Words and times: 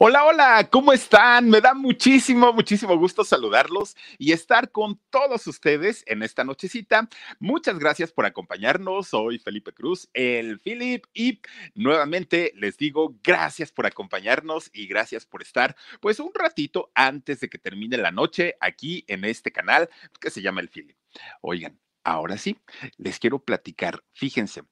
Hola, 0.00 0.24
hola, 0.26 0.68
¿cómo 0.70 0.92
están? 0.92 1.50
Me 1.50 1.60
da 1.60 1.74
muchísimo, 1.74 2.52
muchísimo 2.52 2.96
gusto 2.96 3.24
saludarlos 3.24 3.96
y 4.16 4.30
estar 4.30 4.70
con 4.70 5.00
todos 5.10 5.44
ustedes 5.48 6.04
en 6.06 6.22
esta 6.22 6.44
nochecita. 6.44 7.08
Muchas 7.40 7.80
gracias 7.80 8.12
por 8.12 8.24
acompañarnos. 8.24 9.08
Soy 9.08 9.40
Felipe 9.40 9.72
Cruz, 9.72 10.08
el 10.14 10.60
Philip, 10.60 11.04
y 11.12 11.40
nuevamente 11.74 12.52
les 12.54 12.76
digo 12.76 13.18
gracias 13.24 13.72
por 13.72 13.86
acompañarnos 13.86 14.70
y 14.72 14.86
gracias 14.86 15.26
por 15.26 15.42
estar 15.42 15.74
pues 16.00 16.20
un 16.20 16.30
ratito 16.32 16.92
antes 16.94 17.40
de 17.40 17.48
que 17.48 17.58
termine 17.58 17.96
la 17.96 18.12
noche 18.12 18.54
aquí 18.60 19.04
en 19.08 19.24
este 19.24 19.50
canal 19.50 19.90
que 20.20 20.30
se 20.30 20.42
llama 20.42 20.60
el 20.60 20.68
Philip. 20.68 20.96
Oigan, 21.40 21.76
ahora 22.04 22.38
sí, 22.38 22.56
les 22.98 23.18
quiero 23.18 23.40
platicar. 23.40 24.04
Fíjense, 24.12 24.62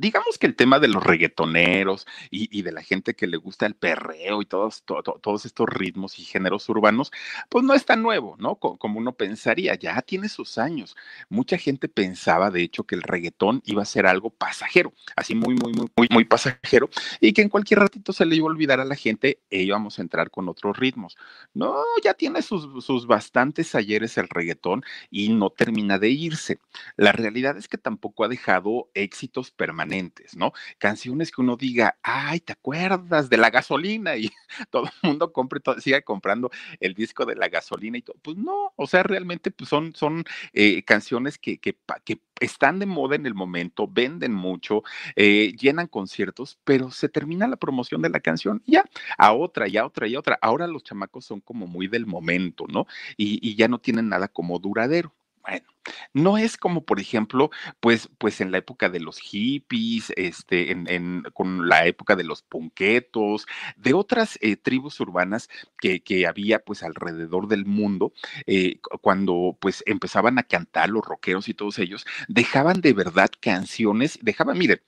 Digamos 0.00 0.38
que 0.38 0.46
el 0.46 0.56
tema 0.56 0.78
de 0.78 0.88
los 0.88 1.04
reggaetoneros 1.04 2.06
y, 2.30 2.62
de 2.62 2.72
la 2.72 2.82
gente 2.82 3.12
que 3.12 3.26
le 3.26 3.36
gusta 3.36 3.66
el 3.66 3.74
perreo 3.74 4.40
y 4.40 4.46
todos, 4.46 4.82
todos 4.82 5.44
estos 5.44 5.68
ritmos 5.68 6.18
y 6.18 6.24
géneros 6.24 6.70
urbanos, 6.70 7.12
pues 7.50 7.66
no 7.66 7.74
es 7.74 7.84
tan 7.84 8.02
nuevo, 8.02 8.34
¿no? 8.38 8.54
Como, 8.54 8.98
uno 8.98 9.12
pensaría, 9.12 9.74
ya 9.74 10.00
tiene 10.00 10.30
sus 10.30 10.56
años. 10.56 10.96
Mucha 11.28 11.58
gente 11.58 11.86
pensaba, 11.86 12.50
de 12.50 12.62
hecho, 12.62 12.84
que 12.84 12.94
el 12.94 13.02
reggaetón 13.02 13.60
iba 13.66 13.82
a 13.82 13.84
ser 13.84 14.06
algo 14.06 14.30
pasajero, 14.30 14.94
así 15.16 15.34
muy, 15.34 15.54
muy, 15.54 15.74
muy, 15.74 15.88
muy, 15.94 16.08
muy 16.10 16.24
pasajero, 16.24 16.88
y 17.20 17.34
que 17.34 17.42
en 17.42 17.50
cualquier 17.50 17.80
ratito 17.80 18.14
se 18.14 18.24
le 18.24 18.36
iba 18.36 18.46
a 18.46 18.52
olvidar 18.52 18.80
a 18.80 18.86
la 18.86 18.96
gente 18.96 19.40
e 19.50 19.60
íbamos 19.60 19.98
a 19.98 20.02
entrar 20.02 20.30
con 20.30 20.48
otros 20.48 20.78
ritmos. 20.78 21.18
No, 21.52 21.74
ya 22.02 22.14
tiene 22.14 22.40
sus, 22.40 22.82
sus 22.82 23.06
bastantes 23.06 23.74
ayeres 23.74 24.16
el 24.16 24.30
reggaetón 24.30 24.82
y 25.10 25.28
no 25.28 25.50
termina 25.50 25.98
de 25.98 26.08
irse. 26.08 26.58
La 26.96 27.12
realidad 27.12 27.58
es 27.58 27.68
que 27.68 27.76
tampoco 27.76 28.24
ha 28.24 28.28
dejado 28.28 28.88
éxitos 28.94 29.50
permanentes 29.50 29.89
¿no? 30.36 30.52
Canciones 30.78 31.30
que 31.30 31.40
uno 31.40 31.56
diga, 31.56 31.98
ay, 32.02 32.40
¿te 32.40 32.52
acuerdas 32.52 33.28
de 33.28 33.36
la 33.36 33.50
gasolina? 33.50 34.16
Y 34.16 34.30
todo 34.70 34.84
el 34.84 35.08
mundo 35.08 35.32
compre, 35.32 35.60
todo, 35.60 35.80
siga 35.80 36.00
comprando 36.02 36.50
el 36.80 36.94
disco 36.94 37.26
de 37.26 37.36
la 37.36 37.48
gasolina 37.48 37.98
y 37.98 38.02
todo. 38.02 38.16
Pues 38.22 38.36
no, 38.36 38.72
o 38.76 38.86
sea, 38.86 39.02
realmente 39.02 39.50
pues 39.50 39.68
son, 39.68 39.94
son 39.94 40.24
eh, 40.52 40.82
canciones 40.84 41.38
que, 41.38 41.58
que, 41.58 41.76
que 42.04 42.20
están 42.40 42.78
de 42.78 42.86
moda 42.86 43.16
en 43.16 43.26
el 43.26 43.34
momento, 43.34 43.86
venden 43.88 44.32
mucho, 44.32 44.82
eh, 45.16 45.52
llenan 45.58 45.86
conciertos, 45.86 46.58
pero 46.64 46.90
se 46.90 47.08
termina 47.08 47.46
la 47.46 47.56
promoción 47.56 48.02
de 48.02 48.10
la 48.10 48.20
canción 48.20 48.62
y 48.64 48.72
ya, 48.72 48.84
a 49.18 49.32
otra, 49.32 49.68
y 49.68 49.76
a 49.76 49.86
otra, 49.86 50.06
y 50.08 50.14
a 50.14 50.18
otra. 50.20 50.38
Ahora 50.40 50.66
los 50.66 50.84
chamacos 50.84 51.24
son 51.24 51.40
como 51.40 51.66
muy 51.66 51.88
del 51.88 52.06
momento, 52.06 52.64
¿no? 52.68 52.86
y 53.16 53.54
ya 53.56 53.68
no 53.68 53.78
tienen 53.78 54.08
nada 54.08 54.28
como 54.28 54.58
duradero. 54.58 55.14
Bueno, 55.42 55.66
no 56.12 56.36
es 56.38 56.56
como, 56.56 56.84
por 56.84 57.00
ejemplo, 57.00 57.50
pues, 57.80 58.08
pues 58.18 58.40
en 58.40 58.52
la 58.52 58.58
época 58.58 58.88
de 58.90 59.00
los 59.00 59.18
hippies, 59.18 60.12
este, 60.16 60.70
en, 60.72 60.86
en 60.88 61.22
con 61.32 61.68
la 61.68 61.86
época 61.86 62.16
de 62.16 62.24
los 62.24 62.42
punquetos, 62.42 63.46
de 63.76 63.94
otras 63.94 64.38
eh, 64.42 64.56
tribus 64.56 65.00
urbanas 65.00 65.48
que, 65.78 66.02
que, 66.02 66.26
había 66.26 66.58
pues 66.58 66.82
alrededor 66.82 67.48
del 67.48 67.64
mundo, 67.64 68.12
eh, 68.46 68.80
cuando 69.00 69.56
pues 69.60 69.82
empezaban 69.86 70.38
a 70.38 70.42
cantar 70.42 70.90
los 70.90 71.04
rockeros 71.04 71.48
y 71.48 71.54
todos 71.54 71.78
ellos, 71.78 72.06
dejaban 72.28 72.80
de 72.80 72.92
verdad 72.92 73.30
canciones, 73.40 74.18
dejaban, 74.22 74.58
miren, 74.58 74.80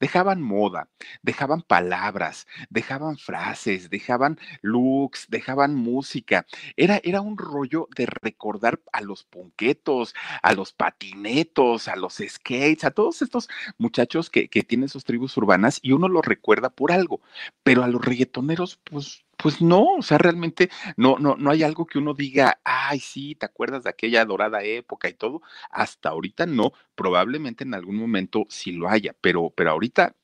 dejaban 0.00 0.42
moda, 0.42 0.88
dejaban 1.22 1.62
palabras, 1.62 2.46
dejaban 2.70 3.16
frases, 3.18 3.90
dejaban 3.90 4.38
looks, 4.62 5.26
dejaban 5.28 5.74
música. 5.74 6.46
Era, 6.76 7.00
era 7.04 7.20
un 7.20 7.38
rollo 7.38 7.88
de 7.96 8.06
recordar 8.06 8.80
a 8.92 9.00
los 9.00 9.24
punquetos, 9.24 10.14
a 10.42 10.52
los 10.54 10.72
patinetos, 10.72 11.88
a 11.88 11.96
los 11.96 12.20
skates, 12.26 12.84
a 12.84 12.90
todos 12.90 13.22
estos 13.22 13.48
muchachos 13.78 14.30
que, 14.30 14.48
que 14.48 14.62
tienen 14.62 14.88
sus 14.88 15.04
tribus 15.04 15.36
urbanas 15.36 15.78
y 15.82 15.92
uno 15.92 16.08
los 16.08 16.24
recuerda 16.24 16.70
por 16.70 16.92
algo, 16.92 17.20
pero 17.62 17.84
a 17.84 17.88
los 17.88 18.04
reggaetoneros, 18.04 18.80
pues 18.84 19.24
pues 19.38 19.62
no, 19.62 19.94
o 19.98 20.02
sea, 20.02 20.18
realmente 20.18 20.68
no, 20.96 21.16
no, 21.18 21.36
no 21.36 21.50
hay 21.50 21.62
algo 21.62 21.86
que 21.86 21.98
uno 21.98 22.12
diga, 22.12 22.60
ay, 22.64 22.98
sí, 23.00 23.34
¿te 23.36 23.46
acuerdas 23.46 23.84
de 23.84 23.90
aquella 23.90 24.24
dorada 24.24 24.62
época 24.64 25.08
y 25.08 25.14
todo? 25.14 25.42
Hasta 25.70 26.10
ahorita 26.10 26.46
no, 26.46 26.72
probablemente 26.94 27.64
en 27.64 27.74
algún 27.74 27.96
momento 27.96 28.46
sí 28.48 28.72
lo 28.72 28.88
haya, 28.88 29.14
pero, 29.20 29.50
pero 29.54 29.70
ahorita, 29.70 30.16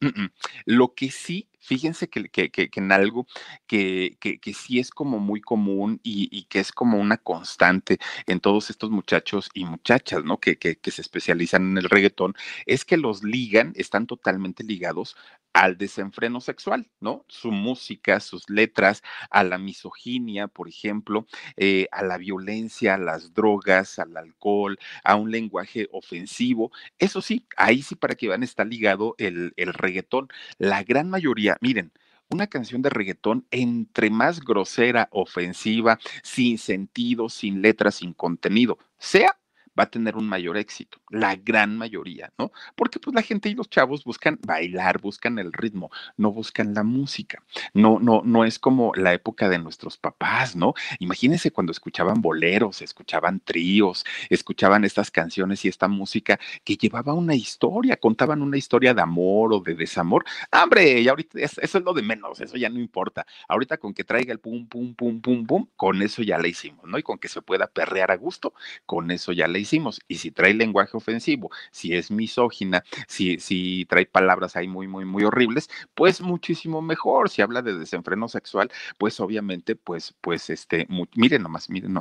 lo 0.66 0.94
que 0.94 1.10
sí 1.10 1.48
fíjense 1.64 2.08
que, 2.08 2.28
que, 2.28 2.50
que, 2.50 2.70
en 2.74 2.92
algo 2.92 3.26
que, 3.66 4.18
sí 4.54 4.78
es 4.78 4.90
como 4.90 5.18
muy 5.18 5.40
común 5.40 6.00
y, 6.02 6.28
y, 6.30 6.44
que 6.44 6.60
es 6.60 6.72
como 6.72 6.98
una 6.98 7.16
constante 7.16 7.98
en 8.26 8.40
todos 8.40 8.70
estos 8.70 8.90
muchachos 8.90 9.48
y 9.54 9.64
muchachas, 9.64 10.24
¿no? 10.24 10.38
Que, 10.38 10.58
que, 10.58 10.90
se 10.90 11.00
especializan 11.00 11.70
en 11.70 11.78
el 11.78 11.88
reggaetón, 11.88 12.34
es 12.66 12.84
que 12.84 12.96
los 12.96 13.24
ligan, 13.24 13.72
están 13.76 14.06
totalmente 14.06 14.62
ligados 14.62 15.16
al 15.54 15.78
desenfreno 15.78 16.40
sexual, 16.40 16.90
¿no? 17.00 17.24
Su 17.28 17.50
música, 17.52 18.20
sus 18.20 18.50
letras, 18.50 19.02
a 19.30 19.44
la 19.44 19.56
misoginia, 19.56 20.48
por 20.48 20.68
ejemplo, 20.68 21.26
eh, 21.56 21.86
a 21.92 22.02
la 22.02 22.18
violencia, 22.18 22.94
a 22.94 22.98
las 22.98 23.32
drogas, 23.32 23.98
al 23.98 24.16
alcohol, 24.16 24.78
a 25.04 25.16
un 25.16 25.30
lenguaje 25.30 25.88
ofensivo. 25.92 26.72
Eso 26.98 27.22
sí, 27.22 27.46
ahí 27.56 27.82
sí 27.82 27.94
para 27.94 28.16
que 28.16 28.28
vean 28.28 28.42
está 28.42 28.64
ligado 28.64 29.14
el, 29.18 29.54
el 29.56 29.72
reggaetón. 29.72 30.28
La 30.58 30.82
gran 30.82 31.08
mayoría, 31.08 31.56
miren, 31.60 31.92
una 32.30 32.48
canción 32.48 32.82
de 32.82 32.90
reggaetón, 32.90 33.46
entre 33.50 34.10
más 34.10 34.40
grosera, 34.40 35.08
ofensiva, 35.12 35.98
sin 36.22 36.58
sentido, 36.58 37.28
sin 37.28 37.62
letra, 37.62 37.90
sin 37.92 38.12
contenido, 38.12 38.78
sea 38.98 39.38
va 39.78 39.84
a 39.84 39.90
tener 39.90 40.16
un 40.16 40.28
mayor 40.28 40.56
éxito, 40.56 40.98
la 41.10 41.36
gran 41.36 41.76
mayoría, 41.76 42.32
¿no? 42.38 42.52
Porque 42.76 42.98
pues 42.98 43.14
la 43.14 43.22
gente 43.22 43.48
y 43.48 43.54
los 43.54 43.68
chavos 43.68 44.04
buscan 44.04 44.38
bailar, 44.46 45.00
buscan 45.00 45.38
el 45.38 45.52
ritmo, 45.52 45.90
no 46.16 46.32
buscan 46.32 46.74
la 46.74 46.82
música. 46.82 47.42
No, 47.72 47.98
no, 47.98 48.22
no 48.24 48.44
es 48.44 48.58
como 48.58 48.92
la 48.94 49.12
época 49.12 49.48
de 49.48 49.58
nuestros 49.58 49.96
papás, 49.98 50.56
¿no? 50.56 50.74
Imagínense 51.00 51.50
cuando 51.50 51.72
escuchaban 51.72 52.20
boleros, 52.20 52.82
escuchaban 52.82 53.40
tríos, 53.40 54.04
escuchaban 54.30 54.84
estas 54.84 55.10
canciones 55.10 55.64
y 55.64 55.68
esta 55.68 55.88
música 55.88 56.38
que 56.64 56.76
llevaba 56.76 57.14
una 57.14 57.34
historia, 57.34 57.96
contaban 57.96 58.42
una 58.42 58.56
historia 58.56 58.94
de 58.94 59.02
amor 59.02 59.52
o 59.52 59.60
de 59.60 59.74
desamor. 59.74 60.24
¡Hombre! 60.52 61.00
Y 61.00 61.08
ahorita 61.08 61.40
eso 61.40 61.60
es 61.78 61.84
lo 61.84 61.92
de 61.92 62.02
menos, 62.02 62.40
eso 62.40 62.56
ya 62.56 62.68
no 62.68 62.78
importa. 62.78 63.26
Ahorita 63.48 63.78
con 63.78 63.92
que 63.94 64.04
traiga 64.04 64.32
el 64.32 64.38
pum, 64.40 64.66
pum, 64.68 64.94
pum, 64.94 65.20
pum, 65.20 65.46
pum, 65.46 65.66
con 65.76 66.02
eso 66.02 66.22
ya 66.22 66.38
la 66.38 66.48
hicimos, 66.48 66.84
¿no? 66.86 66.98
Y 66.98 67.02
con 67.02 67.18
que 67.18 67.28
se 67.28 67.42
pueda 67.42 67.66
perrear 67.66 68.10
a 68.10 68.16
gusto, 68.16 68.54
con 68.86 69.10
eso 69.10 69.32
ya 69.32 69.48
la 69.48 69.58
hicimos. 69.58 69.63
Y 70.08 70.16
si 70.16 70.30
trae 70.30 70.54
lenguaje 70.54 70.96
ofensivo, 70.96 71.50
si 71.70 71.94
es 71.94 72.10
misógina, 72.10 72.84
si, 73.08 73.38
si 73.38 73.84
trae 73.86 74.06
palabras 74.06 74.56
ahí 74.56 74.68
muy, 74.68 74.88
muy, 74.88 75.04
muy 75.04 75.24
horribles, 75.24 75.70
pues 75.94 76.20
muchísimo 76.20 76.82
mejor. 76.82 77.30
Si 77.30 77.42
habla 77.42 77.62
de 77.62 77.78
desenfreno 77.78 78.28
sexual, 78.28 78.70
pues 78.98 79.20
obviamente, 79.20 79.76
pues, 79.76 80.14
pues, 80.20 80.50
este, 80.50 80.86
miren 81.14 81.42
nomás, 81.42 81.70
miren, 81.70 81.94
no. 81.94 82.00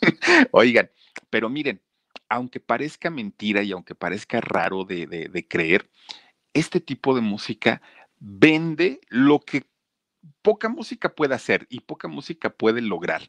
Oigan, 0.52 0.90
pero 1.30 1.48
miren, 1.48 1.80
aunque 2.28 2.60
parezca 2.60 3.10
mentira 3.10 3.62
y 3.62 3.72
aunque 3.72 3.94
parezca 3.94 4.40
raro 4.40 4.84
de, 4.84 5.06
de, 5.06 5.28
de 5.28 5.48
creer, 5.48 5.90
este 6.52 6.80
tipo 6.80 7.14
de 7.14 7.20
música 7.20 7.82
vende 8.20 9.00
lo 9.08 9.40
que 9.40 9.66
poca 10.42 10.68
música 10.68 11.14
puede 11.14 11.34
hacer 11.34 11.66
y 11.68 11.80
poca 11.80 12.08
música 12.08 12.50
puede 12.50 12.80
lograr 12.80 13.22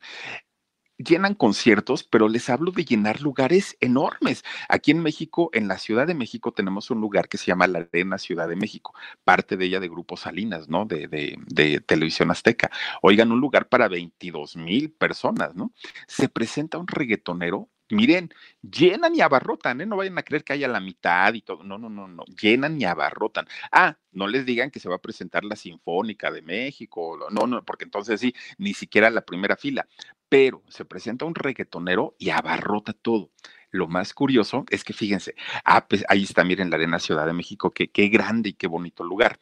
llenan 1.00 1.34
conciertos, 1.34 2.04
pero 2.04 2.28
les 2.28 2.50
hablo 2.50 2.72
de 2.72 2.86
llenar 2.86 3.22
lugares 3.22 3.78
enormes. 3.80 4.44
Aquí 4.68 4.92
en 4.92 5.00
México, 5.00 5.50
en 5.54 5.68
la 5.68 5.78
Ciudad 5.78 6.06
de 6.06 6.13
México, 6.13 6.51
tenemos 6.51 6.92
un 6.92 7.00
lugar 7.01 7.30
que 7.30 7.38
se 7.38 7.46
llama 7.46 7.68
la 7.68 7.80
Arena 7.80 8.18
Ciudad 8.18 8.48
de 8.48 8.56
México, 8.56 8.94
parte 9.24 9.57
de 9.57 9.66
ella 9.66 9.80
de 9.80 9.88
Grupo 9.88 10.18
Salinas, 10.18 10.69
¿no? 10.69 10.86
De, 10.86 11.07
de, 11.07 11.80
Televisión 11.86 12.30
Azteca. 12.31 12.69
Oigan, 13.01 13.31
un 13.31 13.40
lugar 13.40 13.69
para 13.69 13.88
22 13.88 14.57
mil 14.57 14.92
personas, 14.92 15.56
¿no? 15.56 15.72
Se 16.07 16.30
presenta 16.30 16.78
un 16.78 16.88
reggaetonero 16.88 17.69
miren, 17.89 18.30
llenan 18.62 19.15
y 19.15 19.21
abarrotan, 19.21 19.81
¿eh? 19.81 19.86
No 19.86 19.97
vayan 19.97 20.18
a 20.18 20.24
creer 20.24 20.44
que 20.44 20.53
haya 20.53 20.68
la 20.68 20.80
mitad 20.80 21.33
y 21.33 21.41
todo. 21.41 21.63
No, 21.63 21.77
no, 21.77 21.89
no, 21.89 22.07
no. 22.07 22.24
Llenan 22.41 22.80
y 22.81 22.86
abarrotan. 22.86 23.47
Ah, 23.71 23.97
no 24.12 24.27
les 24.27 24.45
digan 24.45 24.71
que 24.71 24.80
se 24.80 24.89
va 24.89 24.95
a 24.95 25.01
presentar 25.01 25.44
la 25.45 25.56
Sinfónica 25.56 26.31
de 26.31 26.41
México. 26.41 27.18
No, 27.31 27.47
no, 27.47 27.63
porque 27.63 27.86
entonces 27.86 28.19
sí, 28.19 28.33
ni 28.57 28.74
siquiera 28.74 29.09
la 29.09 29.21
primera 29.21 29.56
fila 29.57 29.88
pero 30.30 30.63
se 30.69 30.86
presenta 30.86 31.25
un 31.25 31.36
reggaetonero 31.36 32.15
y 32.19 32.30
abarrota 32.30 32.94
todo. 32.94 33.31
Lo 33.71 33.88
más 33.88 34.13
curioso 34.13 34.65
es 34.69 34.83
que 34.83 34.94
fíjense, 34.94 35.36
ah, 35.65 35.88
pues, 35.88 36.06
ahí 36.07 36.24
está, 36.24 36.44
miren 36.44 36.69
la 36.69 36.75
Arena 36.77 37.00
Ciudad 37.00 37.25
de 37.25 37.33
México, 37.33 37.71
que 37.71 37.89
qué 37.91 38.07
grande 38.07 38.50
y 38.50 38.53
qué 38.53 38.68
bonito 38.68 39.03
lugar. 39.03 39.39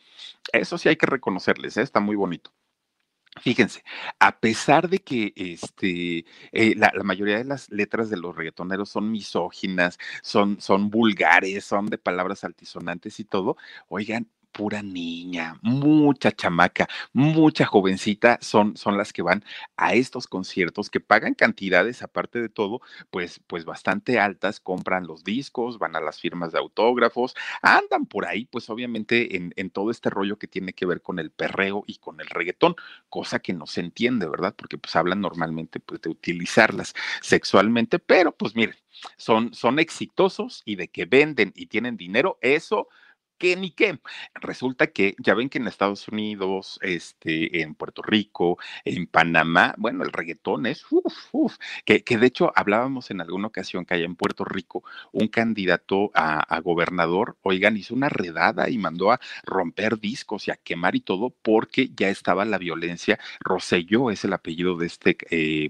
Eso 0.52 0.78
sí 0.78 0.90
hay 0.90 0.96
que 0.98 1.06
reconocerles, 1.06 1.78
¿eh? 1.78 1.82
está 1.82 2.00
muy 2.00 2.16
bonito. 2.16 2.52
Fíjense, 3.42 3.84
a 4.20 4.40
pesar 4.40 4.90
de 4.90 5.00
que 5.00 5.34
este, 5.36 6.26
eh, 6.52 6.76
la, 6.76 6.92
mayoría 7.04 7.38
de 7.38 7.44
las 7.44 7.70
letras 7.70 8.10
de 8.10 8.18
los 8.18 8.36
reggaetoneros 8.36 8.90
son 8.90 9.12
misóginas, 9.12 9.98
son, 10.22 10.60
son 10.62 10.90
vulgares, 10.90 11.66
son 11.66 11.88
de 11.88 11.98
palabras 11.98 12.44
altisonantes 12.44 13.20
y 13.20 13.26
todo, 13.26 13.58
oigan, 13.88 14.30
pura 14.52 14.82
niña, 14.82 15.60
mucha 15.62 16.32
chamaca, 16.32 16.88
mucha 17.14 17.66
jovencita 17.66 18.40
son, 18.42 18.76
son 18.76 18.98
las 18.98 19.14
que 19.14 19.22
van 19.22 19.44
a 19.76 19.94
estos 19.94 20.28
conciertos 20.28 20.90
que 20.90 21.00
pagan 21.00 21.34
cantidades, 21.36 22.02
aparte 22.02 22.42
de 22.42 22.50
todo, 22.50 22.82
pues, 23.12 23.40
pues 23.48 23.66
bastante 23.66 24.20
altas, 24.20 24.60
compran 24.60 25.06
los 25.08 25.24
discos, 25.24 25.78
van 25.80 25.96
a 25.96 26.02
las 26.02 26.20
firmas 26.20 26.52
de 26.52 26.60
autógrafos, 26.60 27.36
andan 27.62 28.06
por 28.06 28.26
ahí, 28.26 28.46
pues 28.46 28.70
obviamente 28.70 29.36
en, 29.38 29.54
en 29.58 29.70
todo 29.70 29.92
este 29.92 30.10
rollo 30.10 30.38
que 30.38 30.48
tiene 30.48 30.74
que 30.74 30.86
ver 30.86 31.02
con 31.02 31.20
el 31.20 31.32
perreo 31.32 31.84
y 31.88 31.98
con 31.98 32.20
el 32.22 32.28
reggaetón, 32.28 32.76
cosa 33.10 33.40
que 33.40 33.54
no 33.54 33.68
se 33.68 33.82
entiende, 33.82 34.28
¿verdad? 34.28 34.56
Porque 34.58 34.78
pues 34.78 34.96
hablan 34.96 35.22
normalmente 35.22 35.80
pues 35.80 36.02
de 36.02 36.10
utilizarlas 36.10 36.94
sexualmente, 37.22 38.00
pero 38.00 38.32
pues 38.36 38.56
miren, 38.56 38.76
son, 39.18 39.54
son 39.54 39.80
exitosos 39.80 40.62
y 40.66 40.76
de 40.76 40.88
que 40.90 41.06
venden 41.06 41.54
y 41.56 41.68
tienen 41.68 41.98
dinero, 41.98 42.38
eso 42.42 42.88
qué 43.38 43.56
ni 43.56 43.72
qué. 43.72 44.00
Resulta 44.36 44.88
que 44.88 45.16
ya 45.20 45.34
ven 45.34 45.50
que 45.50 45.58
en 45.58 45.68
Estados 45.68 46.08
Unidos, 46.08 46.80
este, 46.82 47.62
en 47.62 47.76
Puerto 47.76 48.02
Rico, 48.02 48.58
en 48.86 49.08
Panamá, 49.08 49.74
bueno, 49.78 50.04
el 50.04 50.12
reggaetón 50.12 50.66
es, 50.66 50.86
uf, 51.32 51.58
que, 51.86 52.04
que, 52.04 52.18
de 52.18 52.28
hecho 52.28 52.52
hablábamos 52.56 53.12
en 53.12 53.22
alguna 53.22 53.48
ocasión 53.48 53.86
que 53.86 53.96
allá 53.96 54.06
en 54.06 54.16
Puerto 54.16 54.44
Rico 54.46 54.84
un 55.12 55.28
candidato 55.28 56.12
a, 56.14 56.60
gobernador, 56.62 57.38
oigan, 57.44 57.78
hizo 57.78 57.94
una 57.94 58.10
redada 58.10 58.70
y 58.70 58.78
mandó 58.78 59.12
a 59.12 59.20
romper 59.44 60.00
discos 60.00 60.48
y 60.48 60.52
a 60.52 60.56
quemar 60.56 60.96
y 60.96 61.02
todo 61.02 61.30
porque 61.42 61.90
ya 61.96 62.10
estaba 62.10 62.46
la 62.46 62.58
violencia. 62.58 63.20
Roselló 63.40 64.12
es 64.12 64.26
el 64.26 64.34
apellido 64.34 64.76
de 64.76 64.88
este 64.88 65.18
eh, 65.30 65.70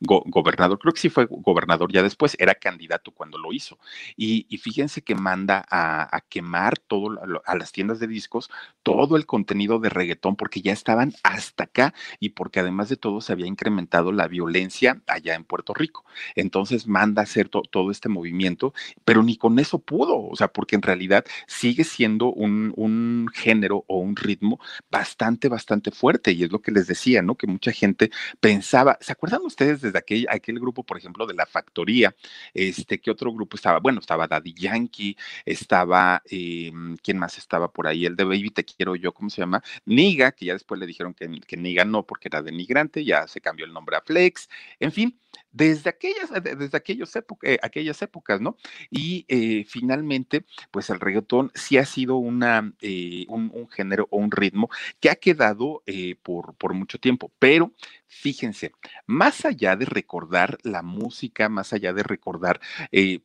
gobernador, 0.00 0.78
creo 0.78 0.92
que 0.92 1.00
sí 1.00 1.08
fue 1.08 1.26
gobernador 1.30 1.92
ya 1.92 2.02
después, 2.02 2.36
era 2.38 2.54
candidato 2.54 3.12
cuando 3.12 3.38
lo 3.38 3.52
hizo. 3.52 3.78
Y, 4.16 4.44
fíjense 4.58 5.02
que 5.02 5.14
manda 5.14 5.64
a 5.70 6.20
quemar 6.28 6.78
todo 6.78 7.03
a 7.44 7.56
las 7.56 7.72
tiendas 7.72 7.98
de 7.98 8.06
discos 8.06 8.50
todo 8.82 9.16
el 9.16 9.26
contenido 9.26 9.78
de 9.78 9.88
reggaetón 9.88 10.36
porque 10.36 10.60
ya 10.60 10.72
estaban 10.72 11.14
hasta 11.22 11.64
acá 11.64 11.94
y 12.20 12.30
porque 12.30 12.60
además 12.60 12.88
de 12.88 12.96
todo 12.96 13.20
se 13.20 13.32
había 13.32 13.46
incrementado 13.46 14.12
la 14.12 14.28
violencia 14.28 15.02
allá 15.06 15.34
en 15.34 15.44
Puerto 15.44 15.74
Rico. 15.74 16.04
Entonces 16.34 16.86
manda 16.86 17.22
a 17.22 17.24
hacer 17.24 17.48
todo 17.48 17.90
este 17.90 18.08
movimiento, 18.08 18.74
pero 19.04 19.22
ni 19.22 19.36
con 19.36 19.58
eso 19.58 19.78
pudo, 19.78 20.20
o 20.20 20.36
sea, 20.36 20.48
porque 20.48 20.76
en 20.76 20.82
realidad 20.82 21.24
sigue 21.46 21.84
siendo 21.84 22.32
un, 22.32 22.72
un 22.76 23.28
género 23.32 23.84
o 23.88 23.98
un 23.98 24.16
ritmo 24.16 24.60
bastante, 24.90 25.48
bastante 25.48 25.90
fuerte 25.90 26.32
y 26.32 26.44
es 26.44 26.52
lo 26.52 26.60
que 26.60 26.72
les 26.72 26.86
decía, 26.86 27.22
¿no? 27.22 27.36
Que 27.36 27.46
mucha 27.46 27.72
gente 27.72 28.10
pensaba, 28.40 28.98
¿se 29.00 29.12
acuerdan 29.12 29.42
ustedes 29.44 29.80
desde 29.80 29.98
aquel, 29.98 30.26
aquel 30.30 30.58
grupo, 30.60 30.84
por 30.84 30.98
ejemplo, 30.98 31.26
de 31.26 31.34
la 31.34 31.46
factoría? 31.46 32.14
Este, 32.52 33.00
¿qué 33.00 33.10
otro 33.10 33.32
grupo 33.32 33.56
estaba? 33.56 33.80
Bueno, 33.80 34.00
estaba 34.00 34.28
Daddy 34.28 34.54
Yankee, 34.54 35.16
estaba... 35.44 36.22
Eh, 36.30 36.72
¿quién 37.02 37.18
más 37.18 37.38
estaba 37.38 37.72
por 37.72 37.86
ahí? 37.86 38.06
El 38.06 38.16
de 38.16 38.24
Baby 38.24 38.50
Te 38.50 38.64
Quiero 38.64 38.96
Yo, 38.96 39.12
¿cómo 39.12 39.30
se 39.30 39.40
llama? 39.42 39.62
Niga, 39.84 40.32
que 40.32 40.46
ya 40.46 40.52
después 40.54 40.80
le 40.80 40.86
dijeron 40.86 41.14
que, 41.14 41.40
que 41.46 41.56
Niga 41.56 41.84
no 41.84 42.06
porque 42.06 42.28
era 42.28 42.42
denigrante, 42.42 43.04
ya 43.04 43.26
se 43.28 43.40
cambió 43.40 43.66
el 43.66 43.72
nombre 43.72 43.96
a 43.96 44.00
Flex, 44.02 44.48
en 44.80 44.92
fin, 44.92 45.20
desde 45.52 45.90
aquellas, 45.90 46.30
desde 46.42 46.76
aquellos 46.76 47.14
eh, 47.42 47.58
aquellas 47.62 48.02
épocas, 48.02 48.40
¿no? 48.40 48.56
Y 48.90 49.24
eh, 49.28 49.64
finalmente, 49.68 50.44
pues 50.70 50.90
el 50.90 51.00
reggaetón 51.00 51.52
sí 51.54 51.78
ha 51.78 51.84
sido 51.84 52.16
una, 52.16 52.72
eh, 52.80 53.24
un, 53.28 53.68
género 53.70 54.08
o 54.10 54.18
un 54.18 54.30
ritmo 54.30 54.68
que 55.00 55.10
ha 55.10 55.16
quedado 55.16 55.82
por, 56.22 56.54
por 56.54 56.74
mucho 56.74 56.98
tiempo, 56.98 57.32
pero 57.38 57.72
fíjense, 58.06 58.72
más 59.06 59.44
allá 59.44 59.76
de 59.76 59.86
recordar 59.86 60.58
la 60.62 60.82
música, 60.82 61.48
más 61.48 61.72
allá 61.72 61.92
de 61.92 62.02
recordar 62.02 62.60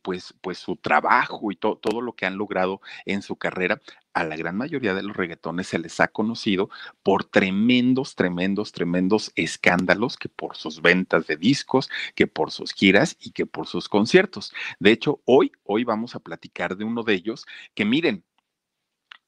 pues, 0.02 0.34
pues 0.40 0.58
su 0.58 0.76
trabajo 0.76 1.52
y 1.52 1.56
todo 1.56 2.00
lo 2.00 2.14
que 2.14 2.26
han 2.26 2.38
logrado 2.38 2.80
en 3.04 3.22
su 3.22 3.36
carrera, 3.36 3.80
a 4.14 4.24
la 4.24 4.36
gran 4.36 4.56
mayoría 4.56 4.94
de 4.94 5.02
los 5.02 5.16
reggaetones 5.16 5.68
se 5.68 5.78
les 5.78 6.00
ha 6.00 6.08
conocido 6.08 6.70
por 7.02 7.24
tremendos, 7.24 8.14
tremendos, 8.14 8.72
tremendos 8.72 9.32
escándalos 9.36 10.16
que 10.16 10.28
por 10.28 10.56
sus 10.56 10.82
ventas 10.82 11.26
de 11.26 11.36
discos, 11.36 11.88
que 12.14 12.26
por 12.26 12.50
sus 12.50 12.72
giras 12.72 13.16
y 13.20 13.32
que 13.32 13.46
por 13.46 13.66
sus 13.66 13.88
conciertos. 13.88 14.52
De 14.78 14.90
hecho, 14.90 15.20
hoy, 15.24 15.52
hoy 15.64 15.84
vamos 15.84 16.14
a 16.14 16.20
platicar 16.20 16.76
de 16.76 16.84
uno 16.84 17.02
de 17.02 17.14
ellos 17.14 17.46
que 17.74 17.84
miren, 17.84 18.24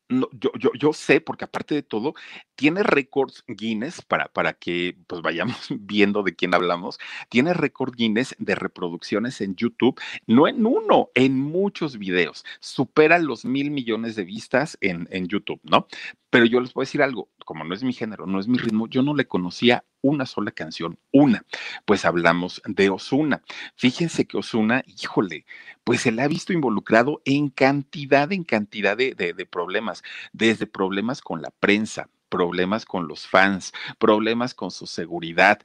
yo, 0.08 0.52
yo, 0.58 0.70
yo, 0.78 0.92
sé, 0.92 1.20
porque 1.20 1.44
aparte 1.44 1.74
de 1.74 1.82
todo, 1.82 2.14
tiene 2.54 2.82
récords 2.82 3.44
Guinness, 3.46 4.02
para, 4.02 4.28
para 4.28 4.52
que 4.52 4.96
pues 5.06 5.22
vayamos 5.22 5.56
viendo 5.80 6.22
de 6.22 6.34
quién 6.34 6.54
hablamos, 6.54 6.98
tiene 7.28 7.54
récord 7.54 7.94
Guinness 7.94 8.34
de 8.38 8.54
reproducciones 8.54 9.40
en 9.40 9.54
YouTube, 9.56 10.00
no 10.26 10.48
en 10.48 10.64
uno, 10.66 11.10
en 11.14 11.38
muchos 11.38 11.98
videos, 11.98 12.44
supera 12.60 13.18
los 13.18 13.44
mil 13.44 13.70
millones 13.70 14.16
de 14.16 14.24
vistas 14.24 14.76
en, 14.80 15.08
en 15.10 15.28
YouTube, 15.28 15.60
¿no? 15.64 15.86
Pero 16.32 16.46
yo 16.46 16.60
les 16.60 16.72
voy 16.72 16.84
a 16.84 16.86
decir 16.86 17.02
algo, 17.02 17.28
como 17.44 17.62
no 17.62 17.74
es 17.74 17.84
mi 17.84 17.92
género, 17.92 18.24
no 18.26 18.40
es 18.40 18.48
mi 18.48 18.56
ritmo, 18.56 18.88
yo 18.88 19.02
no 19.02 19.14
le 19.14 19.28
conocía 19.28 19.84
una 20.00 20.24
sola 20.24 20.50
canción, 20.50 20.98
una. 21.12 21.44
Pues 21.84 22.06
hablamos 22.06 22.62
de 22.64 22.88
Osuna. 22.88 23.42
Fíjense 23.76 24.26
que 24.26 24.38
Osuna, 24.38 24.82
híjole, 24.86 25.44
pues 25.84 26.00
se 26.00 26.10
le 26.10 26.22
ha 26.22 26.28
visto 26.28 26.54
involucrado 26.54 27.20
en 27.26 27.50
cantidad, 27.50 28.32
en 28.32 28.44
cantidad 28.44 28.96
de, 28.96 29.14
de 29.14 29.44
problemas, 29.46 30.02
desde 30.32 30.66
problemas 30.66 31.20
con 31.20 31.42
la 31.42 31.50
prensa, 31.50 32.08
problemas 32.30 32.86
con 32.86 33.08
los 33.08 33.26
fans, 33.26 33.74
problemas 33.98 34.54
con 34.54 34.70
su 34.70 34.86
seguridad, 34.86 35.60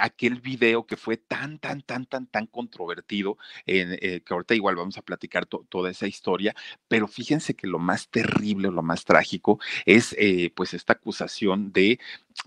aquel 0.00 0.40
video 0.40 0.86
que 0.86 0.96
fue 0.96 1.16
tan, 1.16 1.58
tan, 1.58 1.82
tan, 1.82 2.06
tan, 2.06 2.26
tan 2.26 2.46
controvertido, 2.46 3.38
eh, 3.66 4.20
que 4.24 4.34
ahorita 4.34 4.54
igual 4.54 4.76
vamos 4.76 4.98
a 4.98 5.02
platicar 5.02 5.46
toda 5.46 5.90
esa 5.90 6.06
historia, 6.06 6.54
pero 6.88 7.08
fíjense 7.08 7.54
que 7.54 7.66
lo 7.66 7.78
más 7.78 8.08
terrible, 8.08 8.70
lo 8.70 8.82
más 8.82 9.04
trágico 9.04 9.58
es 9.86 10.14
eh, 10.18 10.52
pues 10.54 10.74
esta 10.74 10.94
acusación 10.94 11.72
de 11.72 11.98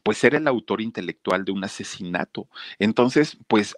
pues 0.03 0.17
ser 0.17 0.36
el 0.36 0.48
autor 0.48 0.81
intelectual 0.81 1.46
de 1.46 1.51
un 1.51 1.63
asesinato. 1.63 2.48
Entonces, 2.79 3.38
pues 3.48 3.75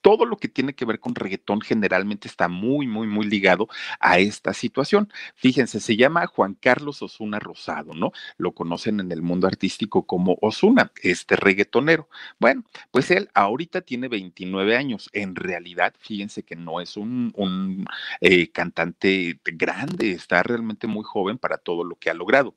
todo 0.00 0.24
lo 0.26 0.36
que 0.36 0.48
tiene 0.48 0.74
que 0.74 0.84
ver 0.84 1.00
con 1.00 1.14
reggaetón 1.14 1.60
generalmente 1.60 2.28
está 2.28 2.48
muy, 2.48 2.86
muy, 2.86 3.06
muy 3.06 3.26
ligado 3.26 3.68
a 3.98 4.18
esta 4.18 4.54
situación. 4.54 5.12
Fíjense, 5.34 5.80
se 5.80 5.96
llama 5.96 6.26
Juan 6.26 6.54
Carlos 6.54 7.02
Osuna 7.02 7.38
Rosado, 7.38 7.94
¿no? 7.94 8.12
Lo 8.36 8.52
conocen 8.52 9.00
en 9.00 9.12
el 9.12 9.22
mundo 9.22 9.46
artístico 9.46 10.06
como 10.06 10.38
Osuna, 10.40 10.92
este 11.02 11.36
reggaetonero. 11.36 12.08
Bueno, 12.38 12.64
pues 12.90 13.10
él 13.10 13.28
ahorita 13.34 13.80
tiene 13.82 14.08
29 14.08 14.76
años. 14.76 15.10
En 15.12 15.34
realidad, 15.36 15.94
fíjense 15.98 16.42
que 16.42 16.56
no 16.56 16.80
es 16.80 16.96
un, 16.96 17.84
eh, 18.20 18.50
cantante 18.50 19.40
grande, 19.44 20.12
está 20.12 20.42
realmente 20.42 20.86
muy 20.86 21.04
joven 21.04 21.38
para 21.38 21.58
todo 21.58 21.84
lo 21.84 21.96
que 21.96 22.10
ha 22.10 22.14
logrado. 22.14 22.54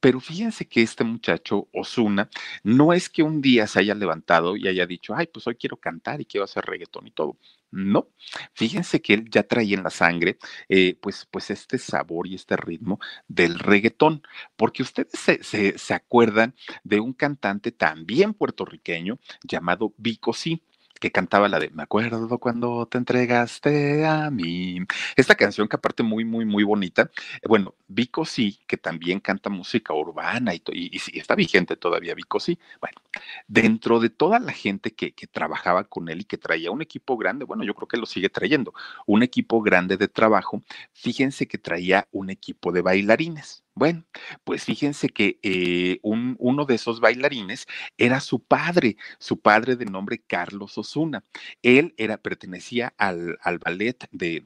Pero 0.00 0.20
fíjense 0.20 0.68
que 0.68 0.82
este 0.82 1.04
muchacho, 1.04 1.68
Osuna, 1.72 2.28
no 2.62 2.92
es 2.92 3.08
que 3.08 3.22
un 3.22 3.40
día 3.40 3.66
se 3.66 3.80
haya 3.80 3.94
levantado 3.94 4.56
y 4.56 4.68
haya 4.68 4.86
dicho, 4.86 5.14
ay, 5.16 5.26
pues 5.26 5.46
hoy 5.46 5.56
quiero 5.56 5.76
cantar 5.76 6.20
y 6.20 6.24
quiero 6.26 6.44
hacer 6.44 6.64
reggaetón 6.64 7.06
y 7.08 7.10
todo. 7.10 7.36
No, 7.70 8.08
fíjense 8.54 9.02
que 9.02 9.14
él 9.14 9.28
ya 9.30 9.42
trae 9.42 9.74
en 9.74 9.82
la 9.82 9.90
sangre, 9.90 10.38
eh, 10.68 10.96
pues, 11.00 11.26
pues 11.30 11.50
este 11.50 11.78
sabor 11.78 12.26
y 12.26 12.34
este 12.34 12.56
ritmo 12.56 12.98
del 13.26 13.58
reggaetón, 13.58 14.22
porque 14.56 14.82
ustedes 14.82 15.12
se, 15.42 15.76
se, 15.76 15.94
acuerdan 15.94 16.54
de 16.84 17.00
un 17.00 17.12
cantante 17.12 17.70
también 17.72 18.32
puertorriqueño 18.32 19.18
llamado 19.42 19.92
Vico 19.98 20.32
Sí. 20.32 20.62
Que 21.00 21.10
cantaba 21.12 21.48
la 21.48 21.58
de 21.58 21.70
Me 21.70 21.82
acuerdo 21.82 22.38
cuando 22.38 22.86
te 22.86 22.98
entregaste 22.98 24.06
a 24.06 24.30
mí. 24.30 24.80
Esta 25.16 25.34
canción 25.34 25.68
que 25.68 25.76
aparte 25.76 26.02
muy, 26.02 26.24
muy, 26.24 26.44
muy 26.44 26.64
bonita. 26.64 27.10
Bueno, 27.46 27.74
Vico 27.88 28.24
sí, 28.24 28.58
que 28.66 28.76
también 28.76 29.20
canta 29.20 29.50
música 29.50 29.94
urbana 29.94 30.54
y, 30.54 30.62
y, 30.72 31.00
y 31.12 31.18
está 31.18 31.34
vigente 31.34 31.76
todavía 31.76 32.14
Vico 32.14 32.40
sí. 32.40 32.58
Bueno, 32.80 33.00
dentro 33.46 34.00
de 34.00 34.10
toda 34.10 34.38
la 34.38 34.52
gente 34.52 34.94
que, 34.94 35.12
que 35.12 35.26
trabajaba 35.26 35.84
con 35.84 36.08
él 36.08 36.20
y 36.22 36.24
que 36.24 36.38
traía 36.38 36.70
un 36.70 36.82
equipo 36.82 37.16
grande, 37.16 37.44
bueno, 37.44 37.64
yo 37.64 37.74
creo 37.74 37.88
que 37.88 37.96
lo 37.96 38.06
sigue 38.06 38.28
trayendo, 38.28 38.72
un 39.06 39.22
equipo 39.22 39.62
grande 39.62 39.96
de 39.96 40.08
trabajo, 40.08 40.62
fíjense 40.92 41.46
que 41.48 41.58
traía 41.58 42.08
un 42.12 42.30
equipo 42.30 42.72
de 42.72 42.82
bailarines. 42.82 43.64
Bueno, 43.78 44.04
pues 44.42 44.64
fíjense 44.64 45.08
que 45.08 45.38
eh, 45.42 46.00
un, 46.02 46.34
uno 46.40 46.64
de 46.64 46.74
esos 46.74 46.98
bailarines 46.98 47.66
era 47.96 48.18
su 48.20 48.42
padre, 48.42 48.96
su 49.20 49.40
padre 49.40 49.76
de 49.76 49.84
nombre 49.84 50.18
Carlos 50.26 50.76
Osuna. 50.78 51.24
Él 51.62 51.94
era, 51.96 52.16
pertenecía 52.18 52.92
al, 52.98 53.38
al 53.40 53.58
ballet 53.58 54.08
de, 54.10 54.40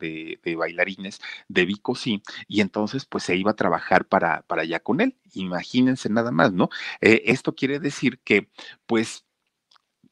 de, 0.44 0.54
bailarines 0.56 1.20
de 1.48 1.64
Vico 1.64 1.94
Sí, 1.94 2.22
y 2.46 2.60
entonces 2.60 3.06
pues 3.06 3.24
se 3.24 3.36
iba 3.36 3.52
a 3.52 3.56
trabajar 3.56 4.06
para, 4.06 4.42
para 4.42 4.62
allá 4.62 4.80
con 4.80 5.00
él. 5.00 5.16
Imagínense 5.34 6.10
nada 6.10 6.30
más, 6.30 6.52
¿no? 6.52 6.68
Eh, 7.00 7.22
esto 7.26 7.54
quiere 7.54 7.78
decir 7.80 8.20
que 8.24 8.50
pues 8.86 9.24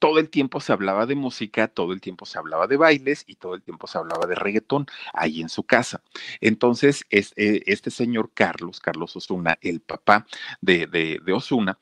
todo 0.01 0.19
el 0.19 0.31
tiempo 0.31 0.61
se 0.61 0.73
hablaba 0.73 1.07
de 1.07 1.15
música, 1.15 1.69
todo 1.69 1.93
el 1.93 2.01
tiempo 2.01 2.27
se 2.27 2.39
hablaba 2.39 2.67
de 2.67 2.77
bailes 2.77 3.25
y 3.29 3.37
todo 3.37 3.55
el 3.55 3.63
tiempo 3.63 3.87
se 3.87 3.99
hablaba 3.99 4.27
de 4.27 4.35
reggaetón 4.35 4.87
ahí 5.13 5.41
en 5.43 5.49
su 5.49 5.65
casa. 5.65 6.03
Entonces, 6.41 7.05
es, 7.11 7.33
eh, 7.37 7.63
este 7.67 7.91
señor 7.93 8.33
Carlos, 8.35 8.81
Carlos 8.81 9.15
Osuna, 9.17 9.59
el 9.61 9.81
papá 9.81 10.27
de, 10.61 10.87
de, 10.89 11.21
de 11.25 11.33
Osuna, 11.33 11.79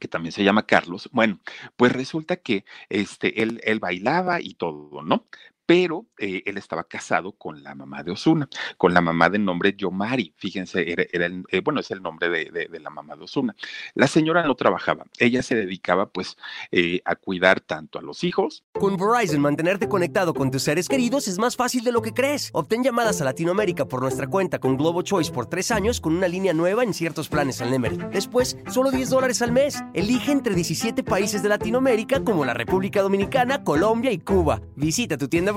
que 0.00 0.08
también 0.08 0.32
se 0.32 0.42
llama 0.44 0.66
Carlos, 0.66 1.08
bueno, 1.12 1.40
pues 1.76 1.92
resulta 1.92 2.36
que 2.36 2.64
este, 2.88 3.42
él, 3.42 3.60
él 3.64 3.80
bailaba 3.80 4.40
y 4.40 4.54
todo, 4.54 5.02
¿no? 5.02 5.26
Pero 5.70 6.06
eh, 6.18 6.42
él 6.46 6.58
estaba 6.58 6.82
casado 6.82 7.30
con 7.30 7.62
la 7.62 7.76
mamá 7.76 8.02
de 8.02 8.10
Osuna, 8.10 8.48
con 8.76 8.92
la 8.92 9.00
mamá 9.00 9.30
de 9.30 9.38
nombre 9.38 9.72
Yomari. 9.78 10.34
Fíjense, 10.36 10.90
era, 10.90 11.04
era 11.12 11.26
el, 11.26 11.44
eh, 11.48 11.60
bueno, 11.60 11.78
es 11.78 11.92
el 11.92 12.02
nombre 12.02 12.28
de, 12.28 12.50
de, 12.50 12.66
de, 12.66 12.80
la 12.80 12.90
mamá 12.90 13.14
de 13.14 13.22
Osuna. 13.22 13.54
La 13.94 14.08
señora 14.08 14.42
no 14.42 14.56
trabajaba, 14.56 15.06
ella 15.20 15.44
se 15.44 15.54
dedicaba 15.54 16.10
pues 16.10 16.36
eh, 16.72 17.02
a 17.04 17.14
cuidar 17.14 17.60
tanto 17.60 18.00
a 18.00 18.02
los 18.02 18.24
hijos. 18.24 18.64
Con 18.72 18.96
Verizon, 18.96 19.40
mantenerte 19.40 19.88
conectado 19.88 20.34
con 20.34 20.50
tus 20.50 20.64
seres 20.64 20.88
queridos 20.88 21.28
es 21.28 21.38
más 21.38 21.54
fácil 21.54 21.84
de 21.84 21.92
lo 21.92 22.02
que 22.02 22.14
crees. 22.14 22.50
Obtén 22.52 22.82
llamadas 22.82 23.20
a 23.20 23.24
Latinoamérica 23.24 23.86
por 23.86 24.02
nuestra 24.02 24.26
cuenta 24.26 24.58
con 24.58 24.76
Globo 24.76 25.02
Choice 25.02 25.30
por 25.30 25.46
tres 25.46 25.70
años 25.70 26.00
con 26.00 26.16
una 26.16 26.26
línea 26.26 26.52
nueva 26.52 26.82
en 26.82 26.92
ciertos 26.92 27.28
planes 27.28 27.60
al 27.60 27.70
Nemery. 27.70 27.96
Después, 28.12 28.58
solo 28.72 28.90
10 28.90 29.08
dólares 29.10 29.40
al 29.40 29.52
mes. 29.52 29.78
Elige 29.94 30.32
entre 30.32 30.56
17 30.56 31.04
países 31.04 31.44
de 31.44 31.48
Latinoamérica 31.48 32.24
como 32.24 32.44
la 32.44 32.54
República 32.54 33.02
Dominicana, 33.02 33.62
Colombia 33.62 34.10
y 34.10 34.18
Cuba. 34.18 34.60
Visita 34.74 35.16
tu 35.16 35.28
tienda 35.28 35.52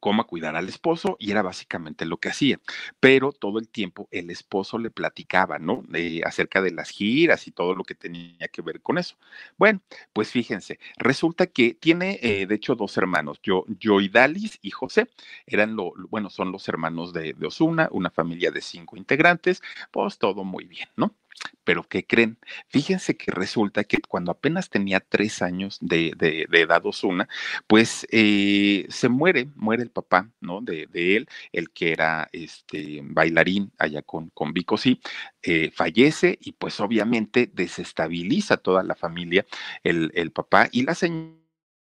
cómo 0.00 0.26
cuidar 0.26 0.56
al 0.56 0.68
esposo 0.68 1.16
y 1.18 1.30
era 1.30 1.42
básicamente 1.42 2.04
lo 2.06 2.18
que 2.18 2.30
hacía. 2.30 2.58
Pero 3.00 3.32
todo 3.32 3.58
el 3.58 3.68
tiempo 3.68 4.08
el 4.10 4.30
esposo 4.30 4.78
le 4.78 4.90
platicaba, 4.90 5.58
¿no? 5.58 5.84
Eh, 5.94 6.22
acerca 6.24 6.62
de 6.62 6.72
las 6.72 6.90
giras 6.90 7.46
y 7.46 7.52
todo 7.52 7.74
lo 7.74 7.84
que 7.84 7.94
tenía 7.94 8.48
que 8.48 8.62
ver 8.62 8.80
con 8.82 8.98
eso. 8.98 9.16
Bueno, 9.56 9.82
pues 10.12 10.30
fíjense, 10.30 10.78
resulta 10.96 11.46
que 11.46 11.74
tiene, 11.74 12.18
eh, 12.22 12.46
de 12.46 12.54
hecho, 12.54 12.74
dos 12.74 12.96
hermanos, 12.96 13.40
yo, 13.42 13.64
Dalis 14.12 14.58
y 14.62 14.70
José, 14.70 15.08
eran 15.46 15.76
lo, 15.76 15.92
bueno, 16.08 16.30
son 16.30 16.52
los 16.52 16.68
hermanos 16.68 17.12
de, 17.12 17.34
de 17.34 17.46
Osuna, 17.46 17.88
una 17.92 18.10
familia 18.10 18.50
de 18.50 18.60
cinco 18.60 18.96
integrantes, 18.96 19.62
pues 19.90 20.18
todo 20.18 20.44
muy 20.44 20.64
bien, 20.66 20.88
¿no? 20.96 21.19
Pero 21.64 21.84
¿qué 21.84 22.06
creen? 22.06 22.38
Fíjense 22.68 23.16
que 23.16 23.30
resulta 23.30 23.84
que 23.84 23.98
cuando 24.08 24.32
apenas 24.32 24.70
tenía 24.70 25.00
tres 25.00 25.42
años 25.42 25.78
de, 25.80 26.12
de, 26.16 26.46
edad 26.60 26.84
Osuna, 26.84 27.28
pues 27.66 28.06
eh, 28.10 28.86
se 28.88 29.08
muere, 29.08 29.48
muere 29.54 29.82
el 29.82 29.90
papá, 29.90 30.30
¿no? 30.40 30.60
De, 30.60 30.86
de, 30.86 31.16
él, 31.16 31.28
el 31.52 31.70
que 31.70 31.92
era 31.92 32.28
este 32.32 33.00
bailarín 33.02 33.72
allá 33.78 34.02
con, 34.02 34.30
con 34.30 34.52
Vico, 34.52 34.76
sí, 34.76 35.00
eh, 35.42 35.70
fallece 35.74 36.38
y 36.40 36.52
pues 36.52 36.80
obviamente 36.80 37.50
desestabiliza 37.52 38.56
toda 38.56 38.82
la 38.82 38.94
familia, 38.94 39.46
el, 39.84 40.10
el 40.14 40.32
papá 40.32 40.68
y 40.72 40.82
la 40.82 40.94
señora 40.94 41.40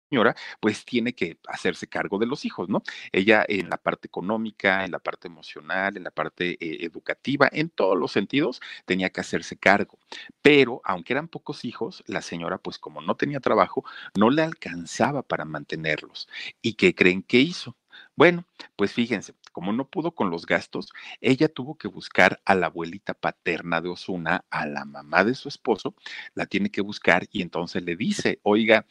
señora, 0.09 0.35
pues 0.59 0.85
tiene 0.85 1.13
que 1.13 1.37
hacerse 1.47 1.87
cargo 1.87 2.17
de 2.19 2.25
los 2.25 2.45
hijos, 2.45 2.69
¿no? 2.69 2.83
Ella 3.11 3.45
en 3.47 3.69
la 3.69 3.77
parte 3.77 4.07
económica, 4.07 4.85
en 4.85 4.91
la 4.91 4.99
parte 4.99 5.27
emocional, 5.27 5.97
en 5.97 6.03
la 6.03 6.11
parte 6.11 6.57
eh, 6.59 6.85
educativa, 6.85 7.49
en 7.51 7.69
todos 7.69 7.97
los 7.97 8.11
sentidos, 8.11 8.61
tenía 8.85 9.09
que 9.09 9.21
hacerse 9.21 9.57
cargo. 9.57 9.97
Pero 10.41 10.81
aunque 10.83 11.13
eran 11.13 11.27
pocos 11.27 11.65
hijos, 11.65 12.03
la 12.07 12.21
señora, 12.21 12.57
pues 12.57 12.77
como 12.77 13.01
no 13.01 13.15
tenía 13.15 13.39
trabajo, 13.39 13.83
no 14.17 14.29
le 14.29 14.43
alcanzaba 14.43 15.23
para 15.23 15.45
mantenerlos. 15.45 16.27
¿Y 16.61 16.73
qué 16.73 16.93
creen 16.95 17.23
que 17.23 17.39
hizo? 17.39 17.75
Bueno, 18.15 18.45
pues 18.75 18.93
fíjense, 18.93 19.33
como 19.51 19.71
no 19.71 19.89
pudo 19.89 20.11
con 20.13 20.29
los 20.29 20.45
gastos, 20.45 20.91
ella 21.21 21.47
tuvo 21.47 21.77
que 21.77 21.87
buscar 21.87 22.41
a 22.45 22.55
la 22.55 22.67
abuelita 22.67 23.13
paterna 23.13 23.81
de 23.81 23.89
Osuna, 23.89 24.45
a 24.49 24.65
la 24.65 24.85
mamá 24.85 25.23
de 25.23 25.33
su 25.35 25.47
esposo, 25.47 25.95
la 26.33 26.45
tiene 26.45 26.69
que 26.71 26.81
buscar 26.81 27.27
y 27.31 27.41
entonces 27.41 27.83
le 27.83 27.95
dice, 27.95 28.39
oiga, 28.43 28.85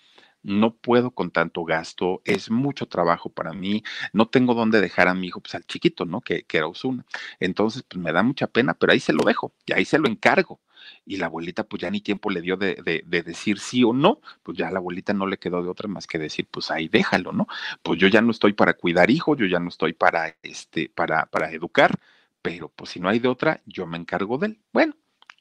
no 0.45 0.75
puedo 0.77 1.11
con 1.11 1.31
tanto 1.31 1.65
gasto, 1.65 2.23
es 2.25 2.51
mucho 2.51 2.87
trabajo 2.87 3.31
para 3.31 3.53
mí, 3.53 3.83
no 4.13 4.29
tengo 4.29 4.55
dónde 4.55 4.81
dejar 4.81 5.09
a 5.09 5.15
mi 5.15 5.29
hijo, 5.29 5.41
pues 5.41 5.55
al 5.55 5.65
chiquito, 5.65 6.05
¿no? 6.05 6.21
Que, 6.21 6.45
que 6.45 6.59
era 6.59 6.69
Osuna. 6.69 7.05
Entonces, 7.41 7.83
pues 7.83 8.01
me 8.03 8.13
da 8.13 8.23
mucha 8.23 8.47
pena, 8.47 8.75
pero 8.75 8.93
ahí 8.93 9.01
se 9.01 9.13
lo 9.13 9.25
dejo 9.25 9.55
y 9.67 9.73
ahí 9.73 9.85
se 9.85 9.99
lo 9.99 10.09
encargo. 10.09 10.61
Y 11.07 11.17
la 11.17 11.27
abuelita, 11.27 11.65
pues 11.65 11.81
ya 11.83 11.91
ni 11.91 12.01
tiempo 12.03 12.31
le 12.31 12.43
dio 12.43 12.57
de, 12.57 12.77
de, 12.85 13.03
de, 13.07 13.23
decir 13.23 13.59
sí 13.59 13.83
o 13.85 13.93
no, 13.95 14.21
pues 14.43 14.59
ya 14.59 14.69
a 14.69 14.71
la 14.71 14.79
abuelita 14.79 15.15
no 15.15 15.27
le 15.27 15.39
quedó 15.39 15.63
de 15.63 15.71
otra 15.71 15.89
más 15.89 16.07
que 16.07 16.19
decir, 16.19 16.47
pues 16.51 16.71
ahí 16.71 16.89
déjalo, 16.89 17.33
¿no? 17.33 17.47
Pues 17.83 17.99
yo 17.99 18.09
ya 18.09 18.21
no 18.21 18.31
estoy 18.31 18.53
para 18.53 18.75
cuidar 18.75 19.11
hijos, 19.11 19.39
yo 19.39 19.47
ya 19.47 19.61
no 19.61 19.69
estoy 19.69 19.95
para, 19.95 20.37
este, 20.43 20.91
para, 20.95 21.27
para 21.27 21.51
educar, 21.53 21.99
pero 22.43 22.69
pues 22.69 22.91
si 22.91 23.01
no 23.01 23.09
hay 23.09 23.19
de 23.19 23.29
otra, 23.29 23.63
yo 23.67 23.87
me 23.87 23.97
encargo 23.97 24.37
de 24.39 24.49
él. 24.49 24.61
Bueno, 24.73 24.95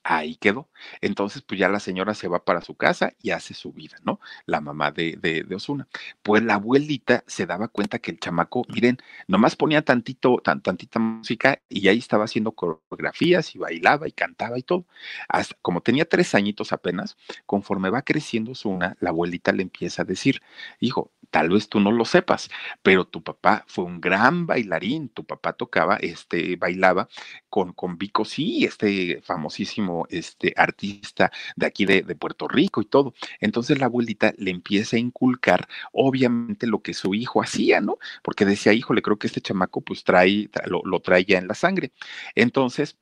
ahí 0.04 0.36
quedó. 0.36 0.70
Entonces, 1.02 1.42
pues 1.42 1.60
ya 1.60 1.70
la 1.70 1.80
señora 1.80 2.14
se 2.14 2.28
va 2.28 2.44
para 2.44 2.62
su 2.62 2.76
casa 2.76 3.14
y 3.22 3.32
hace 3.32 3.54
su 3.54 3.72
vida, 3.72 3.98
¿no? 4.04 4.20
La 4.46 4.62
mamá 4.62 4.92
de, 4.92 5.18
de, 5.22 5.44
de, 5.44 5.56
Osuna. 5.56 5.88
Pues 6.22 6.44
la 6.44 6.56
abuelita 6.56 7.24
se 7.28 7.46
daba 7.46 7.68
cuenta 7.70 8.00
que 8.00 8.12
el 8.12 8.20
chamaco, 8.20 8.64
miren, 8.70 8.98
nomás 9.28 9.56
ponía 9.56 9.82
tantito, 9.82 10.38
tan, 10.44 10.62
tantita 10.62 11.00
música 11.00 11.62
y 11.70 11.88
ahí 11.88 12.00
estaba 12.00 12.26
haciendo 12.26 12.52
coreografías 12.52 13.56
y 13.56 13.60
bailaba 13.60 14.08
y 14.08 14.12
cantaba 14.12 14.58
y 14.58 14.64
todo. 14.64 14.86
Hasta, 15.28 15.56
como 15.62 15.82
tenía 15.82 16.06
tres 16.06 16.36
añitos 16.36 16.74
apenas, 16.74 17.18
conforme 17.46 17.90
va 17.90 18.02
creciendo 18.02 18.52
Osuna, 18.52 18.98
la 19.00 19.10
abuelita 19.12 19.52
le 19.52 19.64
empieza 19.64 20.02
a 20.04 20.06
decir, 20.06 20.42
hijo, 20.80 21.12
tal 21.34 21.50
vez 21.50 21.68
tú 21.68 21.80
no 21.80 21.92
lo 21.92 22.06
sepas, 22.06 22.52
pero 22.84 23.06
tu 23.08 23.24
papá 23.24 23.66
fue 23.68 23.86
un 23.86 24.00
gran 24.00 24.46
bailarín, 24.46 25.10
tu 25.10 25.26
papá 25.26 25.54
tocaba, 25.54 25.96
este, 25.98 26.58
bailaba 26.58 27.10
con, 27.50 27.74
con 27.74 27.98
Vico, 27.98 28.24
sí, 28.24 28.66
este 28.66 29.20
famosísimo 29.24 30.06
este 30.12 30.54
artista 30.56 31.32
de 31.56 31.66
aquí 31.66 31.86
de, 31.86 32.04
Puerto 32.16 32.48
Rico 32.48 32.82
y 32.82 32.86
todo. 32.86 33.16
Entonces 33.40 33.80
la 33.80 33.88
abuelita 33.88 34.34
le 34.38 34.52
empieza 34.52 34.96
a 34.98 35.00
inculcar, 35.00 35.68
obviamente, 35.92 36.68
lo 36.68 36.84
que 36.84 36.94
su 36.94 37.16
hijo 37.16 37.42
hacía, 37.42 37.82
¿no? 37.82 37.98
Porque 38.22 38.46
decía, 38.46 38.74
hijo, 38.74 38.94
le 38.94 39.02
creo 39.02 39.18
que 39.18 39.26
este 39.28 39.42
chamaco 39.42 39.82
pues 39.82 40.04
trae, 40.04 40.52
lo, 40.68 40.82
lo 40.86 41.00
trae 41.02 41.26
ya 41.26 41.40
en 41.40 41.48
la 41.48 41.56
sangre. 41.56 41.94
Entonces, 42.36 42.98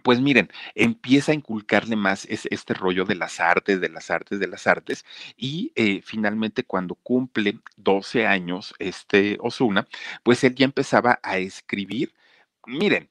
pues 0.00 0.20
miren, 0.20 0.50
empieza 0.74 1.32
a 1.32 1.34
inculcarle 1.34 1.96
más 1.96 2.24
es, 2.26 2.46
este 2.50 2.74
rollo 2.74 3.04
de 3.04 3.14
las 3.14 3.40
artes, 3.40 3.80
de 3.80 3.88
las 3.88 4.10
artes, 4.10 4.40
de 4.40 4.48
las 4.48 4.66
artes, 4.66 5.04
y 5.36 5.72
eh, 5.74 6.02
finalmente 6.02 6.64
cuando 6.64 6.94
cumple 6.96 7.60
12 7.76 8.26
años, 8.26 8.74
este 8.78 9.36
Osuna, 9.40 9.86
pues 10.22 10.44
él 10.44 10.54
ya 10.54 10.64
empezaba 10.64 11.20
a 11.22 11.38
escribir. 11.38 12.14
Miren, 12.66 13.10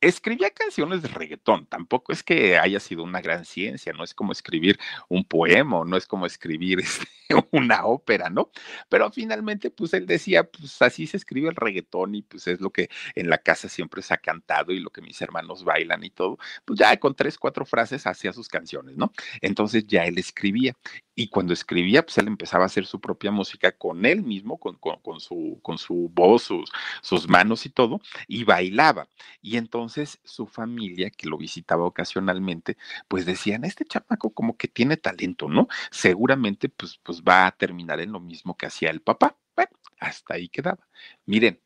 escribía 0.00 0.50
canciones 0.50 1.02
de 1.02 1.08
reggaetón, 1.08 1.66
tampoco 1.66 2.12
es 2.12 2.22
que 2.22 2.58
haya 2.58 2.80
sido 2.80 3.02
una 3.02 3.20
gran 3.20 3.44
ciencia, 3.44 3.92
no 3.92 4.02
es 4.04 4.14
como 4.14 4.32
escribir 4.32 4.78
un 5.08 5.24
poema, 5.24 5.82
no 5.84 5.96
es 5.96 6.06
como 6.06 6.26
escribir 6.26 6.80
este, 6.80 7.06
una 7.50 7.84
ópera, 7.84 8.30
¿no? 8.30 8.50
Pero 8.88 9.10
finalmente, 9.10 9.70
pues 9.70 9.92
él 9.94 10.06
decía, 10.06 10.44
pues 10.44 10.80
así 10.80 11.06
se 11.06 11.16
escribe 11.18 11.48
el 11.50 11.56
reggaetón 11.56 12.14
y 12.14 12.22
pues 12.22 12.46
es 12.46 12.60
lo 12.60 12.70
que 12.70 12.88
en 13.14 13.28
la 13.28 13.38
casa 13.38 13.68
siempre 13.68 14.02
se 14.02 14.14
ha 14.14 14.18
cantado 14.18 14.72
y 14.72 14.80
lo 14.80 14.90
que 14.90 15.02
mis 15.02 15.20
hermanos 15.20 15.64
bailan 15.64 16.02
y 16.04 16.10
todo, 16.10 16.38
pues 16.64 16.78
ya 16.78 16.96
con 16.98 17.14
tres, 17.14 17.38
cuatro 17.38 17.66
frases 17.66 18.06
hacía 18.06 18.32
sus 18.32 18.48
canciones, 18.48 18.96
¿no? 18.96 19.12
Entonces 19.42 19.86
ya 19.86 20.04
él 20.04 20.18
escribía 20.18 20.74
y 21.14 21.28
cuando 21.28 21.52
escribía, 21.52 22.02
pues 22.02 22.16
él 22.18 22.28
empezaba 22.28 22.64
a 22.64 22.66
hacer 22.66 22.86
su 22.86 23.00
propia 23.00 23.30
música 23.30 23.72
con 23.72 24.06
él 24.06 24.22
mismo, 24.22 24.58
con, 24.58 24.76
con, 24.76 25.20
su, 25.20 25.58
con 25.62 25.76
su 25.76 26.10
voz, 26.14 26.44
sus, 26.44 26.70
sus 27.02 27.28
manos 27.28 27.66
y 27.66 27.68
todo, 27.70 28.00
y 28.26 28.44
bailaba. 28.44 29.08
Y 29.42 29.58
entonces 29.58 29.79
su 29.88 30.46
familia, 30.46 31.10
que 31.10 31.28
lo 31.28 31.38
visitaba 31.38 31.84
ocasionalmente, 31.84 32.76
pues 33.08 33.26
decían, 33.26 33.64
este 33.64 33.84
chamaco 33.84 34.30
como 34.32 34.56
que 34.56 34.68
tiene 34.68 34.96
talento, 34.96 35.48
¿no? 35.48 35.68
Seguramente 35.90 36.68
pues, 36.68 36.98
pues 37.02 37.22
va 37.22 37.46
a 37.46 37.52
terminar 37.52 38.00
en 38.00 38.12
lo 38.12 38.20
mismo 38.20 38.56
que 38.56 38.66
hacía 38.66 38.90
el 38.90 39.00
papá. 39.02 39.38
Bueno, 39.56 39.70
hasta 40.00 40.34
ahí 40.34 40.48
quedaba. 40.48 40.86
Miren, 41.26 41.60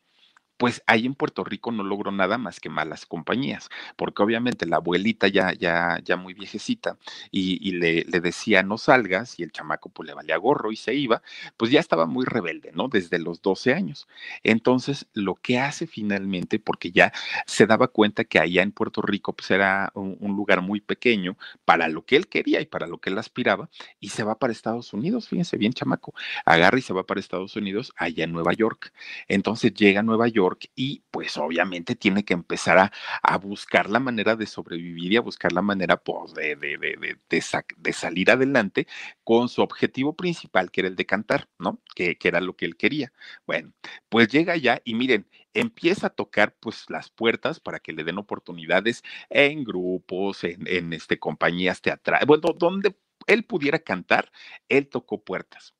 pues 0.65 0.83
ahí 0.87 1.05
en 1.05 1.15
Puerto 1.15 1.45
Rico 1.45 1.73
no 1.73 1.83
logró 1.83 2.11
nada 2.11 2.39
más 2.39 2.59
que 2.59 2.71
malas 2.71 3.05
compañías, 3.05 3.69
porque 3.97 4.23
obviamente 4.23 4.65
la 4.65 4.77
abuelita 4.77 5.29
ya, 5.29 5.53
ya, 5.53 6.01
ya 6.03 6.17
muy 6.17 6.33
viejecita 6.33 6.97
y, 7.31 7.73
le, 7.73 8.05
decía 8.05 8.63
no 8.63 8.79
salgas 8.79 9.39
y 9.39 9.43
el 9.43 9.53
chamaco 9.53 9.91
pues 9.91 10.07
le 10.07 10.15
valía 10.15 10.39
gorro 10.39 10.73
y 10.73 10.77
se 10.77 10.95
iba, 10.95 11.21
pues 11.59 11.71
ya 11.71 11.81
estaba 11.81 12.07
muy 12.07 12.25
rebelde, 12.25 12.73
¿no? 12.73 12.89
Desde 12.89 13.19
los 13.19 13.43
12 13.43 13.75
años. 13.75 14.09
Entonces, 14.43 15.07
lo 15.13 15.35
que 15.35 15.59
hace 15.59 15.87
finalmente, 15.87 16.59
porque 16.59 16.93
ya 16.93 17.13
se 17.45 17.67
daba 17.67 17.89
cuenta 17.89 18.25
que 18.25 18.39
allá 18.39 18.63
en 18.63 18.73
Puerto 18.73 19.03
Rico 19.03 19.35
pues 19.35 19.51
era 19.51 19.93
un, 19.93 20.17
un 20.19 20.35
lugar 20.35 20.63
muy 20.63 20.81
pequeño 20.81 21.37
para 21.67 21.89
lo 21.89 22.07
que 22.07 22.17
él 22.17 22.27
quería 22.27 22.63
y 22.63 22.65
para 22.65 22.87
lo 22.87 22.97
que 22.97 23.11
él 23.11 23.19
aspiraba, 23.19 23.69
y 24.01 24.09
se 24.09 24.25
va 24.25 24.39
para 24.39 24.55
Estados 24.55 24.95
Unidos, 24.95 25.29
fíjense 25.29 25.59
bien, 25.59 25.75
chamaco, 25.75 26.15
agarra 26.47 26.79
y 26.79 26.83
se 26.83 26.95
va 26.95 27.05
para 27.05 27.21
Estados 27.21 27.55
Unidos, 27.55 27.93
allá 27.97 28.25
en 28.25 28.33
Nueva 28.33 28.55
York. 28.55 28.95
Entonces 29.29 29.75
llega 29.75 30.01
a 30.01 30.03
Nueva 30.03 30.27
York, 30.29 30.54
y 30.75 31.05
pues 31.11 31.37
obviamente 31.37 31.95
tiene 31.95 32.25
que 32.25 32.35
empezar 32.35 32.79
a, 32.79 32.93
a, 33.23 33.39
buscar 33.39 33.91
la 33.91 34.01
manera 34.01 34.37
de 34.37 34.47
sobrevivir 34.47 35.13
y 35.13 35.17
a 35.17 35.21
buscar 35.21 35.53
la 35.53 35.63
manera 35.63 35.97
pues, 35.97 36.35
de, 36.35 36.57
de, 36.57 36.79
de, 36.79 37.17
de, 37.29 37.93
salir 37.93 38.31
adelante 38.31 38.87
con 39.23 39.49
su 39.49 39.63
objetivo 39.63 40.17
principal, 40.17 40.71
que 40.71 40.83
era 40.83 40.89
el 40.89 40.97
de 40.97 41.07
cantar, 41.07 41.49
¿no? 41.59 41.81
Que, 41.95 42.17
que 42.17 42.29
era 42.29 42.41
lo 42.41 42.57
que 42.57 42.67
él 42.67 42.77
quería. 42.77 43.13
Bueno, 43.47 43.73
pues 44.09 44.29
llega 44.29 44.57
ya 44.57 44.81
y 44.85 44.95
miren, 44.95 45.29
empieza 45.55 46.09
a 46.09 46.11
tocar 46.11 46.55
pues 46.61 46.87
las 46.89 47.11
puertas 47.11 47.61
para 47.61 47.81
que 47.81 47.93
le 47.93 48.05
den 48.05 48.19
oportunidades 48.19 49.03
en 49.31 49.65
grupos, 49.65 50.45
en, 50.45 50.67
en 50.67 50.93
este, 50.93 51.19
compañías 51.19 51.81
teatrales, 51.81 52.27
bueno, 52.27 52.53
donde 52.57 52.97
él 53.27 53.45
pudiera 53.45 53.79
cantar, 53.79 54.31
él 54.69 54.89
tocó 54.89 55.23
puertas 55.25 55.74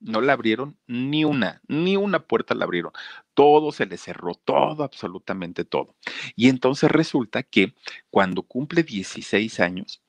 no 0.00 0.20
le 0.20 0.32
abrieron 0.32 0.76
ni 0.86 1.24
una, 1.24 1.60
ni 1.68 1.96
una 1.96 2.20
puerta 2.20 2.54
le 2.54 2.64
abrieron. 2.64 2.92
Todo 3.34 3.72
se 3.72 3.86
le 3.86 3.96
cerró, 3.96 4.34
todo, 4.34 4.82
absolutamente 4.82 5.64
todo. 5.64 5.94
Y 6.36 6.48
entonces 6.48 6.90
resulta 6.90 7.42
que 7.42 7.74
cuando 8.10 8.42
cumple 8.42 8.82
16 8.82 9.60
años, 9.60 10.02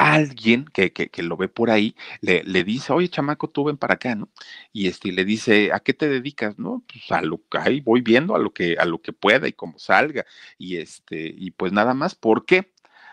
alguien 0.00 0.64
que, 0.64 0.92
que, 0.92 1.22
lo 1.22 1.36
ve 1.36 1.48
por 1.48 1.70
ahí 1.70 1.94
le, 2.22 2.42
le, 2.44 2.64
dice, 2.64 2.92
oye, 2.94 3.08
chamaco, 3.08 3.48
tú 3.50 3.64
ven 3.64 3.76
para 3.76 3.94
acá, 3.94 4.14
¿no? 4.14 4.30
Y 4.72 4.88
este, 4.88 5.12
le 5.12 5.26
dice, 5.26 5.72
¿a 5.74 5.80
qué 5.80 5.92
te 5.92 6.08
dedicas? 6.08 6.58
No, 6.58 6.82
pues 6.90 7.12
a 7.12 7.20
lo 7.20 7.42
que 7.50 7.58
ahí 7.58 7.80
voy 7.80 8.00
viendo, 8.00 8.34
a 8.34 8.38
lo 8.38 8.52
que, 8.54 8.76
a 8.78 8.86
lo 8.86 9.02
que 9.02 9.12
pueda 9.12 9.46
y 9.46 9.52
como 9.52 9.78
salga. 9.78 10.24
Y 10.56 10.78
este, 10.78 11.34
y 11.36 11.50
pues 11.50 11.72
nada 11.72 11.92
más, 11.92 12.14
¿por 12.14 12.46
qué? 12.46 12.69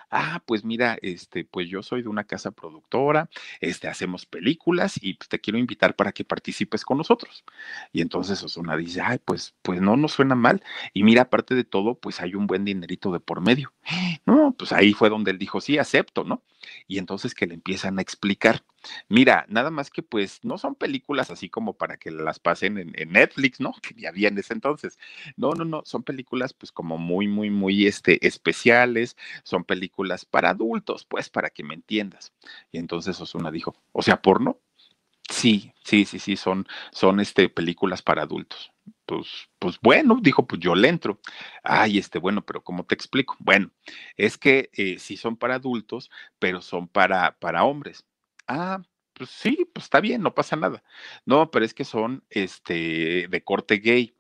Ah, 0.10 0.42
pues 0.46 0.64
mira, 0.64 0.98
este, 1.02 1.46
pues 1.46 1.70
yo 1.70 1.84
soy 1.84 2.02
de 2.02 2.10
una 2.10 2.24
casa 2.26 2.52
productora, 2.52 3.30
este, 3.62 3.88
hacemos 3.88 4.26
películas 4.26 4.96
y 5.02 5.16
pues, 5.16 5.30
te 5.30 5.40
quiero 5.40 5.58
invitar 5.60 5.96
para 5.96 6.12
que 6.12 6.24
participes 6.26 6.84
con 6.86 6.98
nosotros. 6.98 7.44
Y 7.92 8.02
entonces 8.02 8.42
Osuna 8.44 8.78
dice, 8.78 9.02
ay, 9.02 9.20
pues, 9.24 9.56
pues 9.62 9.82
no 9.82 9.98
nos 9.98 10.14
suena 10.14 10.36
mal. 10.36 10.64
Y 10.94 11.04
mira, 11.04 11.24
aparte 11.24 11.56
de 11.56 11.64
todo, 11.64 11.96
pues 12.00 12.22
hay 12.22 12.36
un 12.36 12.48
buen 12.48 12.66
dinerito 12.66 13.12
de 13.12 13.20
por 13.20 13.42
medio. 13.42 13.74
No, 14.26 14.54
pues 14.58 14.72
ahí 14.74 14.94
fue 14.94 15.10
donde 15.10 15.32
él 15.32 15.38
dijo, 15.40 15.62
sí, 15.62 15.78
acepto, 15.78 16.24
¿no? 16.26 16.44
Y 16.88 17.00
entonces 17.00 17.36
que 17.36 17.48
le 17.48 17.54
empiezan 17.54 18.00
a 18.00 18.02
explicar. 18.02 18.64
Mira, 19.10 19.46
nada 19.50 19.72
más 19.72 19.90
que 19.90 20.04
pues 20.04 20.40
no 20.44 20.58
son 20.58 20.76
películas 20.76 21.30
así 21.32 21.50
como 21.50 21.74
para 21.74 21.98
que 21.98 22.12
las 22.12 22.40
pasen 22.40 22.78
en, 22.78 23.12
Netflix, 23.12 23.60
¿no? 23.60 23.74
Que 23.82 23.94
ya 23.96 24.10
había 24.10 24.30
en 24.30 24.38
ese 24.38 24.54
entonces. 24.54 24.98
No, 25.36 25.52
no, 25.52 25.66
no, 25.66 25.82
son 25.86 26.04
películas 26.04 26.54
pues 26.54 26.72
como 26.72 26.98
muy, 26.98 27.28
muy, 27.28 27.50
muy 27.50 27.88
este, 27.88 28.26
especiales, 28.26 29.18
son 29.44 29.64
películas 29.64 30.26
para 30.26 30.52
adultos, 30.52 31.06
pues 31.06 31.30
para 31.30 31.50
que 31.50 31.64
me 31.64 31.74
entiendas. 31.74 32.34
Y 32.72 32.78
entonces 32.78 33.20
Osuna 33.20 33.52
dijo, 33.52 33.76
o 33.92 34.02
sea, 34.02 34.22
porno. 34.22 34.60
Sí, 35.30 35.74
sí, 35.84 36.06
sí, 36.06 36.20
sí, 36.20 36.38
son, 36.38 36.68
son 36.92 37.20
este, 37.20 37.50
películas 37.50 38.02
para 38.02 38.22
adultos. 38.24 38.72
Pues, 39.08 39.50
pues 39.58 39.80
bueno, 39.82 40.20
dijo, 40.22 40.46
pues 40.46 40.60
yo 40.62 40.76
le 40.76 40.90
entro. 40.90 41.20
Ay, 41.64 41.98
este, 41.98 42.20
bueno, 42.20 42.46
pero 42.46 42.62
¿cómo 42.62 42.86
te 42.86 42.94
explico? 42.94 43.38
Bueno, 43.40 43.72
es 44.18 44.38
que 44.38 44.70
eh, 44.74 45.00
sí 45.00 45.16
son 45.16 45.38
para 45.38 45.56
adultos, 45.56 46.12
pero 46.40 46.62
son 46.62 46.90
para, 46.90 47.38
para 47.40 47.64
hombres. 47.64 48.06
Ah, 48.48 48.82
pues 49.14 49.30
sí, 49.30 49.66
pues 49.74 49.86
está 49.86 50.02
bien, 50.02 50.22
no 50.22 50.36
pasa 50.36 50.58
nada. 50.58 50.84
No, 51.26 51.50
pero 51.52 51.64
es 51.66 51.74
que 51.74 51.86
son 51.86 52.26
este 52.30 53.28
de 53.30 53.44
corte 53.46 53.78
gay. 53.78 54.14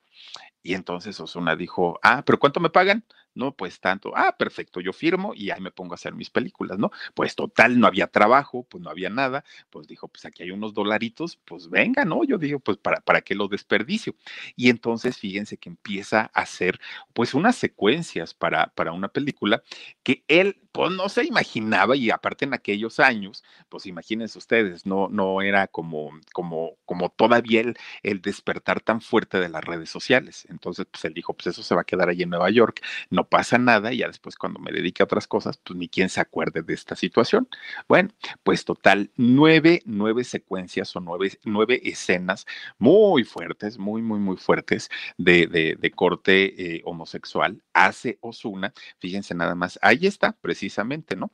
Y 0.63 0.73
entonces 0.73 1.19
Osuna 1.19 1.55
dijo, 1.57 1.99
ah, 2.03 2.23
pero 2.25 2.39
¿cuánto 2.39 2.59
me 2.61 2.69
pagan? 2.69 3.05
No, 3.37 3.55
pues 3.55 3.79
tanto, 3.79 4.11
ah, 4.15 4.35
perfecto, 4.37 4.81
yo 4.81 4.93
firmo 4.93 5.33
y 5.35 5.51
ahí 5.51 5.61
me 5.61 5.71
pongo 5.71 5.93
a 5.93 5.95
hacer 5.95 6.15
mis 6.15 6.29
películas, 6.29 6.79
¿no? 6.79 6.91
Pues 7.13 7.35
total, 7.35 7.79
no 7.79 7.87
había 7.87 8.07
trabajo, 8.07 8.63
pues 8.69 8.83
no 8.83 8.89
había 8.89 9.09
nada, 9.09 9.43
pues 9.69 9.87
dijo, 9.87 10.07
pues 10.07 10.25
aquí 10.25 10.43
hay 10.43 10.51
unos 10.51 10.73
dolaritos, 10.73 11.37
pues 11.45 11.69
venga, 11.69 12.03
¿no? 12.03 12.23
Yo 12.23 12.37
digo, 12.39 12.59
pues 12.59 12.77
para, 12.77 12.99
para 13.01 13.21
qué 13.21 13.35
lo 13.35 13.47
desperdicio. 13.47 14.15
Y 14.55 14.69
entonces 14.69 15.17
fíjense 15.17 15.57
que 15.57 15.69
empieza 15.69 16.31
a 16.33 16.41
hacer 16.41 16.79
pues 17.13 17.33
unas 17.33 17.55
secuencias 17.55 18.33
para, 18.33 18.67
para 18.75 18.91
una 18.91 19.07
película 19.09 19.61
que 20.03 20.23
él 20.27 20.59
pues 20.71 20.91
no 20.91 21.09
se 21.09 21.23
imaginaba 21.25 21.95
y 21.95 22.11
aparte 22.11 22.45
en 22.45 22.53
aquellos 22.53 22.99
años, 22.99 23.43
pues 23.69 23.85
imagínense 23.87 24.37
ustedes, 24.37 24.85
no, 24.85 25.07
no 25.09 25.41
era 25.41 25.67
como, 25.67 26.11
como, 26.33 26.77
como 26.85 27.09
todavía 27.09 27.61
el, 27.61 27.75
el 28.03 28.21
despertar 28.21 28.81
tan 28.81 29.01
fuerte 29.01 29.39
de 29.39 29.49
las 29.49 29.63
redes 29.63 29.89
sociales. 29.89 30.45
Entonces, 30.49 30.85
pues 30.91 31.03
él 31.05 31.13
dijo, 31.15 31.33
pues 31.33 31.47
eso 31.47 31.63
se 31.63 31.73
va 31.73 31.81
a 31.81 31.83
quedar 31.83 32.09
allí 32.09 32.23
en 32.23 32.29
Nueva 32.29 32.51
York, 32.51 32.81
no 33.09 33.26
pasa 33.29 33.57
nada 33.57 33.93
y 33.93 33.97
ya 33.97 34.07
después 34.07 34.35
cuando 34.35 34.59
me 34.59 34.71
dedique 34.71 35.03
a 35.03 35.05
otras 35.05 35.27
cosas, 35.27 35.57
pues 35.57 35.77
ni 35.77 35.89
quien 35.89 36.09
se 36.09 36.21
acuerde 36.21 36.61
de 36.63 36.73
esta 36.73 36.95
situación. 36.95 37.47
Bueno, 37.87 38.09
pues 38.43 38.65
total, 38.65 39.11
nueve, 39.17 39.81
nueve 39.85 40.23
secuencias 40.23 40.95
o 40.95 40.99
nueve, 41.01 41.39
nueve 41.45 41.81
escenas 41.83 42.45
muy 42.77 43.23
fuertes, 43.23 43.77
muy, 43.77 44.01
muy, 44.01 44.19
muy 44.19 44.37
fuertes 44.37 44.89
de, 45.17 45.47
de, 45.47 45.75
de 45.79 45.91
corte 45.91 46.75
eh, 46.77 46.81
homosexual 46.85 47.63
hace 47.73 48.17
Osuna. 48.21 48.73
Fíjense 48.99 49.33
nada 49.35 49.55
más, 49.55 49.79
ahí 49.81 50.07
está, 50.07 50.33
precisamente 50.41 51.15
¿no? 51.15 51.31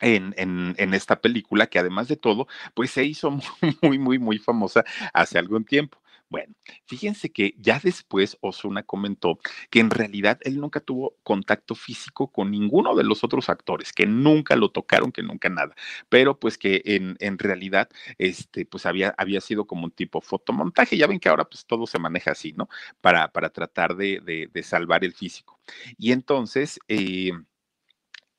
En, 0.00 0.34
en, 0.36 0.74
en, 0.78 0.94
esta 0.94 1.20
película 1.20 1.68
que 1.68 1.78
además 1.78 2.08
de 2.08 2.16
todo, 2.16 2.48
pues 2.74 2.90
se 2.90 3.04
hizo 3.04 3.30
muy, 3.82 3.98
muy, 3.98 4.18
muy 4.18 4.38
famosa 4.38 4.84
hace 5.12 5.38
algún 5.38 5.64
tiempo. 5.64 6.01
Bueno, 6.32 6.54
fíjense 6.86 7.30
que 7.30 7.54
ya 7.58 7.78
después 7.78 8.38
Osuna 8.40 8.82
comentó 8.84 9.38
que 9.68 9.80
en 9.80 9.90
realidad 9.90 10.38
él 10.44 10.60
nunca 10.60 10.80
tuvo 10.80 11.18
contacto 11.22 11.74
físico 11.74 12.32
con 12.32 12.50
ninguno 12.50 12.94
de 12.94 13.04
los 13.04 13.22
otros 13.22 13.50
actores, 13.50 13.92
que 13.92 14.06
nunca 14.06 14.56
lo 14.56 14.70
tocaron, 14.70 15.12
que 15.12 15.22
nunca 15.22 15.50
nada, 15.50 15.74
pero 16.08 16.38
pues 16.40 16.56
que 16.56 16.80
en, 16.86 17.16
en 17.20 17.36
realidad 17.38 17.90
este, 18.16 18.64
pues 18.64 18.86
había, 18.86 19.14
había 19.18 19.42
sido 19.42 19.66
como 19.66 19.84
un 19.84 19.90
tipo 19.90 20.22
fotomontaje. 20.22 20.96
Ya 20.96 21.06
ven 21.06 21.20
que 21.20 21.28
ahora 21.28 21.44
pues 21.44 21.66
todo 21.66 21.86
se 21.86 21.98
maneja 21.98 22.30
así, 22.30 22.54
¿no? 22.54 22.66
Para, 23.02 23.30
para 23.30 23.50
tratar 23.50 23.94
de, 23.94 24.20
de, 24.24 24.48
de 24.50 24.62
salvar 24.62 25.04
el 25.04 25.12
físico. 25.12 25.60
Y 25.98 26.12
entonces... 26.12 26.78
Eh, 26.88 27.32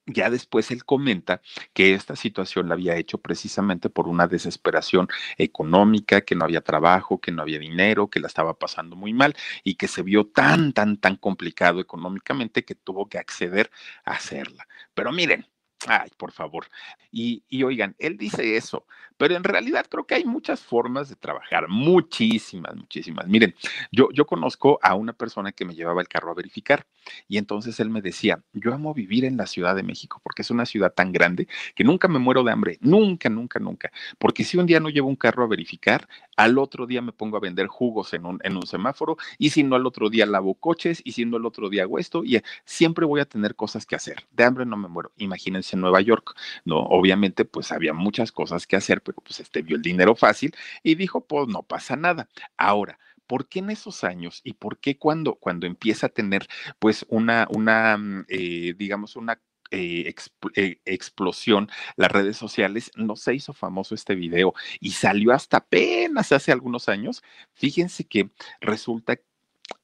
ya 0.06 0.30
después 0.30 0.72
él 0.72 0.84
comenta 0.86 1.42
que 1.74 1.94
esta 1.94 2.16
situación 2.16 2.68
la 2.68 2.76
había 2.76 2.96
hecho 2.98 3.20
precisamente 3.20 3.90
por 3.90 4.08
una 4.08 4.28
desesperación 4.28 5.08
económica, 5.38 6.22
que 6.22 6.36
no 6.36 6.46
había 6.46 6.62
trabajo, 6.62 7.20
que 7.22 7.32
no 7.32 7.42
había 7.42 7.60
dinero, 7.60 8.10
que 8.10 8.20
la 8.20 8.28
estaba 8.28 8.58
pasando 8.58 8.96
muy 8.96 9.14
mal 9.14 9.36
y 9.64 9.76
que 9.76 9.88
se 9.88 10.04
vio 10.04 10.26
tan, 10.26 10.74
tan, 10.74 10.98
tan 10.98 11.16
complicado 11.16 11.80
económicamente 11.80 12.66
que 12.66 12.76
tuvo 12.76 13.08
que 13.08 13.18
acceder 13.18 13.72
a 14.06 14.12
hacerla. 14.12 14.68
Pero 14.94 15.12
miren, 15.12 15.48
Ay, 15.86 16.10
por 16.18 16.32
favor. 16.32 16.68
Y, 17.12 17.44
y, 17.50 17.64
oigan, 17.64 17.96
él 18.00 18.18
dice 18.18 18.56
eso, 18.56 18.86
pero 19.18 19.36
en 19.36 19.44
realidad 19.44 19.86
creo 19.90 20.06
que 20.06 20.16
hay 20.16 20.26
muchas 20.26 20.62
formas 20.62 21.10
de 21.10 21.16
trabajar, 21.16 21.68
muchísimas, 21.68 22.76
muchísimas. 22.76 23.28
Miren, 23.28 23.56
yo, 23.92 24.10
yo 24.12 24.26
conozco 24.26 24.80
a 24.82 24.96
una 24.96 25.14
persona 25.14 25.52
que 25.52 25.66
me 25.66 25.76
llevaba 25.76 26.02
el 26.02 26.08
carro 26.08 26.32
a 26.32 26.36
verificar 26.36 26.86
y 27.28 27.38
entonces 27.38 27.80
él 27.80 27.90
me 27.90 28.02
decía, 28.02 28.42
yo 28.54 28.74
amo 28.74 28.94
vivir 28.94 29.26
en 29.26 29.38
la 29.38 29.46
Ciudad 29.46 29.76
de 29.76 29.84
México 29.84 30.22
porque 30.24 30.42
es 30.42 30.52
una 30.52 30.66
ciudad 30.66 30.94
tan 30.94 31.12
grande 31.12 31.48
que 31.76 31.84
nunca 31.84 32.08
me 32.08 32.20
muero 32.20 32.44
de 32.44 32.52
hambre, 32.52 32.78
nunca, 32.82 33.30
nunca, 33.30 33.60
nunca. 33.60 33.92
Porque 34.18 34.44
si 34.44 34.58
un 34.58 34.66
día 34.66 34.80
no 34.80 34.90
llevo 34.90 35.10
un 35.10 35.16
carro 35.16 35.44
a 35.44 35.48
verificar, 35.48 36.08
al 36.38 36.58
otro 36.58 36.88
día 36.88 37.02
me 37.02 37.12
pongo 37.12 37.38
a 37.38 37.40
vender 37.40 37.68
jugos 37.68 38.14
en 38.14 38.26
un, 38.26 38.40
en 38.44 38.56
un 38.56 38.66
semáforo 38.66 39.18
y 39.38 39.50
si 39.52 39.64
no, 39.64 39.76
al 39.76 39.86
otro 39.86 40.10
día 40.10 40.26
lavo 40.26 40.56
coches 40.56 41.02
y 41.04 41.12
si 41.14 41.26
no, 41.26 41.38
el 41.38 41.46
otro 41.46 41.70
día 41.70 41.84
hago 41.84 42.00
esto 42.00 42.24
y 42.24 42.42
siempre 42.66 43.06
voy 43.06 43.22
a 43.22 43.26
tener 43.26 43.56
cosas 43.56 43.86
que 43.86 43.96
hacer. 43.96 44.26
De 44.32 44.44
hambre 44.44 44.66
no 44.66 44.78
me 44.78 44.88
muero. 44.88 45.12
Imagínense 45.18 45.76
en 45.76 45.82
Nueva 45.82 46.02
York, 46.02 46.36
¿no? 46.66 46.78
Obviamente, 46.80 47.46
pues 47.46 47.72
había 47.72 47.94
muchas 47.94 48.32
cosas 48.32 48.68
que 48.68 48.76
hacer, 48.76 49.02
pero 49.02 49.13
pues 49.22 49.40
este 49.40 49.62
vio 49.62 49.76
el 49.76 49.82
dinero 49.82 50.16
fácil 50.16 50.54
y 50.84 50.96
dijo, 50.96 51.26
pues 51.26 51.48
no 51.48 51.64
pasa 51.64 51.96
nada. 51.96 52.30
Ahora, 52.58 53.00
¿por 53.28 53.48
qué 53.48 53.60
en 53.60 53.70
esos 53.70 54.04
años 54.04 54.42
y 54.44 54.54
por 54.54 54.80
qué 54.80 54.98
cuando, 54.98 55.36
cuando 55.36 55.68
empieza 55.68 56.08
a 56.08 56.10
tener 56.10 56.48
pues 56.80 57.06
una, 57.10 57.48
una, 57.50 57.98
mm, 57.98 58.26
eh, 58.30 58.74
digamos, 58.78 59.16
una 59.16 59.42
eh, 59.72 60.14
eh, 60.56 60.80
explosión 60.86 61.68
las 61.96 62.12
redes 62.12 62.38
sociales, 62.38 62.92
no 62.96 63.16
se 63.16 63.34
hizo 63.34 63.54
famoso 63.54 63.96
este 63.96 64.14
video 64.14 64.54
y 64.80 64.92
salió 64.92 65.34
hasta 65.34 65.58
apenas 65.58 66.32
hace 66.32 66.52
algunos 66.52 66.90
años. 66.90 67.24
Fíjense 67.54 68.06
que 68.06 68.30
resulta 68.62 69.16
que 69.16 69.33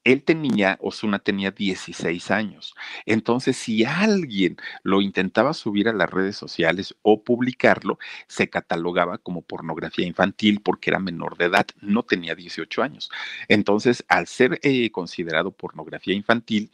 él 0.03 0.23
tenía, 0.23 0.77
Osuna 0.81 1.19
tenía 1.19 1.51
16 1.51 2.31
años. 2.31 2.75
Entonces, 3.05 3.57
si 3.57 3.83
alguien 3.85 4.57
lo 4.83 5.01
intentaba 5.01 5.53
subir 5.53 5.89
a 5.89 5.93
las 5.93 6.09
redes 6.09 6.35
sociales 6.37 6.95
o 7.01 7.23
publicarlo, 7.23 7.99
se 8.27 8.49
catalogaba 8.49 9.17
como 9.17 9.41
pornografía 9.41 10.05
infantil 10.07 10.61
porque 10.61 10.89
era 10.89 10.99
menor 10.99 11.37
de 11.37 11.45
edad, 11.45 11.67
no 11.81 12.03
tenía 12.03 12.35
18 12.35 12.81
años. 12.81 13.09
Entonces, 13.47 14.05
al 14.07 14.27
ser 14.27 14.59
eh, 14.63 14.89
considerado 14.91 15.51
pornografía 15.51 16.13
infantil, 16.15 16.71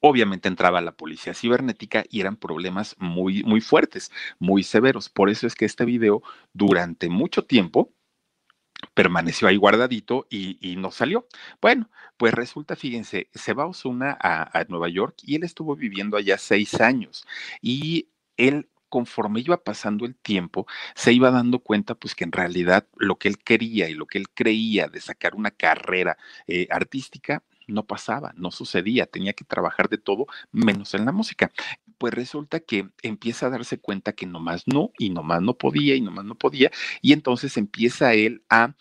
obviamente 0.00 0.48
entraba 0.48 0.80
la 0.80 0.92
policía 0.92 1.34
cibernética 1.34 2.04
y 2.08 2.20
eran 2.20 2.36
problemas 2.36 2.96
muy, 2.98 3.42
muy 3.44 3.60
fuertes, 3.60 4.10
muy 4.38 4.62
severos. 4.62 5.08
Por 5.08 5.30
eso 5.30 5.46
es 5.46 5.54
que 5.54 5.64
este 5.64 5.84
video 5.84 6.22
durante 6.52 7.08
mucho 7.08 7.44
tiempo 7.44 7.92
permaneció 8.98 9.46
ahí 9.46 9.56
guardadito 9.56 10.26
y, 10.28 10.74
no 10.76 10.90
salió. 10.90 11.28
Bueno, 11.62 11.88
pues 12.16 12.34
resulta, 12.34 12.74
fíjense, 12.74 13.28
se 13.32 13.52
va 13.52 13.68
Osuna 13.68 14.18
a, 14.20 14.58
a 14.58 14.64
Nueva 14.64 14.88
York 14.88 15.18
y 15.22 15.36
él 15.36 15.44
estuvo 15.44 15.76
viviendo 15.76 16.16
allá 16.16 16.36
seis 16.36 16.80
años 16.80 17.24
y 17.62 18.08
él 18.36 18.68
conforme 18.88 19.38
iba 19.38 19.62
pasando 19.62 20.04
el 20.04 20.16
tiempo, 20.16 20.66
se 20.96 21.12
iba 21.12 21.30
dando 21.30 21.60
cuenta 21.60 21.94
pues 21.94 22.16
que 22.16 22.24
en 22.24 22.32
realidad 22.32 22.88
lo 22.96 23.16
que 23.16 23.28
él 23.28 23.38
quería 23.38 23.88
y 23.88 23.94
lo 23.94 24.06
que 24.06 24.18
él 24.18 24.30
creía 24.30 24.88
de 24.88 25.00
sacar 25.00 25.36
una 25.36 25.52
carrera 25.52 26.18
eh, 26.48 26.66
artística 26.68 27.44
no 27.68 27.86
pasaba, 27.86 28.32
no 28.34 28.50
sucedía, 28.50 29.06
tenía 29.06 29.32
que 29.32 29.44
trabajar 29.44 29.88
de 29.88 29.98
todo 29.98 30.26
menos 30.50 30.94
en 30.94 31.04
la 31.04 31.12
música. 31.12 31.52
Pues 32.00 32.14
resulta 32.14 32.60
que 32.60 32.88
empieza 33.02 33.46
a 33.46 33.50
darse 33.50 33.80
cuenta 33.80 34.12
que 34.12 34.24
nomás 34.24 34.62
no, 34.66 34.92
y 34.98 35.10
nomás 35.10 35.42
no 35.42 35.58
podía, 35.58 35.96
y 35.96 36.00
nomás 36.00 36.24
no 36.24 36.36
podía, 36.36 36.70
y 37.02 37.12
entonces 37.12 37.56
empieza 37.56 38.14
él 38.14 38.44
a 38.48 38.76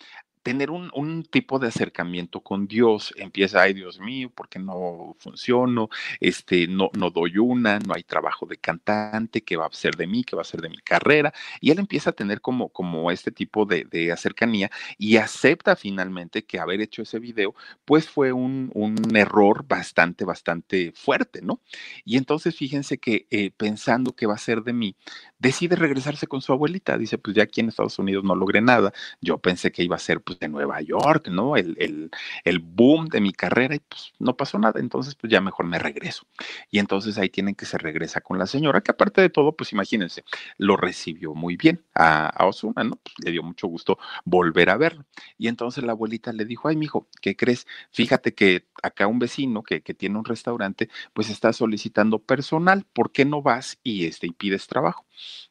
tener 0.48 0.72
un, 0.72 0.90
un, 0.94 1.24
tipo 1.24 1.60
de 1.60 1.68
acercamiento 1.68 2.40
con 2.40 2.68
Dios. 2.68 3.14
Empieza, 3.18 3.62
ay 3.64 3.74
Dios 3.74 4.00
mío, 4.00 4.32
porque 4.34 4.60
no 4.60 5.16
funciono? 5.20 5.90
Este, 6.22 6.68
no, 6.68 6.90
no 6.98 7.10
doy 7.10 7.38
una, 7.38 7.80
no 7.80 7.94
hay 7.94 8.04
trabajo 8.04 8.46
de 8.46 8.58
cantante, 8.58 9.42
¿qué 9.42 9.58
va 9.58 9.66
a 9.66 9.74
ser 9.74 9.96
de 9.96 10.08
mí? 10.08 10.24
¿Qué 10.24 10.38
va 10.38 10.44
a 10.44 10.46
ser 10.46 10.62
de 10.62 10.70
mi 10.70 10.78
carrera? 10.78 11.34
Y 11.60 11.72
él 11.72 11.80
empieza 11.80 12.12
a 12.12 12.14
tener 12.14 12.40
como, 12.40 12.70
como 12.70 13.12
este 13.12 13.32
tipo 13.32 13.66
de, 13.66 13.84
de 13.84 14.12
acercanía 14.14 14.72
y 14.98 15.18
acepta 15.18 15.76
finalmente 15.76 16.46
que 16.46 16.60
haber 16.60 16.80
hecho 16.80 17.02
ese 17.02 17.20
video, 17.20 17.54
pues 17.84 18.08
fue 18.08 18.32
un, 18.32 18.72
un 18.74 19.16
error 19.18 19.66
bastante, 19.68 20.24
bastante 20.24 20.94
fuerte, 20.94 21.42
¿no? 21.42 21.60
Y 22.06 22.16
entonces 22.16 22.56
fíjense 22.56 22.98
que 22.98 23.28
eh, 23.32 23.52
pensando 23.52 24.16
que 24.16 24.28
va 24.28 24.36
a 24.36 24.38
ser 24.38 24.64
de 24.64 24.72
mí, 24.74 24.96
decide 25.40 25.76
regresarse 25.76 26.28
con 26.28 26.42
su 26.42 26.54
abuelita. 26.54 26.98
Dice, 26.98 27.18
pues 27.18 27.36
ya 27.36 27.44
aquí 27.44 27.62
en 27.62 27.70
Estados 27.70 28.00
Unidos 28.00 28.24
no 28.24 28.36
logré 28.36 28.62
nada. 28.62 28.94
Yo 29.22 29.38
pensé 29.38 29.72
que 29.72 29.84
iba 29.84 29.96
a 29.96 30.00
ser 30.00 30.22
pues 30.22 30.37
de 30.40 30.48
Nueva 30.48 30.82
York, 30.82 31.28
¿no? 31.30 31.56
El, 31.56 31.76
el, 31.80 32.12
el, 32.44 32.60
boom 32.60 33.08
de 33.08 33.22
mi 33.22 33.34
carrera 33.34 33.76
y 33.76 33.80
pues 33.80 34.14
no 34.20 34.36
pasó 34.36 34.60
nada, 34.60 34.80
entonces 34.80 35.16
pues 35.16 35.32
ya 35.32 35.42
mejor 35.42 35.66
me 35.66 35.80
regreso. 35.80 36.26
Y 36.70 36.80
entonces 36.80 37.18
ahí 37.18 37.30
tienen 37.30 37.56
que 37.56 37.66
se 37.66 37.78
regresa 37.78 38.22
con 38.22 38.38
la 38.38 38.48
señora, 38.48 38.82
que 38.82 38.92
aparte 38.92 39.22
de 39.22 39.30
todo, 39.30 39.56
pues 39.56 39.72
imagínense, 39.72 40.24
lo 40.58 40.78
recibió 40.78 41.34
muy 41.34 41.58
bien 41.58 41.84
a, 41.96 42.46
Osuna, 42.46 42.84
¿no? 42.84 42.96
Pues 42.98 43.16
le 43.24 43.32
dio 43.32 43.44
mucho 43.44 43.68
gusto 43.68 43.98
volver 44.26 44.70
a 44.70 44.78
verlo. 44.78 45.06
Y 45.38 45.48
entonces 45.48 45.84
la 45.84 45.92
abuelita 45.94 46.32
le 46.34 46.46
dijo, 46.46 46.68
ay, 46.68 46.76
mijo, 46.76 47.08
¿qué 47.22 47.36
crees? 47.36 47.68
Fíjate 47.92 48.34
que 48.34 48.68
acá 48.84 49.08
un 49.08 49.20
vecino 49.20 49.64
que, 49.64 49.82
que 49.82 49.94
tiene 49.94 50.18
un 50.18 50.26
restaurante, 50.26 50.90
pues 51.14 51.30
está 51.30 51.54
solicitando 51.54 52.20
personal, 52.20 52.86
¿por 52.94 53.12
qué 53.12 53.26
no 53.26 53.42
vas 53.42 53.80
y, 53.84 54.06
este, 54.06 54.28
y 54.28 54.32
pides 54.32 54.68
trabajo? 54.68 55.06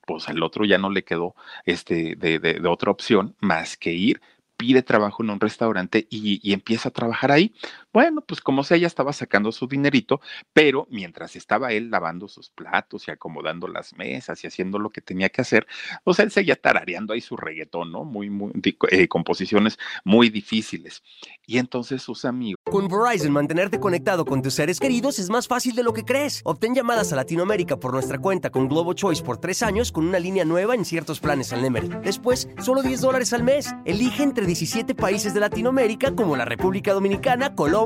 Pues 0.07 0.29
al 0.29 0.43
otro 0.43 0.65
ya 0.65 0.79
no 0.79 0.91
le 0.91 1.05
quedó 1.05 1.35
este, 1.65 2.15
de, 2.17 2.39
de 2.39 2.69
otra 2.69 2.91
opción 2.91 3.37
más 3.41 3.77
que 3.77 3.93
ir 3.93 4.21
pide 4.57 4.83
trabajo 4.83 5.23
en 5.23 5.31
un 5.31 5.41
restaurante 5.41 6.07
y, 6.11 6.53
empieza 6.53 6.89
a 6.89 6.93
trabajar 6.93 7.33
ahí. 7.33 7.55
Bueno, 7.97 8.21
pues 8.21 8.43
como 8.43 8.63
sea, 8.63 8.77
ella 8.77 8.89
estaba 8.89 9.15
sacando 9.15 9.51
su 9.53 9.67
dinerito, 9.67 10.21
pero 10.53 10.87
mientras 10.91 11.35
estaba 11.35 11.73
él 11.73 11.91
lavando 11.91 12.29
sus 12.29 12.51
platos 12.51 13.09
y 13.09 13.11
acomodando 13.11 13.69
las 13.69 13.97
mesas 13.97 14.45
y 14.45 14.47
haciendo 14.47 14.79
lo 14.79 14.91
que 14.91 15.01
tenía 15.01 15.31
que 15.31 15.41
hacer, 15.41 15.67
pues 16.05 16.19
él 16.19 16.31
seguía 16.31 16.57
tarareando 16.57 17.15
ahí 17.15 17.23
su 17.23 17.39
reggaetón, 17.39 17.93
¿no? 17.93 18.05
Muy, 18.05 18.29
muy, 18.29 18.53
eh, 18.91 19.09
composiciones 19.09 19.79
muy 20.05 20.29
difíciles. 20.29 21.03
Y 21.47 21.57
entonces 21.57 22.03
sus 22.03 22.27
amigos. 22.27 22.61
Con 22.71 22.87
Verizon, 22.87 23.33
mantenerte 23.33 23.81
conectado 23.81 24.27
con 24.27 24.43
tus 24.43 24.53
seres 24.53 24.79
queridos 24.79 25.19
es 25.19 25.31
más 25.31 25.49
fácil 25.49 25.75
de 25.75 25.83
lo 25.83 25.95
que 25.95 26.05
crees. 26.05 26.43
Obtén 26.45 26.75
llamadas 26.75 27.15
a 27.15 27.17
Latinoamérica 27.17 27.79
por 27.81 27.95
nuestra 27.95 28.19
cuenta 28.19 28.51
con 28.51 28.69
Globo 28.69 28.93
Choice 28.93 29.23
por 29.23 29.39
tres 29.39 29.63
años 29.63 29.91
con 29.91 30.07
una 30.07 30.19
línea 30.19 30.45
nueva 30.45 30.75
en 30.75 30.85
ciertos 30.85 31.19
planes 31.19 31.51
al 31.55 31.63
Nemery. 31.63 31.89
Después, 32.05 32.47
solo 32.63 32.83
10 32.83 33.01
dólares 33.01 33.33
al 33.33 33.43
mes. 33.43 33.75
Elige 33.87 34.23
entre 34.23 34.45
17 34.45 34.95
países 34.95 35.33
de 35.33 35.41
Latinoamérica 35.41 36.15
como 36.15 36.37
la 36.37 36.45
República 36.45 36.93
Dominicana, 36.93 37.55
Colombia 37.55 37.86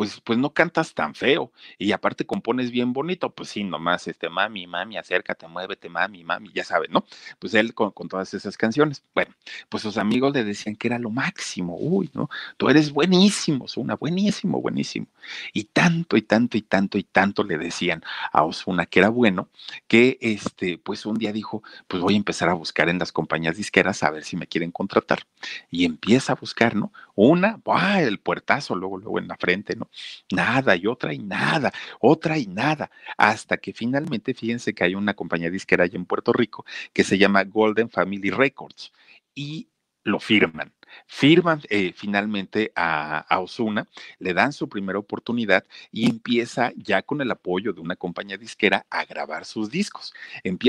pues, 0.00 0.18
pues 0.24 0.38
no 0.38 0.54
cantas 0.54 0.94
tan 0.94 1.14
feo 1.14 1.52
y 1.76 1.92
aparte 1.92 2.24
compones 2.24 2.70
bien 2.70 2.94
bonito, 2.94 3.34
pues 3.34 3.50
sí, 3.50 3.64
nomás, 3.64 4.08
este, 4.08 4.30
mami, 4.30 4.66
mami, 4.66 4.96
acércate, 4.96 5.46
muévete, 5.46 5.90
mami, 5.90 6.24
mami, 6.24 6.50
ya 6.54 6.64
sabes, 6.64 6.88
¿no? 6.88 7.04
Pues 7.38 7.52
él 7.52 7.74
con, 7.74 7.92
todas 8.08 8.32
esas 8.32 8.56
canciones. 8.56 9.04
Bueno, 9.14 9.34
pues 9.68 9.82
sus 9.82 9.98
amigos 9.98 10.32
le 10.32 10.42
decían 10.42 10.74
que 10.74 10.88
era 10.88 10.98
lo 10.98 11.10
máximo, 11.10 11.76
uy, 11.78 12.08
¿no? 12.14 12.30
Tú 12.56 12.70
eres 12.70 12.92
buenísimo, 12.92 13.66
Osuna, 13.66 13.94
buenísimo, 13.94 14.62
buenísimo. 14.62 15.06
Y 15.52 15.64
tanto 15.64 16.16
y 16.16 16.22
tanto 16.22 16.56
y 16.56 16.62
tanto 16.62 16.96
y 16.96 17.02
tanto 17.02 17.44
le 17.44 17.58
decían 17.58 18.02
a 18.32 18.44
Osuna 18.44 18.86
que 18.86 19.00
era 19.00 19.10
bueno, 19.10 19.50
que 19.86 20.16
este, 20.22 20.78
pues 20.78 21.04
un 21.04 21.18
día 21.18 21.34
dijo, 21.34 21.62
pues 21.86 22.02
voy 22.02 22.14
a 22.14 22.16
empezar 22.16 22.48
a 22.48 22.54
buscar 22.54 22.88
en 22.88 22.98
las 22.98 23.12
compañías 23.12 23.58
disqueras 23.58 24.02
a 24.02 24.10
ver 24.10 24.24
si 24.24 24.38
me 24.38 24.46
quieren 24.46 24.70
contratar. 24.70 25.26
Y 25.70 25.84
empieza 25.84 26.32
a 26.32 26.36
buscar, 26.36 26.74
¿no? 26.74 26.90
Una, 27.14 27.60
¡buah! 27.62 28.00
el 28.00 28.18
puertazo, 28.18 28.74
luego, 28.74 28.96
luego 28.96 29.18
en 29.18 29.28
la 29.28 29.36
frente, 29.36 29.76
¿no? 29.76 29.89
Nada 30.32 30.76
y 30.76 30.86
otra 30.86 31.12
y 31.12 31.18
nada, 31.18 31.72
otra 32.00 32.38
y 32.38 32.46
nada, 32.46 32.90
hasta 33.16 33.56
que 33.56 33.72
finalmente, 33.72 34.34
fíjense 34.34 34.74
que 34.74 34.84
hay 34.84 34.94
una 34.94 35.14
compañía 35.14 35.50
disquera 35.50 35.84
allá 35.84 35.96
en 35.96 36.06
Puerto 36.06 36.32
Rico 36.32 36.64
que 36.92 37.04
se 37.04 37.18
llama 37.18 37.44
Golden 37.44 37.90
Family 37.90 38.30
Records 38.30 38.92
y 39.34 39.68
lo 40.04 40.20
firman. 40.20 40.72
Firman 41.06 41.62
eh, 41.68 41.92
finalmente 41.94 42.72
a, 42.74 43.24
Osuna, 43.40 43.86
le 44.18 44.34
dan 44.34 44.52
su 44.52 44.68
primera 44.68 44.98
oportunidad 44.98 45.64
y 45.92 46.08
empieza 46.08 46.72
ya 46.76 47.02
con 47.02 47.20
el 47.20 47.30
apoyo 47.30 47.72
de 47.72 47.80
una 47.80 47.96
compañía 47.96 48.36
disquera 48.36 48.86
a 48.90 49.04
grabar 49.04 49.44
sus 49.44 49.70
discos. 49.70 50.12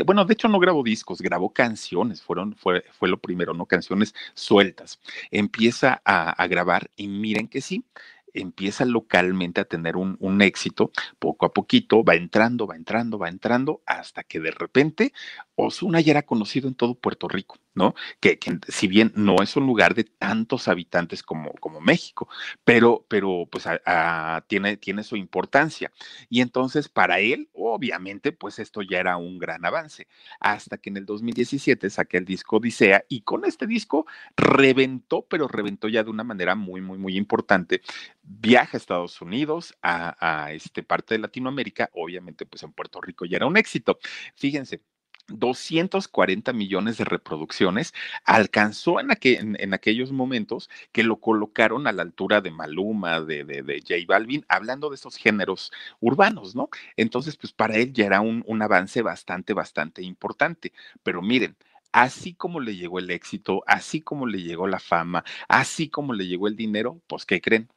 bueno, 0.06 0.26
de 0.26 0.34
hecho 0.34 0.48
no 0.48 0.60
grabó 0.60 0.84
discos, 0.84 1.22
grabó 1.22 1.52
canciones, 1.52 2.22
fueron, 2.22 2.56
fue, 2.56 2.84
fue 2.92 3.10
lo 3.10 3.18
primero, 3.18 3.54
¿no? 3.54 3.66
Canciones 3.66 4.14
sueltas. 4.34 5.00
Empieza 5.32 6.02
a, 6.06 6.32
a 6.32 6.48
grabar 6.48 6.90
y 6.96 7.08
miren 7.08 7.48
que 7.48 7.62
sí, 7.62 7.84
empieza 8.34 8.86
localmente 8.86 9.62
a 9.62 9.66
tener 9.66 9.96
un, 9.96 10.42
éxito, 10.42 10.92
poco 11.20 11.46
a 11.46 11.54
poquito, 11.54 12.04
va 12.04 12.16
entrando, 12.16 12.68
va 12.68 12.76
entrando, 12.76 13.18
va 13.18 13.30
entrando, 13.30 13.82
hasta 13.86 14.24
que 14.24 14.40
de 14.40 14.52
repente 14.52 15.14
Osuna 15.56 16.02
ya 16.02 16.12
era 16.12 16.24
conocido 16.24 16.68
en 16.68 16.76
todo 16.76 16.96
Puerto 16.96 17.28
Rico. 17.28 17.58
¿No? 17.74 17.96
Que, 18.20 18.40
si 18.68 18.88
bien 18.88 19.12
no 19.16 19.38
es 19.42 19.56
un 19.56 19.66
lugar 19.66 19.96
de 19.96 20.04
tantos 20.04 20.68
habitantes 20.68 21.24
como, 21.24 21.52
México, 21.82 22.28
pero, 22.64 23.06
pero 23.08 23.48
pues 23.50 23.66
tiene, 24.48 24.78
tiene 24.78 25.04
su 25.04 25.16
importancia. 25.16 25.92
Y 26.30 26.42
entonces 26.42 26.90
para 26.90 27.20
él, 27.20 27.50
obviamente, 27.54 28.32
pues 28.32 28.60
esto 28.60 28.82
ya 28.82 29.00
era 29.00 29.18
un 29.18 29.40
gran 29.40 29.66
avance, 29.66 30.08
hasta 30.40 30.78
que 30.78 30.90
en 30.90 30.98
el 30.98 31.06
2017 31.06 31.90
saqué 31.90 32.18
el 32.18 32.26
disco 32.26 32.58
Odisea 32.58 33.04
y 33.08 33.22
con 33.22 33.46
este 33.46 33.68
disco 33.68 34.06
reventó, 34.36 35.26
pero 35.28 35.48
reventó 35.48 35.88
ya 35.88 36.04
de 36.04 36.10
una 36.10 36.24
manera 36.24 36.56
muy, 36.56 36.82
muy, 36.82 36.98
muy 36.98 37.18
importante. 37.18 37.82
Viaja 38.24 38.78
a 38.78 38.80
Estados 38.80 39.22
Unidos, 39.22 39.78
a, 39.82 40.16
a 40.20 40.52
este 40.54 40.84
parte 40.84 41.16
de 41.16 41.20
Latinoamérica, 41.20 41.90
obviamente 41.94 42.46
pues 42.46 42.64
en 42.64 42.74
Puerto 42.74 43.02
Rico 43.02 43.26
ya 43.26 43.38
era 43.38 43.48
un 43.48 43.58
éxito. 43.58 44.00
Fíjense, 44.36 44.82
240 45.28 46.54
millones 46.54 46.98
de 46.98 47.06
reproducciones, 47.06 47.94
alcanzó 48.26 49.00
en, 49.00 49.12
aquellos 49.74 50.12
momentos 50.12 50.70
que 50.92 51.04
lo 51.04 51.18
colocaron 51.20 51.88
a 51.88 51.92
la 51.92 52.04
altura 52.04 52.42
de 52.42 52.52
Maluma, 52.52 53.22
de, 53.22 53.44
de, 53.44 53.62
de, 53.64 53.80
J 53.82 53.96
Balvin, 54.08 54.46
hablando 54.48 54.90
de 54.90 54.96
esos 54.96 55.16
géneros 55.18 55.72
urbanos, 56.00 56.56
¿no? 56.56 56.70
Entonces, 56.98 57.38
pues 57.38 57.54
para 57.54 57.76
él 57.78 57.94
ya 57.94 58.06
era 58.06 58.22
un, 58.22 58.44
un 58.48 58.62
avance 58.62 59.02
bastante, 59.02 59.54
bastante 59.54 60.02
importante. 60.04 60.74
Pero 61.04 61.22
miren, 61.22 61.56
así 61.92 62.34
como 62.34 62.60
le 62.60 62.76
llegó 62.76 63.00
el 63.00 63.12
éxito, 63.12 63.64
así 63.68 64.02
como 64.02 64.28
le 64.28 64.42
llegó 64.42 64.68
la 64.68 64.80
fama, 64.80 65.24
así 65.48 65.90
como 65.90 66.14
le 66.14 66.28
llegó 66.28 66.48
el 66.48 66.56
dinero, 66.56 67.02
pues 67.08 67.26
¿qué 67.26 67.42
creen? 67.42 67.70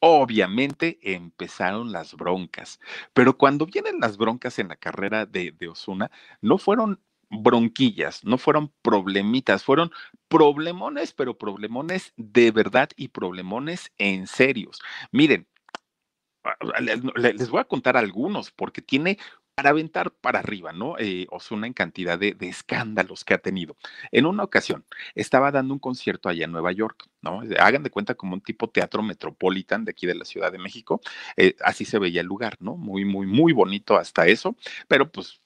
Obviamente 0.00 0.98
empezaron 1.02 1.90
las 1.90 2.14
broncas, 2.14 2.78
pero 3.12 3.36
cuando 3.36 3.66
vienen 3.66 3.98
las 4.00 4.16
broncas 4.16 4.58
en 4.58 4.68
la 4.68 4.76
carrera 4.76 5.26
de, 5.26 5.52
de 5.52 5.68
Osuna, 5.68 6.10
no 6.40 6.58
fueron 6.58 7.00
bronquillas, 7.30 8.24
no 8.24 8.38
fueron 8.38 8.72
problemitas, 8.82 9.64
fueron 9.64 9.90
problemones, 10.28 11.12
pero 11.12 11.36
problemones 11.36 12.12
de 12.16 12.50
verdad 12.52 12.90
y 12.96 13.08
problemones 13.08 13.92
en 13.98 14.26
serios. 14.26 14.80
Miren, 15.12 15.46
les 17.16 17.50
voy 17.50 17.60
a 17.60 17.64
contar 17.64 17.96
algunos 17.96 18.50
porque 18.50 18.80
tiene 18.80 19.18
para 19.58 19.70
aventar 19.70 20.12
para 20.12 20.38
arriba, 20.38 20.72
¿no? 20.72 20.94
Eh, 21.00 21.26
Osuna 21.30 21.66
en 21.66 21.72
cantidad 21.72 22.16
de, 22.16 22.36
escándalos 22.42 23.24
que 23.24 23.34
ha 23.34 23.38
tenido. 23.38 23.76
En 24.12 24.24
una 24.24 24.44
ocasión 24.44 24.84
estaba 25.16 25.50
dando 25.50 25.74
un 25.74 25.80
concierto 25.80 26.28
allá 26.28 26.44
en 26.44 26.52
Nueva 26.52 26.70
York, 26.70 27.08
¿no? 27.22 27.42
Hagan 27.58 27.82
de 27.82 27.90
cuenta 27.90 28.14
como 28.14 28.34
un 28.34 28.40
tipo 28.40 28.70
teatro 28.70 29.02
metropolitan 29.02 29.84
de 29.84 29.90
aquí 29.90 30.06
de 30.06 30.14
la 30.14 30.24
Ciudad 30.24 30.52
de 30.52 30.58
México. 30.58 31.00
Eh, 31.36 31.56
así 31.64 31.84
se 31.84 31.98
veía 31.98 32.20
el 32.20 32.28
lugar, 32.28 32.56
¿no? 32.60 32.76
Muy, 32.76 33.04
muy, 33.04 33.26
muy 33.26 33.52
bonito 33.52 33.96
hasta 33.96 34.28
eso, 34.28 34.54
pero 34.86 35.10
pues 35.10 35.40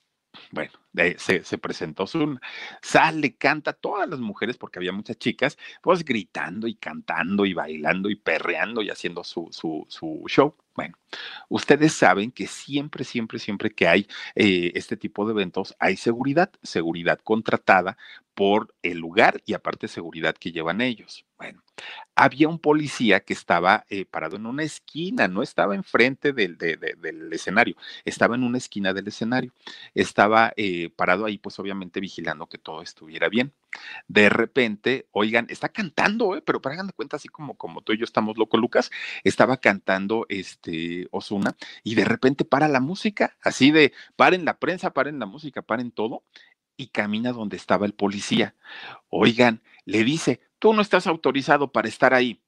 bueno, 0.50 0.72
se, 1.18 1.44
se, 1.44 1.58
presentó 1.58 2.04
Osuna, 2.04 2.40
sale, 2.82 3.34
canta, 3.36 3.72
todas 3.72 4.08
las 4.08 4.20
mujeres, 4.20 4.56
porque 4.56 4.78
había 4.78 4.92
muchas 4.92 5.18
chicas, 5.18 5.58
pues 5.82 6.04
gritando 6.04 6.66
y 6.66 6.74
cantando 6.74 7.46
y 7.46 7.54
bailando 7.54 8.10
y 8.10 8.16
perreando 8.16 8.82
y 8.82 8.90
haciendo 8.90 9.24
su, 9.24 9.48
su, 9.50 9.86
su 9.88 10.24
show. 10.28 10.54
Bueno, 10.74 10.96
ustedes 11.50 11.92
saben 11.92 12.30
que 12.30 12.46
siempre, 12.46 13.04
siempre, 13.04 13.38
siempre 13.38 13.70
que 13.70 13.86
hay 13.88 14.08
eh, 14.34 14.72
este 14.74 14.96
tipo 14.96 15.26
de 15.26 15.32
eventos, 15.32 15.74
hay 15.78 15.96
seguridad, 15.96 16.50
seguridad 16.62 17.20
contratada 17.22 17.98
por 18.34 18.74
el 18.82 18.98
lugar 18.98 19.42
y 19.44 19.52
aparte 19.52 19.88
seguridad 19.88 20.34
que 20.34 20.52
llevan 20.52 20.80
ellos. 20.80 21.26
Bueno, 21.36 21.62
había 22.14 22.48
un 22.48 22.58
policía 22.58 23.20
que 23.20 23.34
estaba 23.34 23.84
eh, 23.90 24.06
parado 24.06 24.36
en 24.36 24.46
una 24.46 24.62
esquina, 24.62 25.28
no 25.28 25.42
estaba 25.42 25.74
enfrente 25.74 26.32
del, 26.32 26.56
del, 26.56 27.32
escenario, 27.32 27.76
estaba 28.04 28.34
en 28.34 28.44
una 28.44 28.58
esquina 28.58 28.94
del 28.94 29.08
escenario, 29.08 29.52
estaba 29.94 30.52
eh, 30.84 30.90
parado 30.90 31.26
ahí, 31.26 31.38
pues 31.38 31.58
obviamente 31.58 32.00
vigilando 32.00 32.48
que 32.48 32.58
todo 32.58 32.82
estuviera 32.82 33.28
bien. 33.28 33.52
De 34.08 34.28
repente, 34.28 35.06
oigan, 35.12 35.46
está 35.48 35.68
cantando, 35.68 36.36
¿eh? 36.36 36.42
pero 36.42 36.60
para 36.60 36.74
hagan 36.74 36.88
de 36.88 36.92
cuenta, 36.92 37.16
así 37.16 37.28
como, 37.28 37.56
como 37.56 37.82
tú 37.82 37.92
y 37.92 37.98
yo 37.98 38.04
estamos 38.04 38.36
loco, 38.36 38.56
Lucas, 38.56 38.90
estaba 39.24 39.56
cantando 39.58 40.26
este 40.28 41.08
Osuna 41.10 41.56
y 41.82 41.94
de 41.94 42.04
repente 42.04 42.44
para 42.44 42.68
la 42.68 42.80
música, 42.80 43.36
así 43.42 43.70
de 43.70 43.92
paren 44.16 44.44
la 44.44 44.58
prensa, 44.58 44.92
paren 44.92 45.18
la 45.18 45.26
música, 45.26 45.62
paren 45.62 45.90
todo, 45.90 46.24
y 46.76 46.88
camina 46.88 47.32
donde 47.32 47.56
estaba 47.56 47.86
el 47.86 47.94
policía. 47.94 48.54
Oigan, 49.08 49.62
le 49.84 50.04
dice, 50.04 50.40
tú 50.58 50.72
no 50.72 50.82
estás 50.82 51.06
autorizado 51.06 51.72
para 51.72 51.88
estar 51.88 52.14
ahí. 52.14 52.40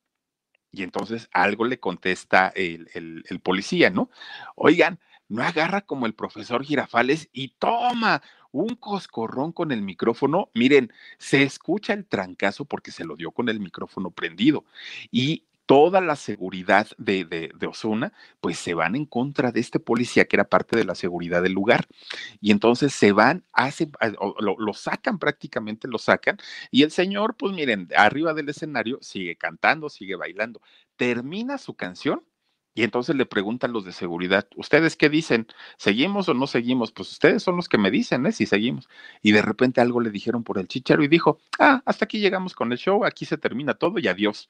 Y 0.72 0.82
entonces 0.82 1.28
algo 1.32 1.64
le 1.64 1.78
contesta 1.78 2.52
el, 2.56 2.90
el, 2.94 3.40
policía, 3.40 3.90
¿no? 3.90 4.10
Oigan, 4.56 4.98
no 5.34 5.42
agarra 5.42 5.82
como 5.82 6.06
el 6.06 6.14
profesor 6.14 6.64
Girafales 6.64 7.28
y 7.32 7.48
toma 7.58 8.22
un 8.52 8.76
coscorrón 8.76 9.52
con 9.52 9.72
el 9.72 9.82
micrófono. 9.82 10.48
Miren, 10.54 10.92
se 11.18 11.42
escucha 11.42 11.92
el 11.92 12.06
trancazo 12.06 12.64
porque 12.64 12.92
se 12.92 13.04
lo 13.04 13.16
dio 13.16 13.32
con 13.32 13.48
el 13.48 13.58
micrófono 13.58 14.10
prendido. 14.12 14.64
Y 15.10 15.44
toda 15.66 16.00
la 16.00 16.14
seguridad 16.16 16.88
de, 16.98 17.24
de, 17.24 17.66
Osuna, 17.66 18.12
pues 18.40 18.58
se 18.58 18.74
van 18.74 18.94
en 18.94 19.06
contra 19.06 19.50
de 19.50 19.60
este 19.60 19.80
policía 19.80 20.26
que 20.26 20.36
era 20.36 20.44
parte 20.44 20.76
de 20.76 20.84
la 20.84 20.94
seguridad 20.94 21.42
del 21.42 21.52
lugar. 21.52 21.86
Y 22.40 22.50
entonces 22.50 22.92
se 22.94 23.12
van, 23.12 23.44
hace, 23.52 23.90
lo, 24.40 24.56
lo, 24.58 24.74
sacan 24.74 25.18
prácticamente, 25.18 25.88
lo 25.88 25.98
sacan. 25.98 26.38
Y 26.70 26.82
el 26.82 26.90
señor, 26.90 27.36
pues 27.36 27.52
miren, 27.54 27.88
arriba 27.96 28.34
del 28.34 28.50
escenario 28.50 28.98
sigue 29.00 29.36
cantando, 29.36 29.88
sigue 29.88 30.16
bailando. 30.16 30.60
Termina 30.96 31.58
su 31.58 31.74
canción 31.74 32.22
y 32.74 32.82
entonces 32.82 33.14
le 33.16 33.26
preguntan 33.26 33.72
los 33.72 33.84
de 33.84 33.92
seguridad, 33.92 34.48
¿ustedes 34.56 34.96
qué 34.96 35.08
dicen? 35.08 35.46
¿Seguimos 35.76 36.28
o 36.28 36.34
no 36.34 36.46
seguimos? 36.48 36.90
Pues 36.92 37.12
ustedes 37.12 37.42
son 37.42 37.56
los 37.56 37.68
que 37.68 37.78
me 37.78 37.90
dicen, 37.90 38.26
¿eh? 38.26 38.32
Si 38.32 38.46
seguimos. 38.46 38.88
Y 39.22 39.32
de 39.32 39.42
repente 39.42 39.80
algo 39.80 40.00
le 40.00 40.10
dijeron 40.10 40.42
por 40.42 40.58
el 40.58 40.66
chicharo 40.66 41.04
y 41.04 41.08
dijo, 41.08 41.38
ah, 41.60 41.82
hasta 41.86 42.04
aquí 42.06 42.18
llegamos 42.18 42.54
con 42.54 42.72
el 42.72 42.78
show, 42.78 43.04
aquí 43.04 43.26
se 43.26 43.38
termina 43.38 43.74
todo 43.74 43.98
y 44.00 44.08
adiós. 44.08 44.48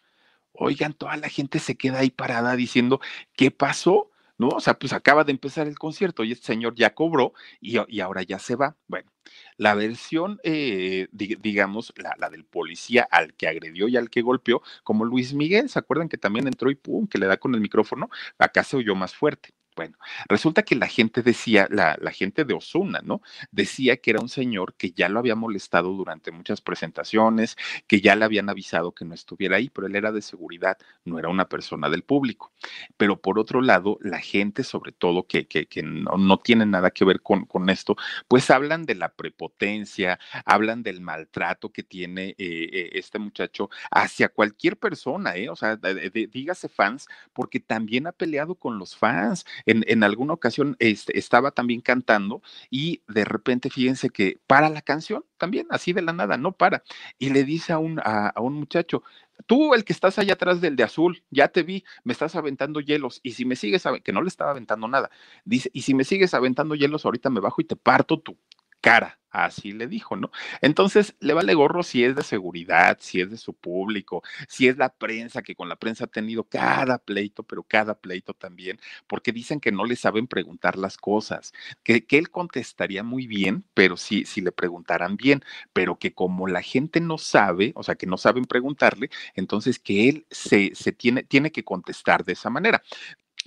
Oigan, 0.52 0.94
toda 0.94 1.16
la 1.16 1.28
gente 1.28 1.58
se 1.58 1.76
queda 1.76 1.98
ahí 2.00 2.10
parada 2.10 2.56
diciendo, 2.56 3.00
¿qué 3.36 3.50
pasó? 3.50 4.10
¿No? 4.38 4.48
O 4.48 4.60
sea, 4.60 4.74
pues 4.78 4.92
acaba 4.92 5.24
de 5.24 5.32
empezar 5.32 5.66
el 5.66 5.78
concierto 5.78 6.24
y 6.24 6.32
este 6.32 6.46
señor 6.46 6.74
ya 6.74 6.94
cobró 6.94 7.32
y, 7.60 7.78
y 7.88 8.00
ahora 8.00 8.22
ya 8.22 8.38
se 8.38 8.56
va. 8.56 8.76
Bueno, 8.88 9.10
la 9.56 9.74
versión, 9.74 10.38
eh, 10.42 11.08
digamos, 11.12 11.92
la, 11.96 12.14
la, 12.18 12.30
del 12.30 12.44
policía 12.44 13.06
al 13.10 13.34
que 13.34 13.48
agredió 13.48 13.88
y 13.88 13.96
al 13.96 14.10
que 14.10 14.22
golpeó, 14.22 14.62
como 14.82 15.04
Luis 15.04 15.34
Miguel, 15.34 15.68
¿se 15.68 15.78
acuerdan 15.78 16.08
que 16.08 16.18
también 16.18 16.46
entró 16.46 16.70
y 16.70 16.74
pum, 16.74 17.06
que 17.06 17.18
le 17.18 17.26
da 17.26 17.36
con 17.36 17.54
el 17.54 17.60
micrófono? 17.60 18.10
Acá 18.38 18.64
se 18.64 18.76
oyó 18.76 18.94
más 18.94 19.14
fuerte. 19.14 19.54
Bueno, 19.76 19.96
resulta 20.28 20.62
que 20.62 20.76
la 20.76 20.86
gente 20.86 21.22
decía, 21.22 21.66
la, 21.68 21.96
gente 22.12 22.44
de 22.44 22.54
Osuna, 22.54 23.00
¿no? 23.02 23.22
Decía 23.50 23.96
que 23.96 24.10
era 24.10 24.20
un 24.20 24.28
señor 24.28 24.74
que 24.74 24.92
ya 24.92 25.08
lo 25.08 25.18
había 25.18 25.34
molestado 25.34 25.92
durante 25.92 26.30
muchas 26.30 26.60
presentaciones, 26.60 27.56
que 27.88 28.00
ya 28.00 28.14
le 28.14 28.24
habían 28.24 28.48
avisado 28.48 28.92
que 28.92 29.04
no 29.04 29.14
estuviera 29.14 29.56
ahí, 29.56 29.70
pero 29.70 29.88
él 29.88 29.96
era 29.96 30.12
de 30.12 30.22
seguridad, 30.22 30.78
no 31.04 31.18
era 31.18 31.28
una 31.28 31.48
persona 31.48 31.88
del 31.88 32.04
público. 32.04 32.52
Pero 32.96 33.20
por 33.20 33.38
otro 33.40 33.62
lado, 33.62 33.98
la 34.00 34.20
gente, 34.20 34.62
sobre 34.62 34.92
todo, 34.92 35.26
que, 35.26 35.48
que, 35.48 35.66
que 35.66 35.82
no, 35.82 36.16
no, 36.18 36.38
tiene 36.38 36.66
nada 36.66 36.90
que 36.92 37.04
ver 37.04 37.20
con, 37.20 37.68
esto, 37.68 37.96
pues 38.28 38.50
hablan 38.50 38.84
de 38.86 38.94
la 38.94 39.08
prepotencia, 39.14 40.20
hablan 40.44 40.82
del 40.84 41.00
maltrato 41.00 41.72
que 41.72 41.82
tiene 41.82 42.30
eh, 42.38 42.68
eh, 42.72 42.90
este 42.94 43.18
muchacho 43.18 43.70
hacia 43.90 44.28
cualquier 44.28 44.76
persona, 44.76 45.34
¿eh? 45.36 45.48
O 45.48 45.56
sea, 45.56 45.76
de, 45.76 46.28
dígase 46.32 46.68
fans, 46.68 47.08
porque 47.32 47.58
también 47.58 48.06
ha 48.06 48.12
peleado 48.12 48.54
con 48.54 48.78
los 48.78 48.96
fans 48.96 49.44
en, 49.66 50.04
alguna 50.04 50.34
ocasión 50.34 50.76
este, 50.78 51.18
estaba 51.18 51.50
también 51.50 51.80
cantando 51.80 52.42
y 52.70 53.02
de 53.08 53.24
repente 53.24 53.70
fíjense 53.70 54.10
que 54.10 54.38
para 54.46 54.68
la 54.68 54.82
canción 54.82 55.24
también, 55.38 55.66
así 55.70 55.92
de 55.92 56.02
la 56.02 56.12
nada, 56.12 56.36
no 56.36 56.52
para. 56.52 56.82
Y 57.18 57.30
le 57.30 57.44
dice 57.44 57.72
a 57.72 57.78
un, 57.78 58.00
a, 58.04 58.32
un 58.40 58.54
muchacho, 58.54 59.02
tú 59.46 59.74
el 59.74 59.84
que 59.84 59.92
estás 59.92 60.18
allá 60.18 60.34
atrás 60.34 60.60
del 60.60 60.76
de 60.76 60.84
azul, 60.84 61.22
ya 61.30 61.48
te 61.48 61.62
vi, 61.62 61.84
me 62.04 62.12
estás 62.12 62.36
aventando 62.36 62.80
hielos 62.80 63.20
y 63.22 63.32
si 63.32 63.44
me 63.44 63.56
sigues, 63.56 63.84
que 64.02 64.12
no 64.12 64.22
le 64.22 64.28
estaba 64.28 64.50
aventando 64.50 64.88
nada, 64.88 65.10
dice, 65.44 65.70
y 65.72 65.82
si 65.82 65.94
me 65.94 66.04
sigues 66.04 66.34
aventando 66.34 66.74
hielos, 66.74 67.04
ahorita 67.04 67.30
me 67.30 67.40
bajo 67.40 67.60
y 67.60 67.64
te 67.64 67.76
parto 67.76 68.20
tu 68.20 68.36
cara. 68.84 69.18
Así 69.30 69.72
le 69.72 69.88
dijo, 69.88 70.14
¿no? 70.14 70.30
Entonces, 70.60 71.16
le 71.18 71.32
vale 71.34 71.54
gorro 71.54 71.82
si 71.82 72.04
es 72.04 72.14
de 72.14 72.22
seguridad, 72.22 72.98
si 73.00 73.20
es 73.20 73.30
de 73.30 73.36
su 73.36 73.52
público, 73.52 74.22
si 74.46 74.68
es 74.68 74.76
la 74.76 74.90
prensa, 74.90 75.42
que 75.42 75.56
con 75.56 75.68
la 75.68 75.74
prensa 75.74 76.04
ha 76.04 76.06
tenido 76.06 76.44
cada 76.44 76.98
pleito, 76.98 77.42
pero 77.42 77.64
cada 77.64 77.98
pleito 77.98 78.32
también, 78.34 78.78
porque 79.08 79.32
dicen 79.32 79.58
que 79.58 79.72
no 79.72 79.86
le 79.86 79.96
saben 79.96 80.28
preguntar 80.28 80.76
las 80.78 80.96
cosas, 80.98 81.52
que, 81.82 82.06
él 82.10 82.30
contestaría 82.30 83.02
muy 83.02 83.26
bien, 83.26 83.64
pero 83.74 83.96
sí, 83.96 84.24
si 84.24 84.40
le 84.40 84.52
preguntaran 84.52 85.16
bien, 85.16 85.42
pero 85.72 85.98
que 85.98 86.14
como 86.14 86.46
la 86.46 86.62
gente 86.62 87.00
no 87.00 87.18
sabe, 87.18 87.72
o 87.74 87.82
sea, 87.82 87.96
que 87.96 88.06
no 88.06 88.18
saben 88.18 88.44
preguntarle, 88.44 89.10
entonces 89.34 89.80
que 89.80 90.08
él 90.08 90.26
se, 90.30 90.72
se 90.76 90.92
tiene, 90.92 91.24
tiene 91.24 91.50
que 91.50 91.64
contestar 91.64 92.24
de 92.24 92.34
esa 92.34 92.50
manera 92.50 92.82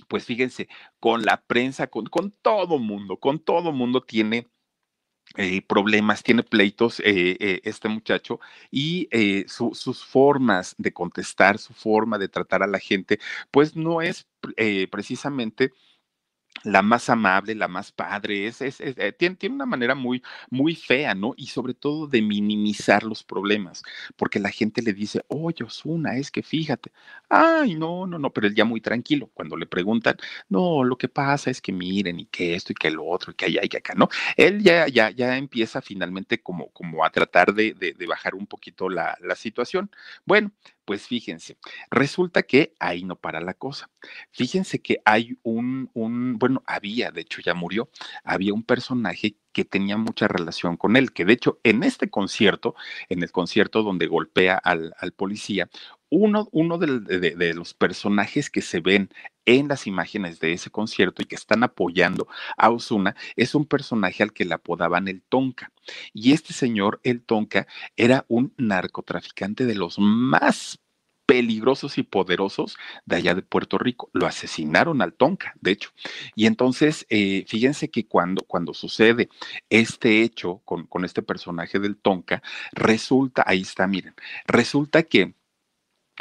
pues 0.06 0.24
fíjense, 0.24 0.68
con 1.00 1.22
la 1.22 1.42
prensa, 1.42 1.88
con, 1.88 2.06
con 2.06 2.30
todo 2.30 2.78
mundo, 2.78 3.18
con 3.18 3.38
todo 3.40 3.72
mundo 3.72 4.02
tiene 4.02 4.46
eh, 5.36 5.62
problemas, 5.62 6.22
tiene 6.22 6.42
pleitos 6.42 7.00
eh, 7.00 7.36
eh, 7.40 7.60
este 7.64 7.88
muchacho 7.88 8.40
y 8.70 9.08
eh, 9.10 9.44
su, 9.48 9.74
sus 9.74 10.04
formas 10.04 10.74
de 10.78 10.92
contestar, 10.92 11.58
su 11.58 11.74
forma 11.74 12.18
de 12.18 12.28
tratar 12.28 12.62
a 12.62 12.66
la 12.66 12.78
gente, 12.78 13.18
pues 13.50 13.76
no 13.76 14.00
es 14.02 14.26
eh, 14.56 14.88
precisamente 14.90 15.72
la 16.64 16.82
más 16.82 17.08
amable, 17.08 17.54
la 17.54 17.68
más 17.68 17.92
padre, 17.92 18.46
es, 18.46 18.60
es, 18.62 18.80
eh, 18.80 19.12
tiene, 19.12 19.36
tiene, 19.36 19.54
una 19.54 19.66
manera 19.66 19.94
muy, 19.94 20.22
muy 20.50 20.74
fea, 20.74 21.14
¿no? 21.14 21.34
Y 21.36 21.46
sobre 21.46 21.74
todo 21.74 22.06
de 22.06 22.22
minimizar 22.22 23.02
los 23.04 23.22
problemas, 23.24 23.82
porque 24.16 24.38
la 24.38 24.50
gente 24.50 24.82
le 24.82 24.92
dice, 24.92 25.22
oye, 25.28 25.64
Osuna, 25.64 26.16
es 26.16 26.30
que 26.30 26.42
fíjate, 26.42 26.92
ay, 27.28 27.74
no, 27.74 28.06
no, 28.06 28.18
no, 28.18 28.32
pero 28.32 28.46
él 28.46 28.54
ya 28.54 28.64
muy 28.64 28.80
tranquilo, 28.80 29.30
cuando 29.34 29.56
le 29.56 29.66
preguntan, 29.66 30.16
no, 30.48 30.84
lo 30.84 30.96
que 30.96 31.08
pasa 31.08 31.50
es 31.50 31.60
que 31.60 31.72
miren, 31.72 32.20
y 32.20 32.26
que 32.26 32.54
esto, 32.54 32.72
y 32.72 32.76
que 32.76 32.90
lo 32.90 33.04
otro, 33.06 33.32
y 33.32 33.34
que 33.34 33.46
allá, 33.46 33.60
y 33.64 33.68
que 33.68 33.78
acá, 33.78 33.94
¿no? 33.94 34.08
Él 34.36 34.62
ya, 34.62 34.88
ya, 34.88 35.10
ya 35.10 35.36
empieza 35.36 35.80
finalmente 35.82 36.40
como, 36.42 36.70
como 36.72 37.04
a 37.04 37.10
tratar 37.10 37.54
de, 37.54 37.74
de, 37.74 37.94
de 37.94 38.06
bajar 38.06 38.34
un 38.34 38.46
poquito 38.46 38.88
la, 38.88 39.16
la 39.20 39.34
situación. 39.36 39.90
Bueno, 40.24 40.52
pues 40.88 41.06
fíjense, 41.06 41.58
resulta 41.90 42.44
que 42.44 42.72
ahí 42.80 43.04
no 43.04 43.14
para 43.16 43.42
la 43.42 43.52
cosa. 43.52 43.90
Fíjense 44.32 44.80
que 44.80 45.02
hay 45.04 45.38
un, 45.42 45.90
un, 45.92 46.38
bueno, 46.38 46.62
había, 46.66 47.10
de 47.10 47.20
hecho 47.20 47.42
ya 47.42 47.52
murió, 47.52 47.90
había 48.24 48.54
un 48.54 48.62
personaje 48.62 49.36
que 49.52 49.66
tenía 49.66 49.98
mucha 49.98 50.28
relación 50.28 50.78
con 50.78 50.96
él, 50.96 51.12
que 51.12 51.26
de 51.26 51.34
hecho 51.34 51.60
en 51.62 51.82
este 51.82 52.08
concierto, 52.08 52.74
en 53.10 53.22
el 53.22 53.30
concierto 53.32 53.82
donde 53.82 54.06
golpea 54.06 54.56
al, 54.56 54.94
al 54.98 55.12
policía, 55.12 55.68
uno, 56.10 56.78
de, 56.78 57.54
los 57.54 57.74
personajes 57.74 58.50
que 58.50 58.62
se 58.62 58.80
ven 58.80 59.10
en 59.44 59.68
las 59.68 59.86
imágenes 59.86 60.40
de 60.40 60.52
ese 60.52 60.70
concierto 60.70 61.22
y 61.22 61.26
que 61.26 61.34
están 61.34 61.62
apoyando 61.62 62.28
a 62.56 62.70
Osuna 62.70 63.16
es 63.36 63.54
un 63.54 63.66
personaje 63.66 64.22
al 64.22 64.32
que 64.32 64.44
le 64.44 64.54
apodaban 64.54 65.08
el 65.08 65.22
Tonka. 65.22 65.72
Y 66.12 66.32
este 66.32 66.52
señor, 66.52 67.00
el 67.02 67.22
Tonka, 67.22 67.66
era 67.96 68.24
un 68.28 68.52
narcotraficante 68.56 69.66
de 69.66 69.74
los 69.74 69.98
más 69.98 70.78
peligrosos 71.28 71.98
y 71.98 72.04
poderosos 72.04 72.78
de 73.04 73.16
allá 73.16 73.34
de 73.34 73.42
Puerto 73.42 73.76
Rico. 73.76 74.08
Lo 74.14 74.26
asesinaron 74.26 75.02
al 75.02 75.12
Tonka, 75.12 75.52
de 75.60 75.72
hecho. 75.72 75.90
Y 76.34 76.46
entonces, 76.46 77.06
eh, 77.10 77.44
fíjense 77.46 77.90
que 77.90 78.06
cuando, 78.06 78.42
cuando 78.44 78.72
sucede 78.72 79.28
este 79.68 80.22
hecho 80.22 80.62
con, 80.64 80.86
con 80.86 81.04
este 81.04 81.20
personaje 81.20 81.78
del 81.80 81.98
Tonka, 81.98 82.42
resulta, 82.72 83.44
ahí 83.46 83.60
está, 83.60 83.86
miren, 83.86 84.14
resulta 84.46 85.02
que 85.02 85.34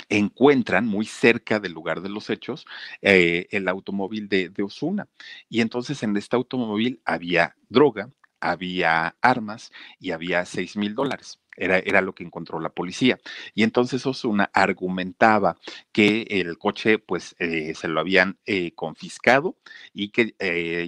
encuentran 0.10 0.86
muy 0.88 1.05
cerca 1.05 1.60
del 1.60 1.73
lugar 1.73 2.01
de 2.01 2.10
los 2.10 2.29
hechos 2.29 2.65
eh, 3.01 3.47
el 3.51 3.67
automóvil 3.67 4.29
de, 4.29 4.51
Osuna. 4.63 5.07
Y 5.49 5.62
entonces 5.62 6.03
en 6.03 6.15
este 6.17 6.36
automóvil 6.36 7.01
había 7.05 7.55
droga, 7.69 8.10
había 8.39 9.15
armas 9.21 9.71
y 9.99 10.12
había 10.12 10.45
seis 10.45 10.75
mil 10.77 10.95
dólares. 10.95 11.39
Era, 11.60 11.79
era, 11.79 12.01
lo 12.01 12.13
que 12.13 12.23
encontró 12.23 12.60
la 12.60 12.69
policía. 12.69 13.17
Y 13.55 13.63
entonces 13.63 14.05
Osuna 14.05 14.51
argumentaba 14.53 15.57
que 15.91 16.27
el 16.29 16.60
coche 16.60 16.99
pues 16.99 17.36
eh, 17.39 17.73
se 17.73 17.88
lo 17.88 17.99
habían 17.99 18.38
eh, 18.45 18.73
confiscado 18.75 19.57
y 19.91 20.10
que 20.10 20.36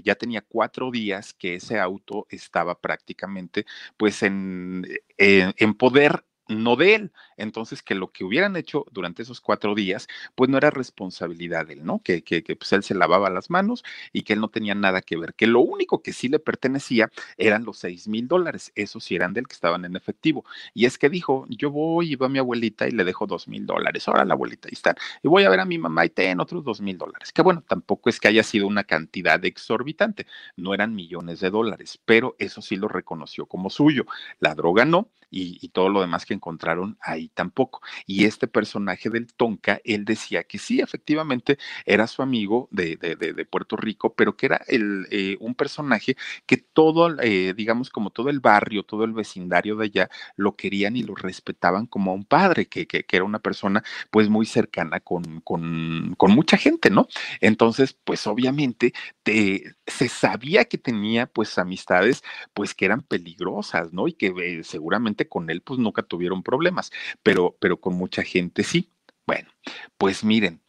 ya 0.04 0.14
tenía 0.14 0.42
cuatro 0.42 0.92
días 0.92 1.34
que 1.34 1.56
ese 1.56 1.80
auto 1.80 2.28
estaba 2.30 2.80
prácticamente 2.80 3.66
pues 3.98 4.22
en, 4.22 4.86
en 5.18 5.74
poder 5.74 6.24
no 6.50 6.76
de 6.76 6.96
él. 6.96 7.12
Entonces, 7.38 7.82
que 7.82 7.96
lo 7.96 8.12
que 8.12 8.26
hubieran 8.26 8.56
hecho 8.58 8.86
durante 8.92 9.22
esos 9.22 9.40
cuatro 9.40 9.76
días, 9.76 10.08
pues 10.36 10.50
no 10.50 10.58
era 10.58 10.70
responsabilidad 10.70 11.68
de 11.68 11.74
él, 11.74 11.86
¿no? 11.86 12.02
Que, 12.04 12.24
que, 12.24 12.44
que 12.44 12.56
pues 12.56 12.74
él 12.74 12.84
se 12.84 12.96
lavaba 12.96 13.30
las 13.30 13.50
manos 13.50 13.84
y 14.12 14.24
que 14.24 14.34
él 14.34 14.42
no 14.42 14.50
tenía 14.50 14.76
nada 14.76 15.02
que 15.02 15.18
ver, 15.18 15.34
que 15.36 15.48
lo 15.48 15.62
único 15.62 16.02
que 16.02 16.14
sí 16.14 16.28
le 16.28 16.40
pertenecía 16.40 17.10
eran 17.38 17.64
los 17.64 17.78
seis 17.80 18.08
mil 18.08 18.28
dólares, 18.28 18.72
esos 18.76 19.04
sí 19.04 19.16
eran 19.16 19.34
del 19.34 19.48
que 19.48 19.54
estaban 19.54 19.86
en 19.86 19.96
efectivo. 19.96 20.44
Y 20.74 20.86
es 20.86 20.98
que 20.98 21.10
dijo, 21.10 21.46
yo 21.50 21.72
voy 21.72 22.12
y 22.14 22.16
veo 22.16 22.26
a 22.28 22.30
mi 22.30 22.40
abuelita 22.40 22.88
y 22.88 22.92
le 22.92 23.04
dejo 23.04 23.28
dos 23.28 23.48
mil 23.48 23.66
dólares, 23.66 24.08
ahora 24.08 24.26
la 24.26 24.34
abuelita, 24.34 24.68
ahí 24.68 24.74
están, 24.74 24.96
y 25.24 25.28
voy 25.28 25.44
a 25.44 25.50
ver 25.50 25.60
a 25.60 25.66
mi 25.66 25.78
mamá 25.78 26.06
y 26.06 26.10
ten 26.10 26.40
otros 26.40 26.64
dos 26.64 26.82
mil 26.82 26.98
dólares, 26.98 27.32
que 27.32 27.42
bueno, 27.42 27.64
tampoco 27.68 28.10
es 28.10 28.20
que 28.20 28.28
haya 28.28 28.44
sido 28.44 28.68
una 28.68 28.84
cantidad 28.84 29.44
exorbitante, 29.46 30.26
no 30.56 30.74
eran 30.74 30.96
millones 30.96 31.40
de 31.40 31.50
dólares, 31.50 32.00
pero 32.06 32.36
eso 32.40 32.62
sí 32.62 32.76
lo 32.76 32.88
reconoció 32.88 33.46
como 33.46 33.70
suyo. 33.70 34.06
La 34.40 34.56
droga 34.56 34.86
no, 34.86 35.10
y, 35.30 35.70
todo 35.70 35.90
lo 35.90 36.02
demás 36.02 36.26
que 36.26 36.34
encontraron 36.34 36.98
ahí 37.02 37.30
tampoco. 37.30 37.82
Y 38.08 38.26
este 38.26 38.48
personaje 38.48 39.10
del 39.10 39.28
Tonka, 39.34 39.80
él 39.84 40.04
decía 40.04 40.44
que 40.44 40.58
sí, 40.58 40.80
efectivamente 40.82 41.58
era 41.86 42.08
su 42.08 42.22
amigo 42.22 42.68
de, 42.72 42.96
de, 42.98 43.16
de, 43.16 43.34
de 43.34 43.46
Puerto 43.46 43.76
Rico, 43.76 44.14
pero 44.16 44.36
que 44.36 44.48
era 44.48 44.62
el, 44.68 45.08
eh, 45.12 45.38
un 45.40 45.56
personaje 45.56 46.16
que 46.46 46.58
todo, 46.58 47.20
eh, 47.22 47.54
digamos, 47.56 47.90
como 47.90 48.10
todo 48.10 48.30
el 48.30 48.40
barrio, 48.40 48.84
todo 48.84 49.04
el 49.04 49.14
vecindario 49.14 49.76
de 49.76 49.86
allá, 49.86 50.10
lo 50.36 50.56
querían 50.56 50.96
y 50.96 51.04
lo 51.04 51.16
respetaban 51.16 51.86
como 51.86 52.12
a 52.12 52.14
un 52.16 52.26
padre, 52.26 52.68
que, 52.68 52.88
que, 52.88 53.04
que 53.04 53.16
era 53.16 53.26
una 53.26 53.40
persona 53.40 53.84
pues 54.12 54.30
muy 54.30 54.46
cercana 54.46 55.00
con, 55.00 55.42
con, 55.42 56.16
con, 56.18 56.32
mucha 56.32 56.58
gente, 56.58 56.90
¿no? 56.90 57.08
Entonces, 57.42 57.98
pues 58.04 58.26
obviamente 58.28 58.94
te, 59.24 59.76
se 59.88 60.08
sabía 60.10 60.66
que 60.66 60.78
tenía 60.78 61.28
pues 61.28 61.58
amistades 61.58 62.24
pues 62.54 62.74
que 62.74 62.86
eran 62.86 63.02
peligrosas, 63.02 63.94
¿no? 63.94 64.08
Y 64.08 64.14
que 64.14 64.28
eh, 64.28 64.64
seguramente 64.64 65.19
con 65.28 65.50
él 65.50 65.62
pues 65.62 65.80
nunca 65.80 66.04
tuvieron 66.04 66.44
problemas 66.44 66.92
pero, 67.24 67.58
pero 67.60 67.80
con 67.80 67.96
mucha 67.96 68.24
gente 68.24 68.64
sí. 68.64 68.92
Bueno, 69.26 69.50
pues 69.98 70.24
miren, 70.24 70.62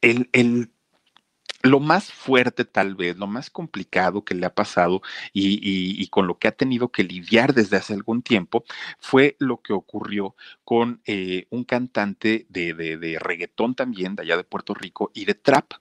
el, 0.00 0.70
lo 1.62 1.80
más 1.80 2.12
fuerte 2.12 2.64
tal 2.64 2.94
vez, 2.94 3.16
lo 3.18 3.26
más 3.26 3.50
complicado 3.50 4.24
que 4.24 4.34
le 4.34 4.46
ha 4.46 4.54
pasado 4.54 5.02
y, 5.32 5.54
y, 5.54 6.00
y, 6.02 6.08
con 6.08 6.26
lo 6.26 6.38
que 6.38 6.48
ha 6.48 6.52
tenido 6.52 6.90
que 6.90 7.04
lidiar 7.04 7.54
desde 7.54 7.76
hace 7.76 7.94
algún 7.94 8.22
tiempo 8.22 8.64
fue 9.00 9.36
lo 9.38 9.60
que 9.62 9.72
ocurrió 9.72 10.34
con 10.64 11.02
eh, 11.06 11.46
un 11.50 11.64
cantante 11.64 12.46
de, 12.48 12.74
de, 12.74 12.96
de, 12.96 13.18
reggaetón 13.18 13.74
también, 13.74 14.16
de 14.16 14.22
allá 14.22 14.36
de 14.36 14.44
Puerto 14.44 14.74
Rico, 14.74 15.10
y 15.14 15.24
de 15.26 15.34
trap. 15.34 15.72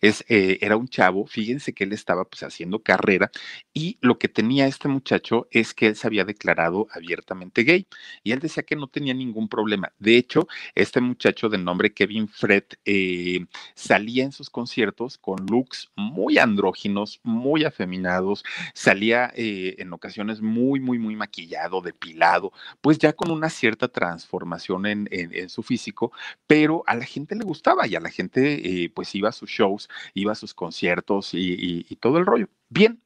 Es, 0.00 0.24
eh, 0.28 0.58
era 0.60 0.76
un 0.76 0.88
chavo, 0.88 1.26
fíjense 1.26 1.72
que 1.72 1.84
él 1.84 1.92
estaba 1.92 2.24
pues 2.24 2.42
haciendo 2.42 2.82
carrera 2.82 3.30
y 3.72 3.98
lo 4.00 4.18
que 4.18 4.28
tenía 4.28 4.66
este 4.66 4.88
muchacho 4.88 5.48
es 5.50 5.74
que 5.74 5.88
él 5.88 5.96
se 5.96 6.06
había 6.06 6.24
declarado 6.24 6.88
abiertamente 6.92 7.62
gay 7.62 7.86
y 8.22 8.32
él 8.32 8.40
decía 8.40 8.62
que 8.64 8.76
no 8.76 8.88
tenía 8.88 9.14
ningún 9.14 9.48
problema. 9.48 9.92
De 9.98 10.16
hecho, 10.16 10.46
este 10.74 11.00
muchacho 11.00 11.48
de 11.48 11.58
nombre 11.58 11.92
Kevin 11.92 12.28
Fred 12.28 12.64
eh, 12.84 13.46
salía 13.74 14.24
en 14.24 14.32
sus 14.32 14.50
conciertos 14.50 15.18
con 15.18 15.46
looks 15.46 15.90
muy 15.96 16.38
andróginos, 16.38 17.20
muy 17.22 17.64
afeminados, 17.64 18.44
salía 18.74 19.32
eh, 19.36 19.76
en 19.78 19.92
ocasiones 19.92 20.40
muy, 20.40 20.80
muy, 20.80 20.98
muy 20.98 21.16
maquillado, 21.16 21.80
depilado, 21.80 22.52
pues 22.80 22.98
ya 22.98 23.12
con 23.12 23.30
una 23.30 23.50
cierta 23.50 23.88
transformación 23.88 24.86
en, 24.86 25.08
en, 25.10 25.34
en 25.34 25.48
su 25.48 25.62
físico, 25.62 26.12
pero 26.46 26.82
a 26.86 26.94
la 26.94 27.04
gente 27.04 27.34
le 27.36 27.44
gustaba 27.44 27.86
y 27.86 27.94
a 27.94 28.00
la 28.00 28.10
gente 28.10 28.90
pues 28.94 29.14
iba 29.14 29.28
a 29.28 29.32
su 29.32 29.43
shows, 29.50 29.88
iba 30.14 30.32
a 30.32 30.34
sus 30.36 30.54
conciertos 30.54 31.30
y, 31.34 31.84
todo 32.00 32.18
el 32.18 32.26
rollo. 32.26 32.48
Bien, 32.68 33.02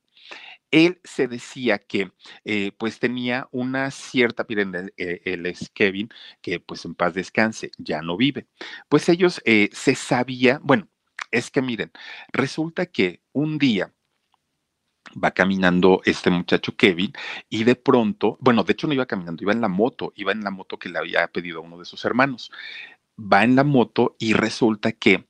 él 0.71 1.01
se 1.05 1.29
decía 1.29 1.79
que 1.79 2.13
eh, 2.45 2.73
pues 2.79 2.99
tenía 2.99 3.49
una 3.53 3.91
cierta, 3.91 4.45
miren, 4.49 4.93
eh, 4.97 5.21
él 5.25 5.47
es 5.47 5.71
Kevin, 5.71 6.11
que 6.43 6.61
pues 6.61 6.85
en 6.85 6.95
paz 6.95 7.15
descanse, 7.15 7.71
ya 7.79 8.03
no 8.03 8.17
vive. 8.17 8.47
Pues 8.89 9.09
ellos 9.09 9.41
eh, 9.45 9.71
se 9.73 9.95
sabía, 9.95 10.61
bueno, 10.63 10.89
es 11.31 11.51
que 11.51 11.63
miren, 11.63 11.93
resulta 12.33 12.87
que 12.87 13.23
un 13.33 13.59
día 13.59 13.93
va 15.23 15.31
caminando 15.33 16.01
este 16.05 16.31
muchacho 16.31 16.77
Kevin 16.77 17.13
y 17.49 17.65
de 17.65 17.77
pronto, 17.77 18.37
bueno, 18.41 18.65
de 18.65 18.73
hecho 18.73 18.87
no 18.87 18.95
iba 18.95 19.07
caminando, 19.07 19.43
iba 19.43 19.53
en 19.53 19.61
la 19.61 19.69
moto, 19.69 20.13
iba 20.17 20.33
en 20.33 20.43
la 20.43 20.51
moto 20.51 20.79
que 20.79 20.89
le 20.89 20.99
había 20.99 21.27
pedido 21.29 21.59
a 21.59 21.63
uno 21.63 21.79
de 21.79 21.85
sus 21.85 22.05
hermanos. 22.05 22.51
Va 23.19 23.45
en 23.45 23.57
la 23.57 23.65
moto 23.65 24.17
y 24.19 24.33
resulta 24.33 24.93
que 24.93 25.28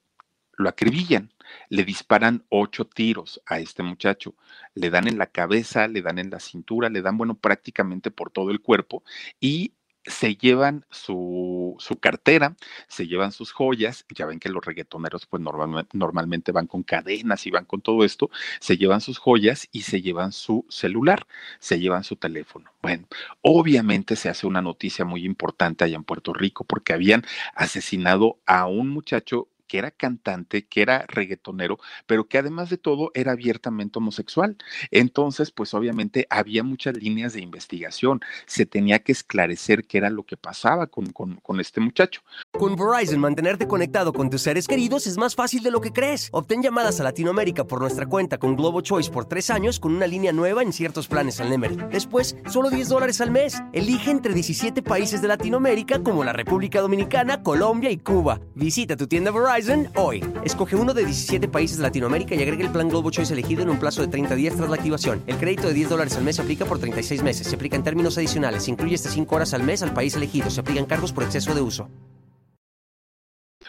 lo 0.59 0.69
acribillan, 0.69 1.33
le 1.71 1.85
disparan 1.85 2.45
ocho 2.51 2.85
tiros 2.85 3.41
a 3.47 3.61
este 3.61 3.83
muchacho, 3.83 4.35
le 4.75 4.91
dan 4.91 5.09
en 5.09 5.17
la 5.17 5.27
cabeza, 5.27 5.89
le 5.89 6.03
dan 6.03 6.19
en 6.19 6.31
la 6.31 6.41
cintura, 6.41 6.91
le 6.91 7.01
dan, 7.01 7.17
bueno, 7.17 7.35
prácticamente 7.39 8.11
por 8.11 8.31
todo 8.31 8.51
el 8.51 8.61
cuerpo 8.61 9.03
y 9.41 9.73
se 10.05 10.37
llevan 10.37 10.87
su, 10.91 11.77
su, 11.79 11.99
cartera, 11.99 12.57
se 12.89 13.07
llevan 13.07 13.31
sus 13.31 13.53
joyas, 13.53 14.07
ya 14.15 14.27
ven 14.27 14.41
que 14.41 14.49
los 14.49 14.65
reggaetoneros 14.65 15.27
pues 15.27 15.43
normalmente, 15.43 15.97
normalmente 15.97 16.51
van 16.51 16.67
con 16.67 16.83
cadenas 16.83 17.47
y 17.47 17.51
van 17.51 17.67
con 17.67 17.83
todo 17.83 18.05
esto, 18.05 18.31
se 18.59 18.77
llevan 18.77 19.01
sus 19.01 19.19
joyas 19.19 19.69
y 19.71 19.83
se 19.83 20.01
llevan 20.01 20.33
su 20.33 20.65
celular, 20.71 21.27
se 21.59 21.79
llevan 21.79 22.05
su 22.05 22.17
teléfono. 22.17 22.71
Bueno, 22.83 23.07
obviamente 23.43 24.17
se 24.17 24.29
hace 24.29 24.47
una 24.47 24.63
noticia 24.63 25.05
muy 25.05 25.25
importante 25.25 25.85
allá 25.85 25.97
en 25.97 26.05
Puerto 26.05 26.33
Rico 26.33 26.65
porque 26.65 26.95
habían 26.95 27.25
asesinado 27.55 28.39
a 28.47 28.67
un 28.67 28.89
muchacho 28.89 29.49
que 29.69 29.79
era 29.79 29.91
cantante, 29.93 30.67
que 30.67 30.83
era 30.83 31.05
reggaetonero, 31.07 31.79
pero 32.07 32.27
que 32.27 32.39
además 32.39 32.71
de 32.71 32.79
todo 32.79 33.13
era 33.15 33.33
abiertamente 33.33 33.99
homosexual. 33.99 34.57
Entonces, 34.91 35.53
pues 35.53 35.75
obviamente 35.75 36.27
había 36.31 36.65
muchas 36.65 36.97
líneas 36.97 37.35
de 37.35 37.43
investigación. 37.43 38.21
Se 38.47 38.67
tenía 38.67 38.99
que 39.01 39.13
esclarecer 39.13 39.85
qué 39.85 39.99
era 39.99 40.11
lo 40.11 40.25
que 40.25 40.37
pasaba 40.37 40.87
con, 40.87 41.13
con, 41.13 41.61
este 41.61 41.81
muchacho. 41.81 42.23
Con 42.53 42.77
Verizon, 42.77 43.21
mantenerte 43.21 43.67
conectado 43.69 44.13
con 44.13 44.31
tus 44.31 44.43
seres 44.43 44.67
queridos 44.67 45.07
es 45.07 45.19
más 45.19 45.35
fácil 45.35 45.63
de 45.63 45.71
lo 45.71 45.81
que 45.81 45.93
crees. 45.93 46.29
Obtén 46.33 46.63
llamadas 46.63 47.01
a 47.01 47.05
Latinoamérica 47.05 47.65
por 47.65 47.81
nuestra 47.81 48.07
cuenta 48.07 48.39
con 48.39 48.57
Globo 48.57 48.81
Choice 48.81 49.11
por 49.11 49.27
tres 49.27 49.51
años 49.51 49.79
con 49.79 49.95
una 49.95 50.07
línea 50.07 50.33
nueva 50.33 50.63
en 50.63 50.73
ciertos 50.73 51.09
planes 51.09 51.41
al 51.41 51.51
Nemery. 51.51 51.77
Después, 51.91 52.37
solo 52.49 52.71
10 52.71 52.89
dólares 52.89 53.21
al 53.21 53.31
mes. 53.31 53.61
Elige 53.73 54.11
entre 54.11 54.33
17 54.33 54.83
países 54.83 55.21
de 55.21 55.29
Latinoamérica 55.29 56.03
como 56.03 56.25
la 56.25 56.33
República 56.33 56.81
Dominicana, 56.81 57.43
Colombia 57.43 57.91
y 57.91 57.99
Cuba. 57.99 58.41
Visita 58.55 58.97
tu 58.97 59.07
tienda 59.07 59.31
Verizon 59.31 59.58
hoy. 59.97 60.25
Escoge 60.45 60.77
uno 60.77 60.95
de 60.95 61.05
17 61.05 61.49
países 61.49 61.79
de 61.79 61.83
Latinoamérica 61.83 62.35
y 62.35 62.43
agrega 62.43 62.65
el 62.65 62.71
plan 62.71 62.89
Globo 62.89 63.11
Choice 63.11 63.33
elegido 63.33 63.63
en 63.63 63.71
un 63.71 63.79
plazo 63.79 64.03
de 64.03 64.09
30 64.09 64.37
días 64.37 64.55
tras 64.55 64.69
la 64.69 64.77
activación. 64.77 65.23
El 65.27 65.37
crédito 65.37 65.67
de 65.67 65.75
10 65.75 65.89
dólares 65.89 66.17
al 66.17 66.23
mes 66.23 66.37
se 66.37 66.43
aplica 66.43 66.65
por 66.65 66.79
36 66.79 67.25
meses. 67.25 67.47
Se 67.49 67.57
aplica 67.57 67.75
en 67.75 67.83
términos 67.83 68.17
adicionales. 68.17 68.65
Se 68.65 68.71
incluye 68.71 68.95
hasta 68.95 69.11
5 69.11 69.35
horas 69.35 69.55
al 69.55 69.65
mes 69.65 69.83
al 69.83 69.93
país 69.93 70.15
elegido. 70.15 70.49
Se 70.49 70.61
aplican 70.61 70.87
cargos 70.87 71.13
por 71.13 71.25
exceso 71.25 71.55
de 71.55 71.61
uso. 71.61 71.89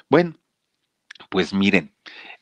Bueno, 0.09 0.35
pues 1.29 1.53
miren, 1.53 1.91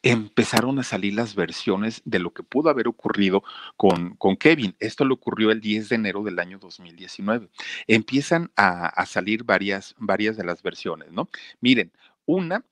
empezaron 0.02 0.80
a 0.80 0.84
salir 0.84 1.14
las 1.14 1.34
versiones 1.34 2.02
de 2.04 2.20
lo 2.20 2.34
que 2.34 2.44
pudo 2.44 2.70
haber 2.70 2.90
ocurrido 2.90 3.44
con, 3.78 4.16
con 4.18 4.36
Kevin. 4.36 4.76
Esto 4.80 5.06
le 5.06 5.14
ocurrió 5.14 5.52
el 5.52 5.62
10 5.62 5.88
de 5.88 5.96
enero 5.96 6.22
del 6.24 6.40
año 6.40 6.60
2019. 6.60 7.48
Empiezan 7.88 8.52
a, 8.58 8.88
a 8.88 9.06
salir 9.06 9.46
varias, 9.46 9.96
varias 9.98 10.36
de 10.36 10.44
las 10.44 10.62
versiones, 10.62 11.14
¿no? 11.14 11.30
Miren, 11.62 11.94
una 12.26 12.66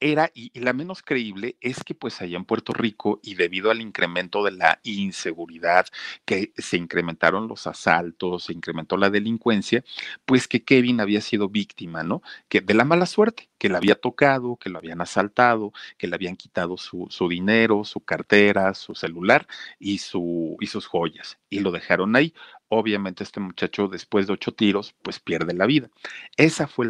era, 0.00 0.30
y, 0.34 0.58
la 0.58 0.72
menos 0.72 1.02
creíble, 1.02 1.56
es 1.60 1.84
que 1.84 1.94
pues 1.94 2.20
allá 2.20 2.36
en 2.36 2.44
Puerto 2.44 2.72
Rico 2.72 3.20
y 3.22 3.34
debido 3.34 3.70
al 3.70 3.80
incremento 3.80 4.42
de 4.44 4.52
la 4.52 4.80
inseguridad, 4.82 5.86
que 6.24 6.52
se 6.56 6.76
incrementaron 6.76 7.48
los 7.48 7.66
asaltos, 7.66 8.44
se 8.44 8.52
incrementó 8.52 8.96
la 8.96 9.10
delincuencia, 9.10 9.84
pues 10.24 10.48
que 10.48 10.64
Kevin 10.64 11.00
había 11.00 11.20
sido 11.20 11.48
víctima, 11.48 12.02
¿no? 12.02 12.22
Que 12.48 12.60
de 12.60 12.74
la 12.74 12.84
mala 12.84 13.06
suerte, 13.06 13.50
que 13.58 13.68
le 13.68 13.76
había 13.76 13.94
tocado, 13.94 14.56
que 14.56 14.70
lo 14.70 14.78
habían 14.78 15.00
asaltado, 15.00 15.72
que 15.98 16.06
le 16.06 16.14
habían 16.14 16.36
quitado 16.36 16.76
su, 16.76 17.06
su 17.10 17.28
dinero, 17.28 17.84
su 17.84 18.00
cartera, 18.00 18.74
su 18.74 18.94
celular 18.94 19.46
y, 19.78 19.98
su, 19.98 20.56
y 20.60 20.66
sus 20.66 20.86
joyas, 20.86 21.38
y 21.50 21.60
lo 21.60 21.70
dejaron 21.70 22.16
ahí. 22.16 22.34
Obviamente 22.70 23.24
este 23.24 23.40
muchacho 23.40 23.88
después 23.88 24.26
de 24.26 24.32
ocho 24.34 24.52
tiros, 24.52 24.94
pues 25.02 25.20
pierde 25.20 25.54
la 25.54 25.66
vida. 25.66 25.90
Esa 26.36 26.66
fue 26.68 26.88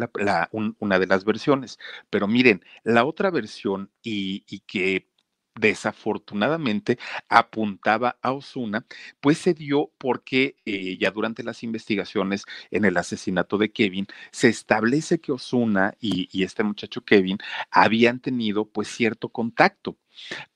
una 0.79 0.99
de 0.99 1.07
las 1.07 1.25
versiones. 1.25 1.77
Pero 2.09 2.27
miren, 2.27 2.63
la 2.83 3.03
otra 3.05 3.31
versión 3.31 3.91
y, 4.03 4.45
y 4.47 4.61
que 4.61 5.09
desafortunadamente 5.55 6.97
apuntaba 7.29 8.17
a 8.21 8.31
Osuna, 8.31 8.85
pues 9.19 9.37
se 9.37 9.53
dio 9.53 9.91
porque 9.97 10.55
eh, 10.65 10.97
ya 10.97 11.11
durante 11.11 11.43
las 11.43 11.63
investigaciones 11.63 12.45
en 12.71 12.85
el 12.85 12.95
asesinato 12.97 13.57
de 13.57 13.71
Kevin, 13.71 14.07
se 14.31 14.47
establece 14.49 15.19
que 15.19 15.31
Osuna 15.33 15.93
y, 15.99 16.29
y 16.31 16.43
este 16.43 16.63
muchacho 16.63 17.01
Kevin 17.03 17.37
habían 17.69 18.19
tenido 18.21 18.65
pues 18.65 18.87
cierto 18.87 19.29
contacto. 19.29 19.97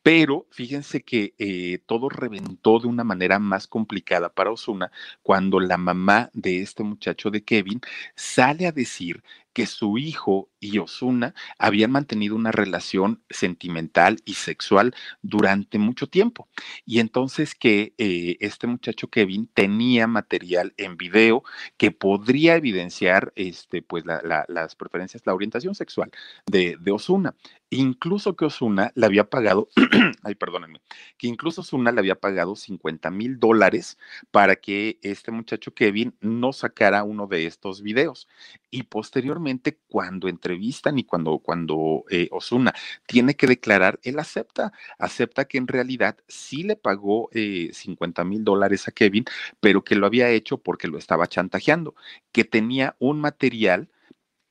Pero 0.04 0.48
fíjense 0.52 1.04
que 1.04 1.34
eh, 1.38 1.80
todo 1.86 2.10
reventó 2.10 2.80
de 2.80 2.88
una 2.88 3.04
manera 3.04 3.40
más 3.40 3.68
complicada 3.68 4.30
para 4.30 4.52
Osuna 4.52 4.92
cuando 5.24 5.60
la 5.60 5.78
mamá 5.78 6.30
de 6.34 6.62
este 6.62 6.84
muchacho 6.84 7.32
de 7.32 7.44
Kevin 7.44 7.82
sale 8.16 8.68
a 8.68 8.72
decir 8.72 9.24
que 9.56 9.66
su 9.68 9.98
hijo 9.98 10.50
y 10.60 10.80
Osuna 10.80 11.34
habían 11.58 11.90
mantenido 11.90 12.36
una 12.36 12.52
relación 12.52 13.24
sentimental 13.30 14.18
y 14.26 14.34
sexual 14.34 14.94
durante 15.22 15.78
mucho 15.80 16.08
tiempo. 16.08 16.50
Y 16.86 17.00
entonces 17.00 17.56
que 17.56 17.94
eh, 17.98 18.36
este 18.42 18.68
muchacho 18.68 19.08
Kevin 19.08 19.48
tenía 19.54 20.08
material 20.08 20.74
en 20.76 20.98
video 20.98 21.46
que 21.78 21.92
podría 21.92 22.58
evidenciar 22.58 23.32
este, 23.38 23.82
pues, 23.82 24.04
las 24.06 24.76
preferencias, 24.76 25.24
la 25.26 25.34
orientación 25.34 25.74
sexual 25.74 26.12
de, 26.46 26.76
de 26.78 26.92
Osuna. 26.92 27.34
Incluso 27.76 28.38
que 28.38 28.46
Osuna 28.46 28.94
le 28.96 29.06
había 29.06 29.30
pagado, 29.30 29.68
ay, 30.24 30.36
perdónenme, 30.36 30.82
que 31.18 31.28
incluso 31.28 31.60
Osuna 31.60 31.92
le 31.92 32.00
había 32.00 32.16
pagado 32.16 32.56
50 32.56 33.12
mil 33.12 33.38
dólares 33.38 33.98
para 34.32 34.56
que 34.56 34.98
este 35.02 35.32
muchacho 35.32 35.74
Kevin 35.74 36.16
no 36.22 36.54
sacara 36.54 37.04
uno 37.04 37.28
de 37.28 37.46
estos 37.46 37.82
videos. 37.82 38.30
Y 38.72 38.84
posteriormente, 38.84 39.78
cuando 39.88 40.30
entrevistan 40.30 40.98
y 41.00 41.04
cuando, 41.04 41.40
cuando 41.40 42.06
eh, 42.10 42.30
Osuna 42.32 42.74
tiene 43.08 43.36
que 43.36 43.48
declarar, 43.48 44.00
él 44.04 44.20
acepta, 44.20 44.72
acepta 44.98 45.46
que 45.46 45.58
en 45.58 45.68
realidad 45.68 46.18
sí 46.30 46.64
le 46.64 46.78
pagó 46.78 47.30
50 47.34 48.22
eh, 48.22 48.26
mil 48.26 48.46
dólares 48.46 48.88
a 48.88 48.92
Kevin, 48.92 49.26
pero 49.60 49.84
que 49.84 49.96
lo 49.96 50.08
había 50.08 50.30
hecho 50.30 50.58
porque 50.60 50.88
lo 50.88 50.98
estaba 50.98 51.28
chantajeando, 51.28 51.94
que 52.32 52.46
tenía 52.46 52.96
un 53.00 53.20
material 53.20 53.90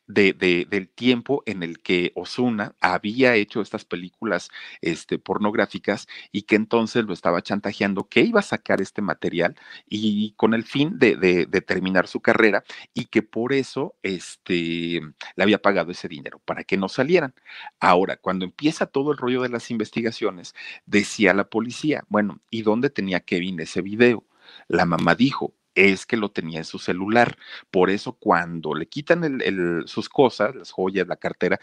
de, 0.07 0.67
del 0.69 0.89
tiempo 0.89 1.43
en 1.47 1.63
el 1.63 1.81
que 1.81 2.13
Osuna 2.15 2.75
había 2.81 3.35
hecho 3.37 3.61
estas 3.61 3.85
películas 3.85 4.51
este, 4.81 5.19
pornográficas 5.19 6.07
y 6.33 6.43
que 6.43 6.57
entonces 6.57 7.05
lo 7.05 7.13
estaba 7.13 7.43
chantajeando 7.43 8.09
que 8.09 8.21
iba 8.21 8.41
a 8.41 8.43
sacar 8.43 8.81
este 8.81 9.03
material 9.03 9.57
y 9.89 10.33
con 10.33 10.55
el 10.55 10.65
fin 10.65 10.99
de, 10.99 11.17
de, 11.17 11.47
terminar 11.63 12.07
su 12.07 12.21
carrera 12.21 12.65
y 12.93 13.07
que 13.07 13.23
por 13.23 13.53
eso 13.53 13.95
este, 14.03 15.01
le 15.37 15.43
había 15.43 15.63
pagado 15.63 15.93
ese 15.93 16.09
dinero 16.09 16.41
para 16.45 16.65
que 16.65 16.77
no 16.77 16.89
salieran. 16.89 17.35
Ahora, 17.81 18.17
cuando 18.17 18.45
empieza 18.45 18.87
todo 18.87 19.13
el 19.13 19.19
rollo 19.19 19.43
de 19.43 19.49
las 19.49 19.71
investigaciones, 19.71 20.55
decía 20.87 21.33
la 21.35 21.49
policía, 21.49 22.05
bueno, 22.09 22.41
¿y 22.51 22.63
dónde 22.63 22.91
tenía 22.91 23.21
Kevin 23.21 23.61
ese 23.61 23.81
video? 23.83 24.25
La 24.69 24.85
mamá 24.85 25.15
dijo, 25.15 25.55
es 25.75 26.07
que 26.07 26.16
lo 26.16 26.31
tenía 26.31 26.59
en 26.59 26.64
su 26.64 26.79
celular. 26.79 27.37
Por 27.70 27.91
eso 27.91 28.12
cuando 28.14 28.75
le 28.75 28.87
quitan 28.87 29.41
sus 29.87 30.09
cosas, 30.09 30.55
las 30.55 30.70
joyas, 30.70 31.07
la 31.07 31.16
cartera, 31.16 31.59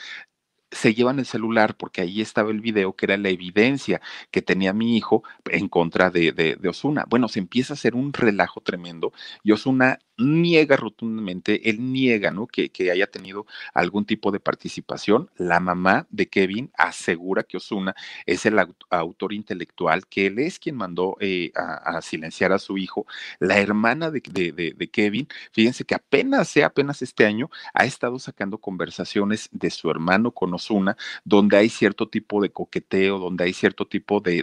se 0.71 0.93
llevan 0.93 1.19
el 1.19 1.25
celular 1.25 1.75
porque 1.75 2.01
ahí 2.01 2.21
estaba 2.21 2.49
el 2.49 2.61
video 2.61 2.95
que 2.95 3.05
era 3.05 3.17
la 3.17 3.29
evidencia 3.29 4.01
que 4.31 4.41
tenía 4.41 4.73
mi 4.73 4.95
hijo 4.95 5.23
en 5.49 5.67
contra 5.67 6.09
de, 6.09 6.31
de, 6.31 6.69
Osuna. 6.69 7.05
Bueno, 7.09 7.27
se 7.27 7.39
empieza 7.39 7.73
a 7.73 7.75
hacer 7.75 7.93
un 7.95 8.13
relajo 8.13 8.61
tremendo 8.61 9.11
y 9.43 9.51
Osuna 9.51 9.99
niega 10.21 10.75
rotundamente, 10.75 11.69
él 11.69 11.91
niega, 11.91 12.31
¿no? 12.31 12.47
Que, 12.47 12.69
que, 12.69 12.91
haya 12.91 13.07
tenido 13.07 13.45
algún 13.73 14.05
tipo 14.05 14.31
de 14.31 14.39
participación. 14.39 15.29
La 15.37 15.59
mamá 15.59 16.07
de 16.09 16.27
Kevin 16.27 16.71
asegura 16.77 17.43
que 17.43 17.57
Osuna 17.57 17.95
es 18.25 18.45
el 18.45 18.59
autor 18.89 19.33
intelectual, 19.33 20.07
que 20.07 20.27
él 20.27 20.39
es 20.39 20.59
quien 20.59 20.75
mandó 20.75 21.17
eh, 21.19 21.51
a, 21.55 22.01
silenciar 22.01 22.51
a 22.51 22.59
su 22.59 22.77
hijo. 22.77 23.05
La 23.39 23.59
hermana 23.59 24.11
de, 24.11 24.21
de, 24.21 24.89
Kevin, 24.89 25.27
fíjense 25.51 25.85
que 25.85 25.95
apenas, 25.95 26.49
sea 26.49 26.67
apenas 26.67 27.01
este 27.01 27.25
año, 27.25 27.49
ha 27.73 27.85
estado 27.85 28.19
sacando 28.19 28.57
conversaciones 28.57 29.49
de 29.51 29.69
su 29.69 29.89
hermano 29.89 30.31
con 30.31 30.53
Osuna, 30.53 30.97
donde 31.23 31.57
hay 31.57 31.69
cierto 31.69 32.07
tipo 32.09 32.41
de 32.41 32.51
coqueteo, 32.51 33.19
donde 33.19 33.45
hay 33.45 33.53
cierto 33.53 33.87
tipo 33.87 34.19
de, 34.19 34.41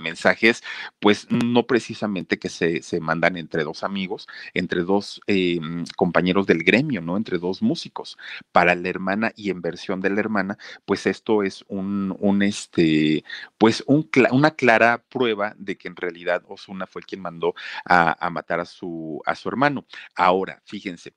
mensajes, 0.00 0.62
pues 1.00 1.26
no 1.30 1.66
precisamente 1.66 2.38
que 2.38 2.48
se, 2.48 2.82
se 2.82 3.00
mandan 3.00 3.36
entre 3.36 3.64
dos 3.64 3.82
amigos, 3.82 4.26
entre 4.54 4.82
dos 4.82 5.15
eh, 5.26 5.58
compañeros 5.96 6.46
del 6.46 6.62
gremio, 6.64 7.00
¿no? 7.00 7.16
Entre 7.16 7.38
dos 7.38 7.62
músicos. 7.62 8.16
Para 8.52 8.74
la 8.74 8.88
hermana 8.88 9.32
y 9.36 9.50
en 9.50 9.62
versión 9.62 10.00
de 10.00 10.10
la 10.10 10.20
hermana, 10.20 10.58
pues 10.84 11.06
esto 11.06 11.42
es 11.42 11.64
un, 11.68 12.16
un 12.20 12.42
este, 12.42 13.24
pues 13.58 13.84
un, 13.86 14.08
una 14.30 14.52
clara 14.52 15.04
prueba 15.08 15.54
de 15.58 15.76
que 15.76 15.88
en 15.88 15.96
realidad 15.96 16.42
Osuna 16.48 16.86
fue 16.86 17.02
quien 17.02 17.20
mandó 17.22 17.54
a, 17.84 18.24
a 18.24 18.30
matar 18.30 18.60
a 18.60 18.64
su, 18.64 19.22
a 19.26 19.34
su 19.34 19.48
hermano. 19.48 19.86
Ahora, 20.14 20.62
fíjense, 20.64 21.14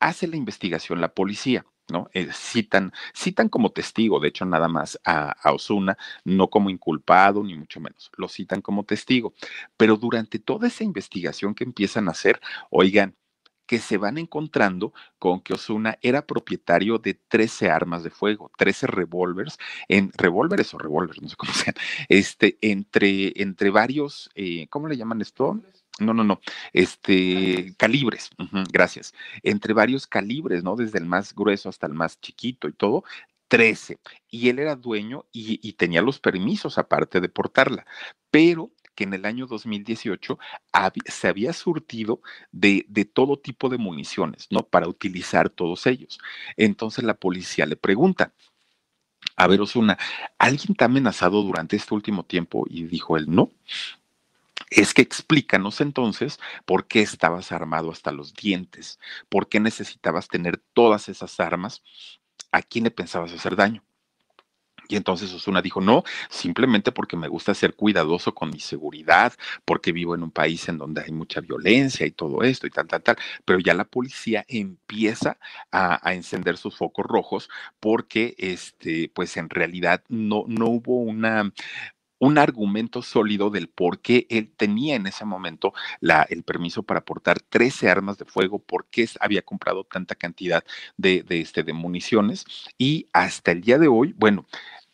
hace 0.00 0.26
la 0.26 0.36
investigación 0.36 1.00
la 1.00 1.14
policía. 1.14 1.64
¿No? 1.90 2.08
Eh, 2.12 2.28
citan, 2.32 2.92
citan 3.14 3.48
como 3.48 3.70
testigo, 3.70 4.20
de 4.20 4.28
hecho, 4.28 4.44
nada 4.44 4.68
más 4.68 4.98
a, 5.04 5.34
Osuna, 5.52 5.96
no 6.24 6.48
como 6.48 6.70
inculpado, 6.70 7.42
ni 7.42 7.54
mucho 7.54 7.80
menos, 7.80 8.10
lo 8.16 8.28
citan 8.28 8.60
como 8.62 8.84
testigo. 8.84 9.34
Pero 9.76 9.96
durante 9.96 10.38
toda 10.38 10.68
esa 10.68 10.84
investigación 10.84 11.54
que 11.54 11.64
empiezan 11.64 12.08
a 12.08 12.12
hacer, 12.12 12.40
oigan, 12.70 13.16
que 13.66 13.78
se 13.78 13.98
van 13.98 14.16
encontrando 14.18 14.94
con 15.18 15.40
que 15.42 15.52
Osuna 15.52 15.98
era 16.00 16.26
propietario 16.26 16.98
de 16.98 17.14
13 17.14 17.70
armas 17.70 18.02
de 18.02 18.10
fuego, 18.10 18.50
13 18.56 18.86
revólveres, 18.86 19.58
en 19.88 20.10
revólveres 20.16 20.72
o 20.74 20.78
revólveres, 20.78 21.22
no 21.22 21.28
sé 21.28 21.36
cómo 21.36 21.52
sean, 21.54 21.74
este, 22.08 22.58
entre, 22.62 23.32
entre 23.42 23.70
varios, 23.70 24.30
eh, 24.34 24.68
¿cómo 24.68 24.88
le 24.88 24.96
llaman 24.96 25.20
esto? 25.20 25.60
No, 25.98 26.14
no, 26.14 26.24
no. 26.24 26.40
Este, 26.72 27.74
calibres, 27.76 28.30
gracias. 28.72 29.14
Entre 29.42 29.72
varios 29.72 30.06
calibres, 30.06 30.62
¿no? 30.62 30.76
Desde 30.76 30.98
el 30.98 31.06
más 31.06 31.34
grueso 31.34 31.68
hasta 31.68 31.86
el 31.86 31.94
más 31.94 32.20
chiquito 32.20 32.68
y 32.68 32.72
todo, 32.72 33.04
13. 33.48 33.98
Y 34.30 34.48
él 34.48 34.58
era 34.58 34.76
dueño 34.76 35.26
y, 35.32 35.60
y 35.66 35.72
tenía 35.74 36.02
los 36.02 36.20
permisos 36.20 36.78
aparte 36.78 37.20
de 37.20 37.28
portarla. 37.28 37.86
Pero 38.30 38.70
que 38.98 39.04
en 39.04 39.14
el 39.14 39.26
año 39.26 39.46
2018 39.46 40.40
se 41.06 41.28
había 41.28 41.52
surtido 41.52 42.20
de, 42.50 42.84
de, 42.88 43.04
todo 43.04 43.38
tipo 43.38 43.68
de 43.68 43.78
municiones, 43.78 44.48
¿no? 44.50 44.64
Para 44.64 44.88
utilizar 44.88 45.50
todos 45.50 45.86
ellos. 45.86 46.18
Entonces 46.56 47.04
la 47.04 47.14
policía 47.14 47.64
le 47.66 47.76
pregunta, 47.76 48.32
a 49.36 49.46
ver, 49.46 49.60
Osuna, 49.60 49.96
¿alguien 50.36 50.74
te 50.74 50.82
ha 50.82 50.86
amenazado 50.86 51.42
durante 51.42 51.76
este 51.76 51.94
último 51.94 52.24
tiempo? 52.24 52.64
Y 52.68 52.84
dijo 52.84 53.16
él, 53.16 53.26
no. 53.28 53.50
Es 54.70 54.94
que 54.94 55.02
explícanos 55.02 55.80
entonces 55.80 56.38
por 56.66 56.86
qué 56.86 57.00
estabas 57.00 57.52
armado 57.52 57.90
hasta 57.90 58.12
los 58.12 58.34
dientes, 58.34 58.98
por 59.28 59.48
qué 59.48 59.60
necesitabas 59.60 60.28
tener 60.28 60.58
todas 60.74 61.08
esas 61.08 61.40
armas, 61.40 61.82
a 62.52 62.62
quién 62.62 62.84
le 62.84 62.90
pensabas 62.90 63.32
hacer 63.32 63.56
daño. 63.56 63.82
Y 64.88 64.96
entonces 64.96 65.32
Osuna 65.34 65.60
dijo, 65.60 65.82
no, 65.82 66.02
simplemente 66.30 66.92
porque 66.92 67.16
me 67.16 67.28
gusta 67.28 67.52
ser 67.54 67.74
cuidadoso 67.74 68.34
con 68.34 68.50
mi 68.50 68.58
seguridad, 68.58 69.34
porque 69.66 69.92
vivo 69.92 70.14
en 70.14 70.22
un 70.22 70.30
país 70.30 70.66
en 70.68 70.78
donde 70.78 71.02
hay 71.02 71.12
mucha 71.12 71.42
violencia 71.42 72.06
y 72.06 72.10
todo 72.10 72.42
esto 72.42 72.66
y 72.66 72.70
tal, 72.70 72.86
tal, 72.86 73.02
tal. 73.02 73.16
Pero 73.44 73.58
ya 73.58 73.74
la 73.74 73.84
policía 73.84 74.46
empieza 74.48 75.38
a, 75.70 76.08
a 76.08 76.14
encender 76.14 76.56
sus 76.56 76.76
focos 76.76 77.04
rojos 77.04 77.50
porque, 77.80 78.34
este, 78.38 79.10
pues 79.14 79.36
en 79.36 79.50
realidad 79.50 80.02
no, 80.08 80.44
no 80.48 80.68
hubo 80.68 81.00
una, 81.02 81.52
un 82.18 82.38
argumento 82.38 83.02
sólido 83.02 83.50
del 83.50 83.68
por 83.68 84.00
qué 84.00 84.26
él 84.30 84.52
tenía 84.56 84.96
en 84.96 85.06
ese 85.06 85.24
momento 85.24 85.72
el 86.28 86.42
permiso 86.42 86.82
para 86.82 87.04
portar 87.04 87.40
13 87.40 87.90
armas 87.90 88.18
de 88.18 88.24
fuego, 88.24 88.58
por 88.58 88.86
qué 88.86 89.08
había 89.20 89.42
comprado 89.42 89.84
tanta 89.84 90.14
cantidad 90.14 90.64
de, 90.96 91.24
este, 91.28 91.62
de 91.62 91.72
municiones. 91.72 92.44
Y 92.76 93.08
hasta 93.12 93.52
el 93.52 93.60
día 93.60 93.78
de 93.78 93.88
hoy, 93.88 94.14
bueno, 94.16 94.46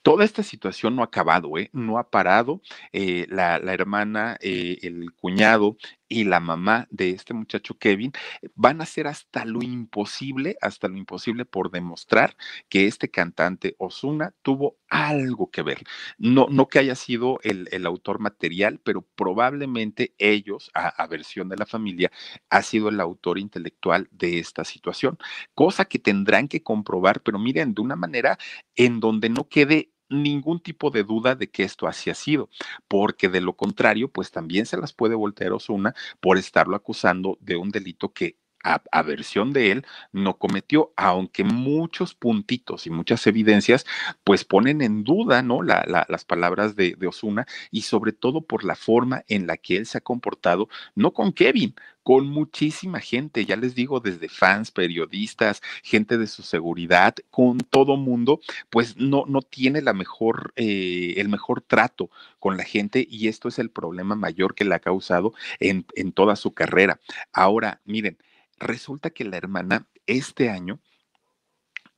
Toda 0.02 0.26
esta 0.26 0.42
situación 0.42 0.94
no 0.94 1.00
ha 1.00 1.06
acabado, 1.06 1.56
¿eh? 1.56 1.70
no 1.72 1.96
ha 1.96 2.10
parado. 2.10 2.60
Eh, 2.92 3.26
la, 3.30 3.58
la, 3.58 3.72
hermana, 3.72 4.36
eh, 4.42 4.76
el 4.82 5.14
cuñado 5.14 5.78
y 6.08 6.24
la 6.24 6.40
mamá 6.40 6.86
de 6.90 7.10
este 7.10 7.34
muchacho 7.34 7.78
Kevin 7.78 8.12
van 8.54 8.80
a 8.80 8.84
hacer 8.84 9.06
hasta 9.06 9.44
lo 9.44 9.62
imposible, 9.62 10.56
hasta 10.60 10.88
lo 10.88 10.96
imposible 10.96 11.44
por 11.44 11.70
demostrar 11.70 12.36
que 12.68 12.86
este 12.86 13.10
cantante 13.10 13.74
Osuna 13.78 14.34
tuvo 14.42 14.78
algo 14.88 15.50
que 15.50 15.62
ver. 15.62 15.82
No, 16.18 16.46
no 16.50 16.68
que 16.68 16.78
haya 16.78 16.94
sido 16.94 17.38
el, 17.42 17.68
el 17.72 17.86
autor 17.86 18.20
material, 18.20 18.80
pero 18.84 19.02
probablemente 19.02 20.14
ellos, 20.18 20.70
a, 20.74 20.88
a, 20.88 21.06
versión 21.06 21.48
de 21.48 21.56
la 21.56 21.66
familia, 21.66 22.10
ha 22.50 22.62
sido 22.62 22.88
el 22.90 23.00
autor 23.00 23.38
intelectual 23.38 24.08
de 24.10 24.38
esta 24.38 24.64
situación, 24.64 25.18
cosa 25.54 25.84
que 25.86 25.98
tendrán 25.98 26.48
que 26.48 26.62
comprobar, 26.62 27.22
pero 27.22 27.38
miren, 27.38 27.74
de 27.74 27.82
una 27.82 27.96
manera 27.96 28.38
en 28.76 29.00
donde 29.00 29.30
no 29.30 29.48
quede 29.48 29.93
ningún 30.08 30.60
tipo 30.60 30.90
de 30.90 31.04
duda 31.04 31.34
de 31.34 31.50
que 31.50 31.62
esto 31.64 31.86
así 31.86 32.10
ha 32.10 32.14
sido, 32.14 32.48
porque 32.88 33.28
de 33.28 33.40
lo 33.40 33.56
contrario, 33.56 34.10
pues 34.10 34.30
también 34.30 34.66
se 34.66 34.76
las 34.76 34.92
puede 34.92 35.14
voltear 35.14 35.52
Osuna 35.52 35.94
por 36.20 36.38
estarlo 36.38 36.76
acusando 36.76 37.38
de 37.40 37.56
un 37.56 37.70
delito 37.70 38.12
que 38.12 38.38
a, 38.64 39.02
versión 39.02 39.52
de 39.52 39.70
él 39.70 39.86
no 40.12 40.38
cometió, 40.38 40.92
aunque 40.96 41.44
muchos 41.44 42.14
puntitos 42.14 42.86
y 42.86 42.90
muchas 42.90 43.26
evidencias 43.26 43.84
pues 44.24 44.44
ponen 44.44 44.80
en 44.80 45.04
duda, 45.04 45.42
¿no? 45.42 45.62
las 45.62 46.24
palabras 46.24 46.74
de, 46.74 46.96
de 46.96 47.06
Osuna 47.06 47.46
y 47.70 47.82
sobre 47.82 48.12
todo 48.12 48.40
por 48.40 48.64
la 48.64 48.74
forma 48.74 49.24
en 49.28 49.46
la 49.46 49.56
que 49.58 49.76
él 49.76 49.86
se 49.86 49.98
ha 49.98 50.00
comportado, 50.00 50.68
no 50.94 51.12
con 51.12 51.32
Kevin, 51.32 51.74
con 52.04 52.26
muchísima 52.26 53.00
gente, 53.00 53.46
ya 53.46 53.56
les 53.56 53.74
digo, 53.74 53.98
desde 53.98 54.28
fans, 54.28 54.70
periodistas, 54.70 55.62
gente 55.82 56.18
de 56.18 56.26
su 56.26 56.42
seguridad, 56.42 57.14
con 57.30 57.58
todo 57.58 57.96
mundo, 57.96 58.40
pues 58.70 58.96
no, 58.98 59.24
no 59.26 59.40
tiene 59.40 59.80
la 59.80 59.94
mejor, 59.94 60.52
eh, 60.56 61.14
el 61.16 61.28
mejor 61.30 61.62
trato 61.62 62.10
con 62.38 62.56
la 62.58 62.64
gente 62.64 63.06
y 63.10 63.28
esto 63.28 63.48
es 63.48 63.58
el 63.58 63.70
problema 63.70 64.14
mayor 64.16 64.54
que 64.54 64.66
le 64.66 64.74
ha 64.74 64.80
causado 64.80 65.32
en, 65.60 65.86
en 65.96 66.12
toda 66.12 66.36
su 66.36 66.52
carrera. 66.52 67.00
Ahora, 67.32 67.80
miren, 67.86 68.18
Resulta 68.58 69.10
que 69.10 69.24
la 69.24 69.36
hermana 69.36 69.86
este 70.06 70.50
año 70.50 70.80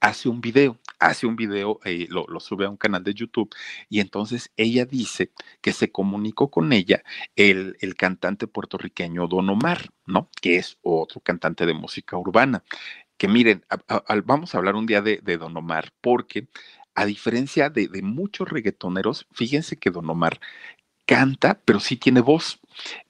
hace 0.00 0.28
un 0.28 0.40
video, 0.40 0.78
hace 0.98 1.26
un 1.26 1.36
video, 1.36 1.80
eh, 1.84 2.06
lo, 2.10 2.26
sube 2.40 2.66
a 2.66 2.70
un 2.70 2.76
canal 2.76 3.02
de 3.02 3.14
YouTube 3.14 3.54
y 3.88 4.00
entonces 4.00 4.52
ella 4.56 4.84
dice 4.84 5.32
que 5.60 5.72
se 5.72 5.90
comunicó 5.90 6.50
con 6.50 6.72
ella 6.72 7.02
el, 7.34 7.76
el 7.80 7.94
cantante 7.96 8.46
puertorriqueño 8.46 9.26
Don 9.26 9.48
Omar, 9.48 9.90
¿no? 10.06 10.30
Que 10.40 10.56
es 10.56 10.78
otro 10.82 11.20
cantante 11.20 11.66
de 11.66 11.74
música 11.74 12.16
urbana. 12.16 12.62
Que 13.16 13.28
miren, 13.28 13.64
vamos 14.24 14.54
a 14.54 14.58
hablar 14.58 14.74
un 14.74 14.86
día 14.86 15.00
de, 15.02 15.20
Don 15.38 15.56
Omar 15.56 15.92
porque 16.00 16.48
a 16.94 17.04
diferencia 17.06 17.70
de, 17.70 17.88
de, 17.88 18.02
muchos 18.02 18.48
reggaetoneros, 18.48 19.26
fíjense 19.32 19.76
que 19.76 19.90
Don 19.90 20.08
Omar 20.08 20.40
canta, 21.06 21.60
pero 21.64 21.80
sí 21.80 21.96
tiene 21.96 22.20
voz. 22.20 22.60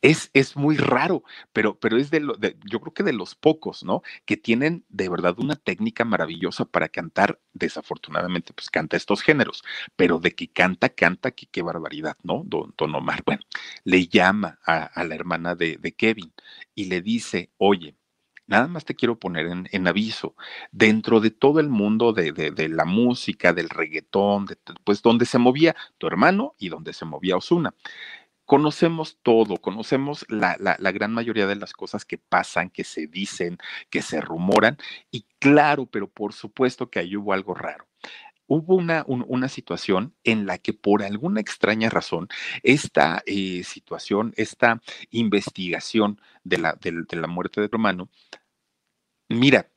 Es, 0.00 0.30
es 0.32 0.56
muy 0.56 0.76
raro, 0.76 1.24
pero, 1.52 1.78
pero 1.78 1.96
es 1.96 2.10
de, 2.10 2.20
lo, 2.20 2.34
de, 2.34 2.56
yo 2.70 2.80
creo 2.80 2.94
que 2.94 3.02
de 3.02 3.12
los 3.12 3.34
pocos, 3.34 3.82
¿no? 3.84 4.02
Que 4.24 4.36
tienen 4.36 4.84
de 4.88 5.08
verdad 5.08 5.34
una 5.38 5.56
técnica 5.56 6.04
maravillosa 6.04 6.64
para 6.66 6.88
cantar. 6.88 7.40
Desafortunadamente, 7.52 8.52
pues 8.52 8.70
canta 8.70 8.96
estos 8.96 9.22
géneros, 9.22 9.64
pero 9.96 10.18
de 10.20 10.34
que 10.34 10.48
canta, 10.48 10.88
canta, 10.90 11.32
que 11.32 11.46
qué 11.46 11.62
barbaridad, 11.62 12.16
¿no? 12.22 12.42
Don, 12.46 12.74
don 12.76 12.94
Omar. 12.94 13.22
Bueno, 13.26 13.42
le 13.84 14.06
llama 14.06 14.58
a, 14.64 14.84
a 14.84 15.04
la 15.04 15.14
hermana 15.14 15.54
de, 15.56 15.78
de 15.78 15.92
Kevin 15.92 16.32
y 16.74 16.84
le 16.86 17.02
dice, 17.02 17.50
oye, 17.58 17.96
Nada 18.46 18.68
más 18.68 18.84
te 18.84 18.94
quiero 18.94 19.18
poner 19.18 19.46
en, 19.46 19.88
aviso, 19.88 20.36
dentro 20.70 21.20
de 21.20 21.30
todo 21.30 21.58
el 21.58 21.68
mundo 21.68 22.12
de, 22.12 22.32
de, 22.32 22.68
la 22.68 22.84
música, 22.84 23.52
del 23.52 23.68
reggaetón, 23.68 24.46
de, 24.46 24.56
pues 24.84 25.02
donde 25.02 25.26
se 25.26 25.38
movía 25.38 25.74
tu 25.98 26.06
hermano 26.06 26.54
y 26.58 26.68
donde 26.68 26.92
se 26.92 27.04
movía 27.04 27.36
Osuna. 27.36 27.74
Conocemos 28.44 29.18
todo, 29.22 29.56
conocemos 29.56 30.24
la, 30.28 30.56
la, 30.60 30.76
la, 30.78 30.92
gran 30.92 31.12
mayoría 31.12 31.48
de 31.48 31.56
las 31.56 31.72
cosas 31.72 32.04
que 32.04 32.18
pasan, 32.18 32.70
que 32.70 32.84
se 32.84 33.08
dicen, 33.08 33.58
que 33.90 34.02
se 34.02 34.20
rumoran, 34.20 34.78
y 35.10 35.26
claro, 35.40 35.86
pero 35.86 36.08
por 36.08 36.32
supuesto 36.32 36.88
que 36.88 37.00
ahí 37.00 37.16
hubo 37.16 37.32
algo 37.32 37.54
raro 37.54 37.86
hubo 38.46 38.76
una, 38.76 39.04
una, 39.06 39.48
situación 39.48 40.14
en 40.24 40.46
la 40.46 40.58
que 40.58 40.72
por 40.72 41.02
alguna 41.02 41.40
extraña 41.40 41.90
razón 41.90 42.28
esta 42.62 43.22
eh, 43.26 43.62
situación, 43.64 44.32
esta 44.36 44.80
investigación 45.10 46.20
de 46.44 46.58
la, 46.58 46.74
de, 46.74 47.04
de 47.08 47.16
la 47.16 47.26
muerte 47.26 47.60
de 47.60 47.68
Romano, 47.68 48.08
mira, 49.28 49.70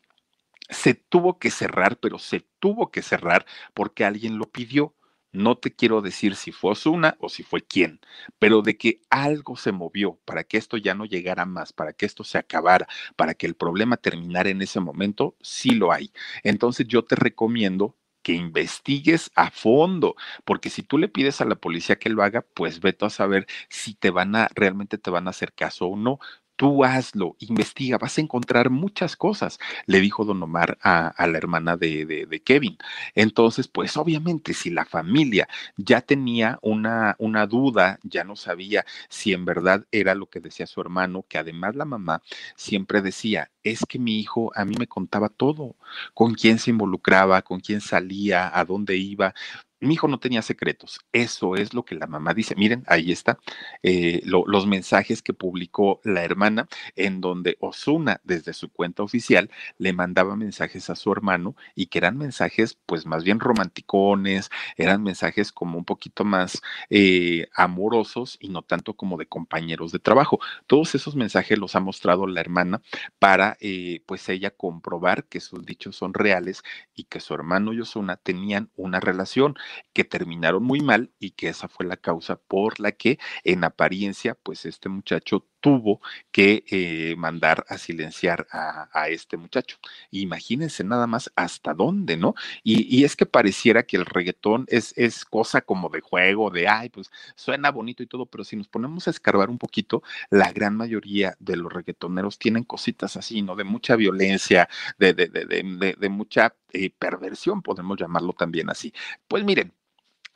se 0.70 0.94
tuvo 0.94 1.40
que 1.40 1.50
cerrar, 1.52 1.98
pero 1.98 2.20
se 2.20 2.42
tuvo 2.60 2.92
que 2.92 3.02
cerrar 3.02 3.46
porque 3.74 4.06
alguien 4.06 4.38
lo 4.38 4.46
pidió. 4.52 4.96
No 5.32 5.58
te 5.58 5.76
quiero 5.76 6.02
decir 6.02 6.36
si 6.36 6.52
fue 6.52 6.72
Osuna 6.72 7.16
o 7.20 7.30
si 7.30 7.44
fue 7.44 7.62
quién, 7.62 8.00
pero 8.40 8.64
de 8.64 8.78
que 8.78 9.02
algo 9.12 9.58
se 9.58 9.72
movió 9.72 10.20
para 10.26 10.44
que 10.44 10.58
esto 10.58 10.76
ya 10.78 10.96
no 10.96 11.06
llegara 11.06 11.46
más, 11.46 11.72
para 11.72 11.94
que 11.94 12.08
esto 12.08 12.24
se 12.24 12.40
acabara, 12.40 12.88
para 13.16 13.36
que 13.36 13.46
el 13.46 13.56
problema 13.56 13.98
terminara 13.98 14.50
en 14.50 14.62
ese 14.64 14.80
momento, 14.80 15.36
sí 15.42 15.72
lo 15.72 15.92
hay. 15.92 16.12
Entonces 16.44 16.88
yo 16.88 17.04
te 17.06 17.16
recomiendo 17.16 17.96
que 18.22 18.34
investigues 18.34 19.32
a 19.36 19.52
fondo, 19.52 20.16
porque 20.46 20.70
si 20.70 20.84
tú 20.84 20.98
le 20.98 21.08
pides 21.10 21.42
a 21.42 21.46
la 21.46 21.56
policía 21.56 21.98
que 21.98 22.10
lo 22.10 22.24
haga, 22.24 22.42
pues 22.54 22.80
vete 22.82 23.06
a 23.06 23.10
saber 23.10 23.48
si 23.70 23.94
te 23.96 24.10
van 24.12 24.36
a, 24.36 24.48
realmente 24.56 24.98
te 24.98 25.10
van 25.12 25.28
a 25.28 25.32
hacer 25.32 25.54
caso 25.54 25.88
o 25.88 25.98
no 25.98 26.20
tú 26.60 26.84
hazlo, 26.84 27.38
investiga, 27.40 27.98
vas 27.98 28.18
a 28.18 28.22
encontrar 28.22 28.70
muchas 28.70 29.16
cosas, 29.16 29.60
le 29.86 30.02
dijo 30.02 30.26
don 30.26 30.44
Omar 30.44 30.78
a, 30.84 31.14
la 31.26 31.38
hermana 31.38 31.78
de, 31.78 32.06
de, 32.06 32.42
Kevin. 32.42 32.78
Entonces, 33.16 33.70
pues 33.70 33.96
obviamente, 33.96 34.54
si 34.54 34.70
la 34.70 34.84
familia 34.84 35.48
ya 35.78 36.02
tenía 36.02 36.60
una, 36.62 37.16
una 37.18 37.48
duda, 37.48 37.98
ya 38.04 38.26
no 38.26 38.36
sabía 38.36 38.86
si 39.08 39.32
en 39.32 39.46
verdad 39.46 39.86
era 39.94 40.16
lo 40.16 40.26
que 40.26 40.42
decía 40.42 40.68
su 40.68 40.82
hermano, 40.82 41.24
que 41.30 41.38
además 41.38 41.78
la 41.78 41.86
mamá 41.86 42.22
siempre 42.58 43.02
decía, 43.02 43.52
es 43.64 43.86
que 43.88 43.98
mi 43.98 44.20
hijo 44.20 44.52
a 44.54 44.66
mí 44.66 44.76
me 44.78 44.88
contaba 44.88 45.30
todo, 45.30 45.78
con 46.14 46.34
quién 46.34 46.60
se 46.60 46.72
involucraba, 46.72 47.42
con 47.42 47.62
quién 47.62 47.80
salía, 47.80 48.52
a 48.54 48.66
dónde 48.66 48.98
iba, 48.98 49.34
mi 49.82 49.94
hijo 49.94 50.08
no 50.08 50.20
tenía 50.20 50.42
secretos. 50.42 51.00
Eso 51.12 51.56
es 51.56 51.74
lo 51.74 51.84
que 51.84 51.96
la 51.96 52.08
mamá 52.08 52.34
dice. 52.34 52.56
Miren, 52.56 52.84
ahí 52.88 53.12
está 53.12 53.40
eh, 53.84 54.22
los 54.26 54.68
mensajes 54.68 55.22
que 55.22 55.34
publicó 55.34 56.02
la 56.04 56.24
hermana, 56.24 56.68
en 56.96 57.22
donde 57.22 57.58
Osuna, 57.60 58.20
desde 58.24 58.54
su 58.54 58.70
cuenta 58.70 59.04
oficial, 59.04 59.50
le 59.78 59.94
mandaba 59.94 60.36
mensajes 60.36 60.90
a 60.90 60.96
su 60.96 61.12
hermano 61.12 61.56
y 61.76 61.88
que 61.88 62.00
eran 62.00 62.18
mensajes, 62.18 62.78
pues 62.86 63.06
más 63.06 63.24
bien 63.24 63.40
romanticones, 63.40 64.50
eran 64.78 65.04
mensajes 65.04 65.52
como 65.52 65.78
un 65.78 65.86
poquito 65.86 66.24
más 66.26 66.62
eh, 66.90 67.48
amorosos 67.54 68.38
y 68.40 68.50
no 68.50 68.62
tanto 68.62 68.96
como 68.96 69.18
de 69.18 69.28
compañeros 69.28 69.92
de 69.92 70.00
trabajo. 70.00 70.40
Todos 70.68 70.96
esos 70.96 71.16
mensajes 71.16 71.58
los 71.58 71.76
ha 71.76 71.80
mostrado 71.80 72.28
la 72.28 72.42
hermana 72.42 72.82
para, 73.20 73.58
eh, 73.62 74.02
pues 74.06 74.28
ella 74.30 74.52
comprobar 74.52 75.26
que 75.26 75.40
sus 75.40 75.66
dichos 75.66 75.96
son 75.96 76.14
reales 76.14 76.64
y 76.96 77.06
que 77.06 77.20
su 77.20 77.34
hermano 77.34 77.74
y 77.74 77.82
Osuna 77.82 78.18
tenían 78.18 78.70
una 78.76 79.00
relación 79.00 79.56
que 79.94 80.04
terminaron 80.04 80.64
muy 80.64 80.82
mal 80.82 81.12
y 81.20 81.32
que 81.32 81.50
esa 81.50 81.68
fue 81.68 81.86
la 81.86 81.98
causa 81.98 82.38
por 82.38 82.80
la 82.80 82.92
que 82.94 83.20
en 83.44 83.64
apariencia, 83.64 84.36
pues 84.36 84.66
este 84.66 84.90
muchacho 84.90 85.48
tuvo 85.60 86.02
que 86.32 86.64
eh, 86.70 87.16
mandar 87.18 87.66
a 87.70 87.78
silenciar 87.78 88.48
a, 88.52 89.10
este 89.10 89.38
muchacho. 89.38 89.78
Imagínense 90.12 90.84
nada 90.84 91.08
más 91.08 91.32
hasta 91.36 91.74
dónde, 91.74 92.18
¿no? 92.18 92.36
Y, 92.64 93.04
es 93.04 93.16
que 93.16 93.26
pareciera 93.26 93.84
que 93.84 93.98
el 93.98 94.06
reggaetón 94.06 94.66
es, 94.68 94.94
cosa 95.26 95.62
como 95.62 95.90
de 95.90 96.02
juego, 96.02 96.50
de, 96.50 96.68
ay, 96.68 96.90
pues 96.90 97.12
suena 97.36 97.72
bonito 97.72 98.04
y 98.04 98.08
todo, 98.08 98.26
pero 98.26 98.44
si 98.44 98.56
nos 98.56 98.68
ponemos 98.68 99.08
a 99.08 99.12
escarbar 99.12 99.50
un 99.50 99.58
poquito, 99.58 100.04
la 100.30 100.52
gran 100.52 100.76
mayoría 100.76 101.36
de 101.40 101.56
los 101.58 101.72
reggaetoneros 101.72 102.38
tienen 102.40 102.64
cositas 102.64 103.18
así, 103.18 103.42
¿no? 103.42 103.56
De 103.56 103.64
mucha 103.64 103.96
violencia, 103.96 104.70
de 104.98 106.10
mucha 106.10 106.54
eh, 106.72 106.92
perversión, 106.92 107.62
podemos 107.64 107.98
llamarlo 107.98 108.34
también 108.34 108.70
así. 108.70 108.94
Pues 109.28 109.44
miren, 109.44 109.74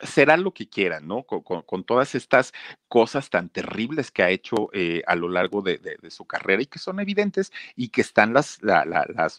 será 0.00 0.36
lo 0.36 0.52
que 0.52 0.68
quieran, 0.68 1.06
¿no? 1.06 1.22
Con, 1.24 1.84
todas 1.84 2.14
estas 2.14 2.52
cosas 2.88 3.30
tan 3.30 3.48
terribles 3.48 4.10
que 4.10 4.22
ha 4.22 4.30
hecho 4.30 4.70
eh, 4.72 5.02
a 5.06 5.14
lo 5.14 5.28
largo 5.28 5.62
de, 5.62 5.80
su 6.10 6.24
carrera 6.24 6.62
y 6.62 6.66
que 6.66 6.78
son 6.78 7.00
evidentes 7.00 7.52
y 7.76 7.88
que 7.88 8.00
están 8.00 8.32
las, 8.32 8.60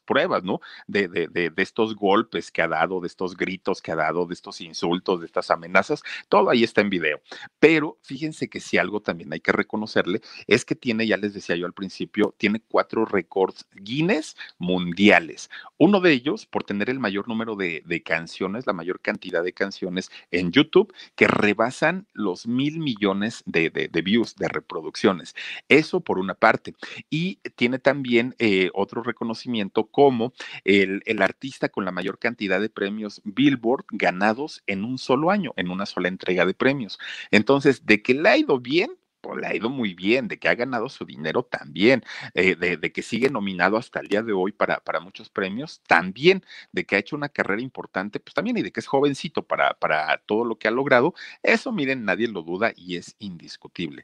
pruebas, 0.06 0.44
¿no? 0.44 0.62
De, 0.88 1.08
de, 1.08 1.52
estos 1.58 1.96
golpes 1.96 2.52
que 2.52 2.62
ha 2.62 2.68
dado, 2.68 3.02
de 3.02 3.08
estos 3.08 3.36
gritos 3.36 3.82
que 3.82 3.92
ha 3.92 3.96
dado, 3.96 4.26
de 4.26 4.34
estos 4.34 4.62
insultos, 4.62 5.20
de 5.20 5.26
estas 5.26 5.52
amenazas, 5.52 6.04
todo 6.30 6.50
ahí 6.50 6.64
está 6.64 6.82
en 6.82 6.90
video. 6.90 7.22
Pero 7.60 7.98
fíjense 8.02 8.50
que 8.50 8.60
si 8.60 8.78
algo 8.78 9.02
también 9.02 9.34
hay 9.34 9.40
que 9.40 9.52
reconocerle 9.52 10.22
es 10.48 10.66
que 10.66 10.76
tiene, 10.76 11.08
ya 11.08 11.18
les 11.18 11.34
decía 11.34 11.56
yo 11.56 11.66
al 11.66 11.74
principio, 11.74 12.34
tiene 12.38 12.62
cuatro 12.68 13.06
récords 13.06 13.66
Guinness 13.74 14.36
mundiales. 14.58 15.50
Uno 15.78 16.00
de 16.00 16.12
ellos 16.12 16.46
por 16.46 16.64
tener 16.64 16.90
el 16.90 17.00
mayor 17.00 17.28
número 17.28 17.56
de, 17.56 17.84
canciones, 18.06 18.68
la 18.68 18.74
mayor 18.74 19.00
cantidad 19.00 19.44
de 19.44 19.54
canciones 19.54 20.12
en 20.32 20.45
YouTube 20.52 20.94
que 21.16 21.28
rebasan 21.28 22.08
los 22.14 22.48
mil 22.48 22.80
millones 22.80 23.44
de, 23.46 23.70
views, 24.04 24.36
de 24.36 24.48
reproducciones. 24.48 25.36
Eso 25.70 26.02
por 26.02 26.20
una 26.20 26.36
parte. 26.36 26.76
Y 27.10 27.40
tiene 27.56 27.80
también 27.80 28.36
eh, 28.40 28.70
otro 28.74 29.04
reconocimiento 29.04 29.86
como 29.86 30.34
el, 30.64 31.02
el 31.06 31.22
artista 31.22 31.70
con 31.70 31.86
la 31.86 31.92
mayor 31.92 32.20
cantidad 32.20 32.60
de 32.60 32.70
premios 32.70 33.22
Billboard 33.24 33.86
ganados 33.92 34.64
en 34.68 34.84
un 34.84 34.98
solo 34.98 35.32
año, 35.32 35.54
en 35.56 35.70
una 35.70 35.86
sola 35.86 36.08
entrega 36.08 36.46
de 36.46 36.54
premios. 36.54 37.00
Entonces, 37.32 37.86
de 37.86 38.02
que 38.02 38.14
le 38.14 38.30
ha 38.30 38.38
ido 38.38 38.60
bien, 38.60 38.92
pues, 39.26 39.42
le 39.42 39.48
ha 39.48 39.56
ido 39.56 39.70
muy 39.70 39.96
bien, 39.96 40.28
de 40.28 40.38
que 40.38 40.48
ha 40.48 40.56
ganado 40.56 40.88
su 40.88 41.04
dinero 41.04 41.44
también, 41.44 42.04
eh, 42.36 42.56
de, 42.56 42.78
de, 42.78 42.92
que 42.92 43.02
sigue 43.02 43.30
nominado 43.32 43.78
hasta 43.78 44.00
el 44.00 44.08
día 44.08 44.22
de 44.22 44.34
hoy 44.34 44.52
para, 44.52 44.80
para 44.82 45.00
muchos 45.00 45.30
premios 45.30 45.82
también, 45.88 46.44
de 46.72 46.86
que 46.86 46.96
ha 46.96 47.00
hecho 47.00 47.16
una 47.16 47.30
carrera 47.30 47.62
importante, 47.62 48.20
pues 48.20 48.36
también, 48.36 48.58
y 48.58 48.62
de 48.62 48.72
que 48.72 48.80
es 48.82 48.88
jovencito 48.88 49.42
para, 49.42 49.74
para 49.74 50.18
todo 50.28 50.46
lo 50.46 50.60
que 50.60 50.68
ha 50.68 50.72
logrado, 50.72 51.16
eso 51.42 51.72
miren, 51.72 52.06
nadie 52.06 52.28
lo 52.28 52.44
duda 52.44 52.72
y 52.76 52.98
es 52.98 53.16
indiscutible. 53.18 54.04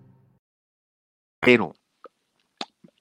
Pero 1.41 1.73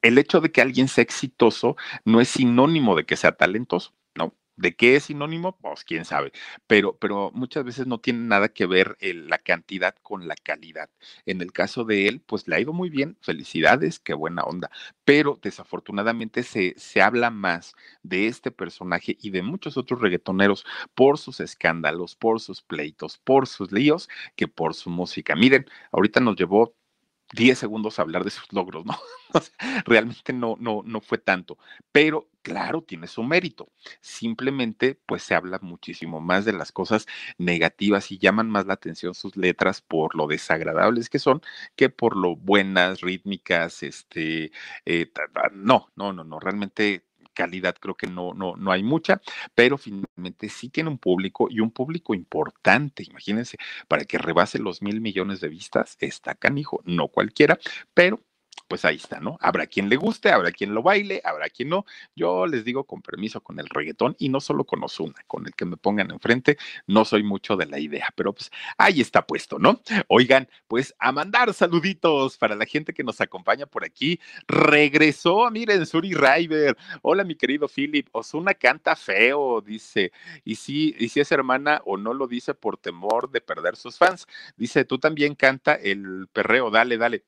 el 0.02 0.18
hecho 0.18 0.40
de 0.40 0.50
que 0.52 0.60
alguien 0.60 0.88
sea 0.88 1.02
exitoso 1.02 1.76
no 2.04 2.20
es 2.20 2.28
sinónimo 2.28 2.96
de 2.96 3.04
que 3.06 3.16
sea 3.16 3.32
talentoso, 3.32 3.94
¿no? 4.14 4.34
¿De 4.56 4.76
qué 4.76 4.96
es 4.96 5.04
sinónimo? 5.04 5.56
Pues 5.58 5.84
quién 5.84 6.04
sabe. 6.04 6.32
Pero, 6.66 6.98
pero 6.98 7.30
muchas 7.32 7.64
veces 7.64 7.86
no 7.86 7.98
tiene 7.98 8.20
nada 8.20 8.50
que 8.50 8.66
ver 8.66 8.98
la 9.00 9.38
cantidad 9.38 9.94
con 10.02 10.28
la 10.28 10.34
calidad. 10.34 10.90
En 11.24 11.40
el 11.40 11.52
caso 11.52 11.84
de 11.84 12.08
él, 12.08 12.20
pues 12.20 12.46
le 12.46 12.56
ha 12.56 12.60
ido 12.60 12.74
muy 12.74 12.90
bien. 12.90 13.16
Felicidades, 13.22 13.98
qué 14.00 14.12
buena 14.12 14.42
onda. 14.42 14.70
Pero 15.04 15.38
desafortunadamente 15.42 16.42
se, 16.42 16.74
se 16.76 17.00
habla 17.00 17.30
más 17.30 17.74
de 18.02 18.26
este 18.26 18.50
personaje 18.50 19.16
y 19.18 19.30
de 19.30 19.42
muchos 19.42 19.78
otros 19.78 20.02
reggaetoneros 20.02 20.66
por 20.94 21.16
sus 21.16 21.40
escándalos, 21.40 22.14
por 22.14 22.38
sus 22.40 22.60
pleitos, 22.60 23.16
por 23.16 23.46
sus 23.46 23.72
líos, 23.72 24.10
que 24.36 24.46
por 24.46 24.74
su 24.74 24.90
música. 24.90 25.36
Miren, 25.36 25.64
ahorita 25.90 26.20
nos 26.20 26.36
llevó 26.36 26.74
10 27.32 27.58
segundos 27.58 27.98
a 27.98 28.02
hablar 28.02 28.24
de 28.24 28.30
sus 28.30 28.52
logros, 28.52 28.84
¿no? 28.84 28.98
realmente 29.86 30.32
no, 30.32 30.56
no, 30.58 30.82
no 30.84 31.00
fue 31.00 31.18
tanto, 31.18 31.58
pero 31.92 32.28
claro, 32.42 32.82
tiene 32.82 33.06
su 33.06 33.22
mérito. 33.22 33.70
Simplemente, 34.00 34.98
pues 35.06 35.22
se 35.22 35.34
habla 35.34 35.58
muchísimo 35.62 36.20
más 36.20 36.44
de 36.44 36.52
las 36.52 36.72
cosas 36.72 37.06
negativas 37.38 38.10
y 38.10 38.18
llaman 38.18 38.50
más 38.50 38.66
la 38.66 38.74
atención 38.74 39.14
sus 39.14 39.36
letras 39.36 39.80
por 39.80 40.16
lo 40.16 40.26
desagradables 40.26 41.08
que 41.08 41.18
son 41.18 41.42
que 41.76 41.88
por 41.90 42.16
lo 42.16 42.36
buenas, 42.36 43.00
rítmicas, 43.00 43.82
este, 43.82 44.52
eh, 44.86 45.10
no, 45.52 45.90
no, 45.96 46.12
no, 46.12 46.24
no, 46.24 46.40
realmente 46.40 47.04
calidad 47.40 47.74
creo 47.80 47.94
que 47.94 48.06
no, 48.06 48.34
no, 48.34 48.54
no 48.56 48.70
hay 48.70 48.82
mucha, 48.82 49.22
pero 49.54 49.78
finalmente 49.78 50.50
sí 50.50 50.68
tiene 50.68 50.90
un 50.90 50.98
público 50.98 51.48
y 51.50 51.60
un 51.60 51.70
público 51.70 52.14
importante. 52.14 53.02
Imagínense, 53.02 53.56
para 53.88 54.04
que 54.04 54.18
rebase 54.18 54.58
los 54.58 54.82
mil 54.82 55.00
millones 55.00 55.40
de 55.40 55.48
vistas, 55.48 55.96
está 56.00 56.34
canijo, 56.34 56.82
no 56.84 57.08
cualquiera, 57.08 57.58
pero 57.94 58.20
pues 58.70 58.84
ahí 58.84 58.96
está, 58.96 59.18
¿no? 59.18 59.36
Habrá 59.40 59.66
quien 59.66 59.88
le 59.88 59.96
guste, 59.96 60.30
habrá 60.30 60.52
quien 60.52 60.74
lo 60.74 60.82
baile, 60.82 61.20
habrá 61.24 61.50
quien 61.50 61.70
no. 61.70 61.86
Yo 62.14 62.46
les 62.46 62.64
digo 62.64 62.84
con 62.84 63.02
permiso 63.02 63.40
con 63.40 63.58
el 63.58 63.68
reggaetón 63.68 64.14
y 64.16 64.28
no 64.28 64.40
solo 64.40 64.62
con 64.62 64.80
Osuna, 64.84 65.16
con 65.26 65.44
el 65.44 65.54
que 65.54 65.64
me 65.64 65.76
pongan 65.76 66.12
enfrente, 66.12 66.56
no 66.86 67.04
soy 67.04 67.24
mucho 67.24 67.56
de 67.56 67.66
la 67.66 67.80
idea, 67.80 68.06
pero 68.14 68.32
pues 68.32 68.52
ahí 68.78 69.00
está 69.00 69.26
puesto, 69.26 69.58
¿no? 69.58 69.82
Oigan, 70.06 70.48
pues 70.68 70.94
a 71.00 71.10
mandar 71.10 71.52
saluditos 71.52 72.38
para 72.38 72.54
la 72.54 72.64
gente 72.64 72.94
que 72.94 73.02
nos 73.02 73.20
acompaña 73.20 73.66
por 73.66 73.84
aquí. 73.84 74.20
Regresó, 74.46 75.50
miren, 75.50 75.84
Suri 75.84 76.14
River. 76.14 76.76
Hola, 77.02 77.24
mi 77.24 77.34
querido 77.34 77.66
Philip. 77.66 78.08
Osuna 78.12 78.54
canta 78.54 78.94
feo, 78.94 79.60
dice. 79.60 80.12
Y 80.44 80.54
si, 80.54 80.94
y 80.96 81.08
si 81.08 81.18
es 81.18 81.32
hermana 81.32 81.82
o 81.86 81.96
no 81.96 82.14
lo 82.14 82.28
dice 82.28 82.54
por 82.54 82.76
temor 82.76 83.32
de 83.32 83.40
perder 83.40 83.74
sus 83.74 83.98
fans. 83.98 84.28
Dice, 84.56 84.84
tú 84.84 84.98
también 84.98 85.34
canta 85.34 85.74
el 85.74 86.28
perreo, 86.32 86.70
dale, 86.70 86.96
dale. 86.96 87.24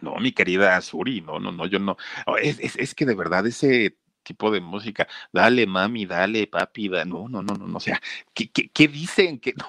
No, 0.00 0.16
mi 0.16 0.32
querida 0.32 0.80
Suri, 0.80 1.20
no, 1.22 1.38
no, 1.40 1.52
no, 1.52 1.66
yo 1.66 1.78
no. 1.78 1.96
Oh, 2.26 2.36
es, 2.36 2.58
es, 2.60 2.76
es 2.76 2.94
que 2.94 3.06
de 3.06 3.14
verdad 3.14 3.46
ese 3.46 3.96
tipo 4.22 4.50
de 4.50 4.60
música, 4.60 5.08
dale 5.32 5.66
mami, 5.66 6.04
dale 6.04 6.46
papi, 6.46 6.88
da, 6.88 7.04
no, 7.04 7.28
no, 7.28 7.42
no, 7.42 7.54
no, 7.54 7.66
no, 7.66 7.76
o 7.78 7.80
sea, 7.80 8.00
¿qué, 8.34 8.50
qué, 8.50 8.68
qué 8.68 8.88
dicen? 8.88 9.38
que 9.38 9.54
no? 9.56 9.66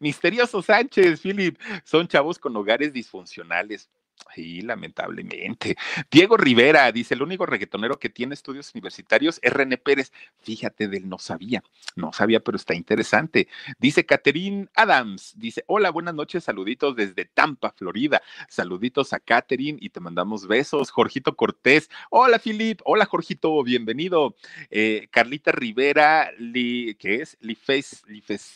Misterioso 0.00 0.62
Sánchez, 0.62 1.20
Philip, 1.20 1.58
son 1.84 2.08
chavos 2.08 2.38
con 2.38 2.56
hogares 2.56 2.92
disfuncionales. 2.92 3.90
Sí, 4.34 4.60
lamentablemente. 4.62 5.76
Diego 6.10 6.36
Rivera 6.36 6.92
dice: 6.92 7.14
el 7.14 7.22
único 7.22 7.46
reggaetonero 7.46 7.98
que 7.98 8.10
tiene 8.10 8.34
estudios 8.34 8.72
universitarios 8.74 9.40
es 9.42 9.52
René 9.52 9.76
Pérez. 9.76 10.12
Fíjate, 10.38 10.86
de 10.86 10.98
él 10.98 11.08
no 11.08 11.18
sabía, 11.18 11.64
no 11.96 12.12
sabía, 12.12 12.38
pero 12.40 12.56
está 12.56 12.74
interesante. 12.74 13.48
Dice 13.78 14.06
Catherine 14.06 14.68
Adams: 14.74 15.34
dice: 15.36 15.64
Hola, 15.66 15.90
buenas 15.90 16.14
noches, 16.14 16.44
saluditos 16.44 16.94
desde 16.94 17.24
Tampa, 17.24 17.72
Florida. 17.72 18.22
Saluditos 18.48 19.12
a 19.12 19.18
Catherine 19.18 19.78
y 19.80 19.90
te 19.90 19.98
mandamos 19.98 20.46
besos. 20.46 20.90
Jorgito 20.90 21.34
Cortés: 21.34 21.90
Hola, 22.10 22.38
Filip. 22.38 22.80
Hola, 22.84 23.06
Jorgito, 23.06 23.64
bienvenido. 23.64 24.36
Eh, 24.70 25.08
Carlita 25.10 25.50
Rivera, 25.50 26.30
li, 26.38 26.94
¿qué 27.00 27.16
es? 27.16 27.36
Lifes 27.40 28.04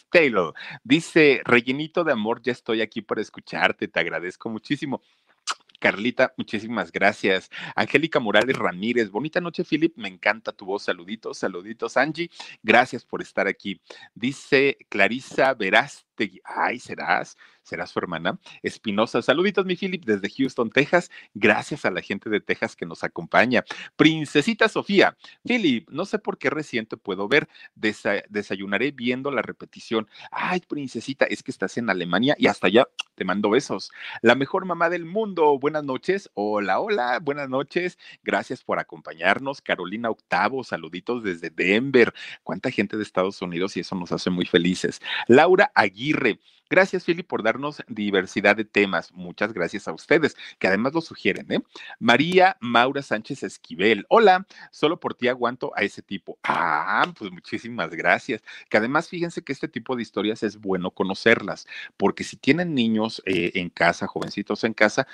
Taylor. 0.09 0.55
Dice: 0.85 1.41
Rellenito 1.45 2.05
de 2.05 2.13
amor, 2.13 2.43
ya 2.43 2.53
estoy 2.53 2.81
aquí 2.81 3.03
para 3.03 3.23
escucharte, 3.23 3.89
te 3.89 3.99
agradezco 4.01 4.49
muchísimo. 4.49 5.03
Carlita, 5.85 6.33
muchísimas 6.39 6.91
gracias. 6.91 7.51
Angélica 7.77 8.19
Morales 8.19 8.57
Ramírez, 8.57 9.11
bonita 9.11 9.39
noche, 9.43 9.65
Philip, 9.65 9.95
me 9.99 10.09
encanta 10.09 10.51
tu 10.51 10.65
voz. 10.65 10.85
Saluditos, 10.85 11.37
saluditos, 11.37 11.99
Angie, 11.99 12.31
gracias 12.63 13.05
por 13.05 13.21
estar 13.21 13.47
aquí. 13.47 13.79
Dice 14.15 14.79
Clarisa 14.89 15.53
Verástegui, 15.53 16.41
ay, 16.43 16.79
serás, 16.79 17.37
será 17.63 17.87
su 17.87 17.99
hermana. 17.99 18.41
Espinosa, 18.63 19.21
saluditos, 19.21 19.67
mi 19.67 19.77
Philip, 19.77 20.03
desde 20.07 20.31
Houston, 20.31 20.71
Texas. 20.71 21.11
Gracias 21.35 21.85
a 21.85 21.91
la 21.91 22.01
gente 22.01 22.31
de 22.31 22.41
Texas 22.41 22.77
que 22.77 22.87
nos 22.87 23.05
acompaña. 23.05 23.63
Princesita 23.95 24.71
Sofía, 24.71 25.19
Philip, 25.45 25.87
no 25.91 26.07
sé 26.07 26.19
por 26.19 26.39
qué 26.39 26.49
reciente 26.49 26.97
puedo 26.97 27.29
ver, 27.29 27.47
desayunaré 27.75 28.91
viendo 28.91 29.31
la 29.31 29.43
repetición. 29.43 30.09
Ay, 30.31 30.61
princesita, 30.61 31.27
es 31.27 31.43
que 31.43 31.51
estás 31.51 31.77
en 31.77 31.91
Alemania 31.91 32.35
y 32.39 32.47
hasta 32.47 32.69
allá 32.69 32.87
te 33.15 33.25
mando 33.25 33.51
besos. 33.51 33.91
La 34.23 34.35
mejor 34.35 34.65
mamá 34.65 34.91
del 34.91 35.05
mundo, 35.05 35.59
buenas 35.59 35.85
noches. 35.85 36.31
Hola, 36.35 36.81
hola, 36.81 37.19
buenas 37.21 37.49
noches. 37.49 37.99
Gracias 38.23 38.63
por 38.63 38.79
acompañarnos. 38.79 39.61
Carolina 39.61 40.11
Octavo, 40.11 40.65
saluditos 40.65 41.23
desde 41.23 41.51
Denver. 41.51 42.13
Cuánta 42.43 42.71
gente 42.71 42.97
de 42.97 43.03
Estados 43.03 43.41
Unidos 43.43 43.77
y 43.77 43.81
eso 43.81 43.95
nos 43.95 44.13
hace 44.13 44.31
muy 44.31 44.47
felices. 44.47 45.01
Laura 45.29 45.71
Aguirre, 45.75 46.39
Gracias, 46.71 47.05
Philip, 47.05 47.27
por 47.27 47.43
darnos 47.43 47.83
diversidad 47.89 48.57
de 48.57 48.65
temas. 48.65 49.13
Muchas 49.13 49.53
gracias 49.53 49.87
a 49.87 49.93
ustedes, 49.93 50.35
que 50.59 50.67
además 50.67 50.95
lo 50.95 51.03
sugieren, 51.03 51.53
¿eh? 51.53 51.63
María 51.99 52.57
Maura 52.59 53.03
Sánchez 53.03 53.43
Esquivel. 53.43 54.07
Hola, 54.09 54.47
solo 54.71 54.99
por 54.99 55.15
ti 55.15 55.29
aguanto 55.29 55.73
a 55.77 55.83
ese 55.83 56.01
tipo. 56.01 56.39
Ah, 56.43 57.13
pues 57.19 57.31
muchísimas 57.31 57.91
gracias. 57.91 58.43
Que 58.71 58.79
además, 58.79 59.11
fíjense 59.11 59.43
que 59.43 59.53
este 59.53 59.69
tipo 59.69 59.95
de 59.95 60.03
historias 60.03 60.43
es 60.43 60.59
bueno 60.59 60.91
conocerlas, 60.91 61.67
porque 61.99 62.25
si 62.25 62.39
tienen 62.39 62.75
niños 62.75 63.04
eh, 63.27 63.53
en 63.55 63.71
casa, 63.71 64.07
jovencitos 64.07 64.65
en 64.65 64.75
casa, 64.75 65.07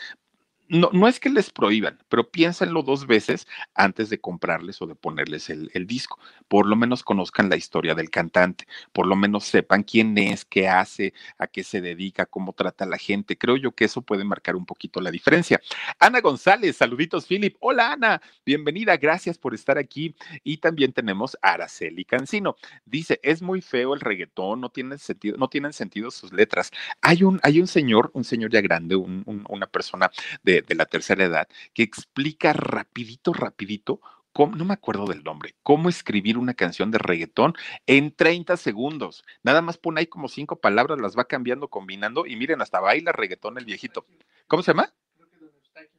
no, 0.71 0.89
no 0.93 1.09
es 1.09 1.19
que 1.19 1.29
les 1.29 1.51
prohíban, 1.51 1.99
pero 2.09 2.31
piénsenlo 2.31 2.83
dos 2.83 3.07
veces 3.09 3.49
antes 3.75 4.09
de 4.09 4.21
comprarles 4.21 4.81
o 4.81 4.87
de 4.87 4.95
ponerles 4.95 5.51
el, 5.51 5.69
disco. 5.87 6.21
Por 6.47 6.67
lo 6.67 6.77
menos 6.77 7.03
conozcan 7.03 7.49
la 7.49 7.57
historia 7.57 7.97
del 7.97 8.09
cantante, 8.09 8.69
por 8.93 9.07
lo 9.07 9.17
menos 9.17 9.45
sepan 9.45 9.83
quién 9.83 10.17
es, 10.17 10.45
qué 10.45 10.69
hace, 10.69 11.13
a 11.39 11.49
qué 11.49 11.65
se 11.65 11.81
dedica, 11.81 12.27
cómo 12.27 12.53
trata 12.53 12.85
a 12.85 12.89
la 12.89 12.99
gente. 12.99 13.37
Creo 13.37 13.57
yo 13.57 13.73
que 13.73 13.87
eso 13.87 14.03
puede 14.03 14.23
marcar 14.23 14.55
un 14.55 14.65
poquito 14.65 15.01
la 15.01 15.11
diferencia. 15.11 15.61
Ana 15.99 16.21
González, 16.21 16.77
saluditos, 16.77 17.27
Philip. 17.27 17.57
Hola, 17.59 17.93
Ana, 17.93 18.23
bienvenida, 18.47 18.97
gracias 18.97 19.39
por 19.39 19.55
estar 19.55 19.77
aquí. 19.77 20.15
Y 20.45 20.59
también 20.59 20.93
tenemos 20.93 21.37
a 21.43 21.55
Araceli 21.55 22.05
Cancino. 22.05 22.55
Dice, 22.85 23.19
es 23.25 23.43
muy 23.43 23.61
feo 23.61 23.95
el 23.95 24.01
reggaetón, 24.01 24.61
no 24.61 24.71
tiene 24.71 24.99
sentido, 24.99 25.37
no 25.37 25.49
tienen 25.49 25.73
sentido 25.73 26.13
sus 26.13 26.33
letras. 26.33 26.71
Hay 27.01 27.25
un, 27.25 27.41
hay 27.43 27.61
un 27.61 27.67
señor, 27.67 28.11
un 28.15 28.23
señor 28.23 28.53
ya 28.53 28.61
grande, 28.61 28.95
un, 28.95 29.25
una 29.49 29.67
persona 29.67 30.13
de 30.45 30.60
de, 30.63 30.75
la 30.75 30.87
tercera 30.87 31.25
edad, 31.25 31.49
que 31.75 31.83
explica 31.83 32.53
rapidito, 32.53 33.33
rapidito 33.33 34.01
Cómo, 34.33 34.55
no 34.55 34.65
me 34.65 34.75
acuerdo 34.75 35.07
del 35.07 35.25
nombre, 35.25 35.57
cómo 35.65 35.89
escribir 35.89 36.39
una 36.39 36.55
canción 36.55 36.93
de 36.93 36.99
reggaetón 36.99 37.55
en 37.87 38.15
30 38.15 38.57
segundos. 38.57 39.25
Nada 39.43 39.61
más 39.61 39.77
pone 39.77 39.99
ahí 40.01 40.07
como 40.07 40.29
cinco 40.29 40.61
palabras, 40.61 41.01
las 41.01 41.19
va 41.19 41.25
cambiando, 41.25 41.67
combinando 41.67 42.25
y 42.27 42.37
miren, 42.37 42.63
hasta 42.63 42.79
baila 42.79 43.11
reggaetón 43.11 43.59
el 43.59 43.65
viejito. 43.65 44.07
¿Cómo 44.47 44.63
se 44.63 44.71
llama? 44.71 44.95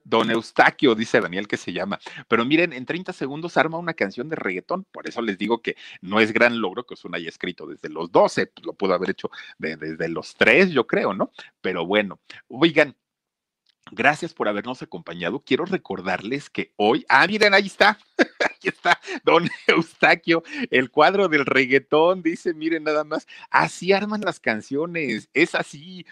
Don 0.04 0.32
Eustaquio, 0.32 0.96
dice 0.96 1.22
Daniel 1.22 1.48
que 1.48 1.58
se 1.58 1.74
llama. 1.74 2.00
Pero 2.28 2.46
miren, 2.46 2.74
en 2.74 2.86
30 2.86 3.14
segundos 3.14 3.58
arma 3.58 3.78
una 3.78 3.94
canción 3.94 4.30
de 4.30 4.36
reggaetón. 4.36 4.86
Por 4.92 5.08
eso 5.08 5.22
les 5.22 5.38
digo 5.38 5.62
que 5.62 5.76
no 6.02 6.20
es 6.20 6.34
gran 6.34 6.60
logro 6.60 6.86
que 6.86 6.96
Osuna 6.96 7.18
haya 7.18 7.30
escrito 7.30 7.68
desde 7.68 7.90
los 7.90 8.12
12, 8.12 8.48
pues 8.48 8.66
lo 8.66 8.74
pudo 8.74 8.94
haber 8.94 9.12
hecho 9.12 9.30
desde 9.58 10.10
los 10.10 10.36
3, 10.36 10.72
yo 10.72 10.88
creo, 10.88 11.14
¿no? 11.14 11.32
Pero 11.62 11.86
bueno, 11.86 12.20
oigan, 12.48 12.96
Gracias 13.92 14.34
por 14.34 14.48
habernos 14.48 14.82
acompañado. 14.82 15.44
Quiero 15.46 15.66
recordarles 15.66 16.50
que 16.50 16.72
hoy, 16.78 17.06
ah, 17.10 17.28
miren, 17.28 17.54
ahí 17.54 17.68
está. 17.68 17.98
Aquí 18.40 18.70
está 18.70 19.00
don 19.24 19.50
Eustaquio, 19.68 20.44
el 20.70 20.90
cuadro 20.92 21.28
del 21.28 21.46
reggaetón, 21.46 22.22
dice, 22.22 22.54
miren 22.54 22.84
nada 22.84 23.04
más, 23.04 23.28
así 23.50 23.92
arman 23.92 24.22
las 24.22 24.40
canciones, 24.40 25.30
es 25.34 25.56
así, 25.56 26.06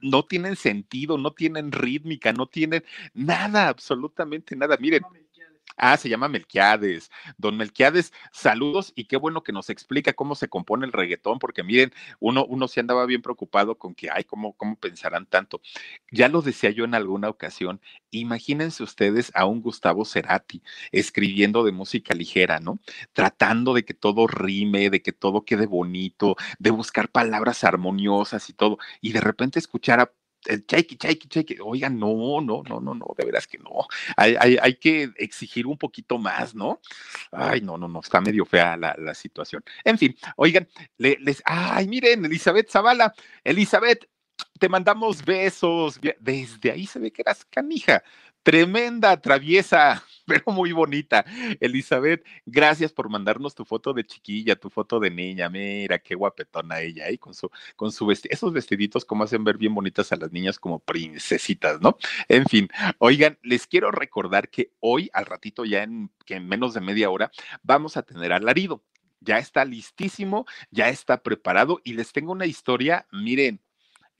no 0.00 0.24
tienen 0.24 0.56
sentido, 0.56 1.18
no 1.18 1.32
tienen 1.32 1.70
rítmica, 1.70 2.32
no 2.32 2.46
tienen 2.46 2.84
nada, 3.14 3.68
absolutamente 3.68 4.56
nada. 4.56 4.76
Miren, 4.78 5.02
Ah, 5.76 5.96
se 5.96 6.08
llama 6.08 6.28
Melquiades. 6.28 7.10
Don 7.36 7.56
Melquiades, 7.56 8.12
saludos 8.32 8.92
y 8.94 9.04
qué 9.04 9.16
bueno 9.16 9.42
que 9.42 9.52
nos 9.52 9.70
explica 9.70 10.12
cómo 10.12 10.34
se 10.34 10.48
compone 10.48 10.86
el 10.86 10.92
reggaetón, 10.92 11.38
porque 11.38 11.62
miren, 11.62 11.92
uno, 12.20 12.44
uno 12.46 12.68
se 12.68 12.80
andaba 12.80 13.06
bien 13.06 13.22
preocupado 13.22 13.78
con 13.78 13.94
que, 13.94 14.10
ay, 14.10 14.24
¿cómo, 14.24 14.54
¿cómo 14.54 14.76
pensarán 14.76 15.26
tanto? 15.26 15.60
Ya 16.10 16.28
lo 16.28 16.42
decía 16.42 16.70
yo 16.70 16.84
en 16.84 16.94
alguna 16.94 17.28
ocasión, 17.28 17.80
imagínense 18.10 18.82
ustedes 18.82 19.30
a 19.34 19.46
un 19.46 19.60
Gustavo 19.62 20.04
Cerati 20.04 20.62
escribiendo 20.92 21.64
de 21.64 21.72
música 21.72 22.14
ligera, 22.14 22.60
¿no? 22.60 22.78
Tratando 23.12 23.74
de 23.74 23.84
que 23.84 23.94
todo 23.94 24.26
rime, 24.26 24.90
de 24.90 25.02
que 25.02 25.12
todo 25.12 25.44
quede 25.44 25.66
bonito, 25.66 26.36
de 26.58 26.70
buscar 26.70 27.08
palabras 27.10 27.64
armoniosas 27.64 28.48
y 28.50 28.52
todo, 28.52 28.78
y 29.00 29.12
de 29.12 29.20
repente 29.20 29.58
escuchar 29.58 30.00
a 30.00 30.12
el 30.46 30.66
cheque, 30.66 30.96
cheque, 30.96 31.28
cheque. 31.28 31.58
Oigan, 31.62 31.98
no, 31.98 32.40
no, 32.40 32.62
no, 32.62 32.80
no, 32.80 32.94
no, 32.94 33.06
de 33.16 33.24
veras 33.24 33.46
que 33.46 33.58
no. 33.58 33.86
Hay, 34.16 34.36
hay, 34.38 34.58
hay, 34.60 34.74
que 34.74 35.10
exigir 35.16 35.66
un 35.66 35.78
poquito 35.78 36.18
más, 36.18 36.54
¿no? 36.54 36.80
Ay, 37.30 37.60
no, 37.60 37.76
no, 37.76 37.88
no, 37.88 38.00
está 38.00 38.20
medio 38.20 38.44
fea 38.44 38.76
la, 38.76 38.94
la 38.98 39.14
situación. 39.14 39.62
En 39.84 39.98
fin, 39.98 40.16
oigan, 40.36 40.68
les, 40.98 41.42
ay, 41.44 41.88
miren, 41.88 42.24
Elizabeth 42.24 42.70
Zavala, 42.70 43.14
Elizabeth, 43.44 44.08
te 44.58 44.68
mandamos 44.68 45.24
besos. 45.24 46.00
Desde 46.20 46.70
ahí 46.70 46.86
se 46.86 46.98
ve 46.98 47.12
que 47.12 47.22
eras 47.22 47.44
canija. 47.44 48.02
Tremenda, 48.42 49.20
traviesa, 49.20 50.02
pero 50.26 50.42
muy 50.46 50.72
bonita. 50.72 51.24
Elizabeth, 51.60 52.24
gracias 52.44 52.92
por 52.92 53.08
mandarnos 53.08 53.54
tu 53.54 53.64
foto 53.64 53.92
de 53.92 54.04
chiquilla, 54.04 54.56
tu 54.56 54.68
foto 54.68 54.98
de 54.98 55.10
niña. 55.10 55.48
Mira, 55.48 56.00
qué 56.00 56.16
guapetona 56.16 56.80
ella, 56.80 57.06
ahí 57.06 57.18
con 57.18 57.34
su, 57.34 57.50
con 57.76 57.92
su 57.92 58.10
esos 58.10 58.52
vestiditos 58.52 59.04
como 59.04 59.24
hacen 59.24 59.44
ver 59.44 59.58
bien 59.58 59.74
bonitas 59.74 60.10
a 60.12 60.16
las 60.16 60.32
niñas 60.32 60.58
como 60.58 60.80
princesitas, 60.80 61.80
¿no? 61.80 61.96
En 62.28 62.46
fin, 62.46 62.68
oigan, 62.98 63.38
les 63.42 63.66
quiero 63.66 63.90
recordar 63.92 64.48
que 64.48 64.72
hoy, 64.80 65.08
al 65.12 65.26
ratito, 65.26 65.64
ya 65.64 65.84
en, 65.84 66.10
que 66.26 66.34
en 66.34 66.48
menos 66.48 66.74
de 66.74 66.80
media 66.80 67.10
hora, 67.10 67.30
vamos 67.62 67.96
a 67.96 68.02
tener 68.02 68.32
alarido. 68.32 68.82
Ya 69.20 69.38
está 69.38 69.64
listísimo, 69.64 70.46
ya 70.72 70.88
está 70.88 71.22
preparado 71.22 71.80
y 71.84 71.92
les 71.92 72.12
tengo 72.12 72.32
una 72.32 72.46
historia, 72.46 73.06
miren, 73.12 73.60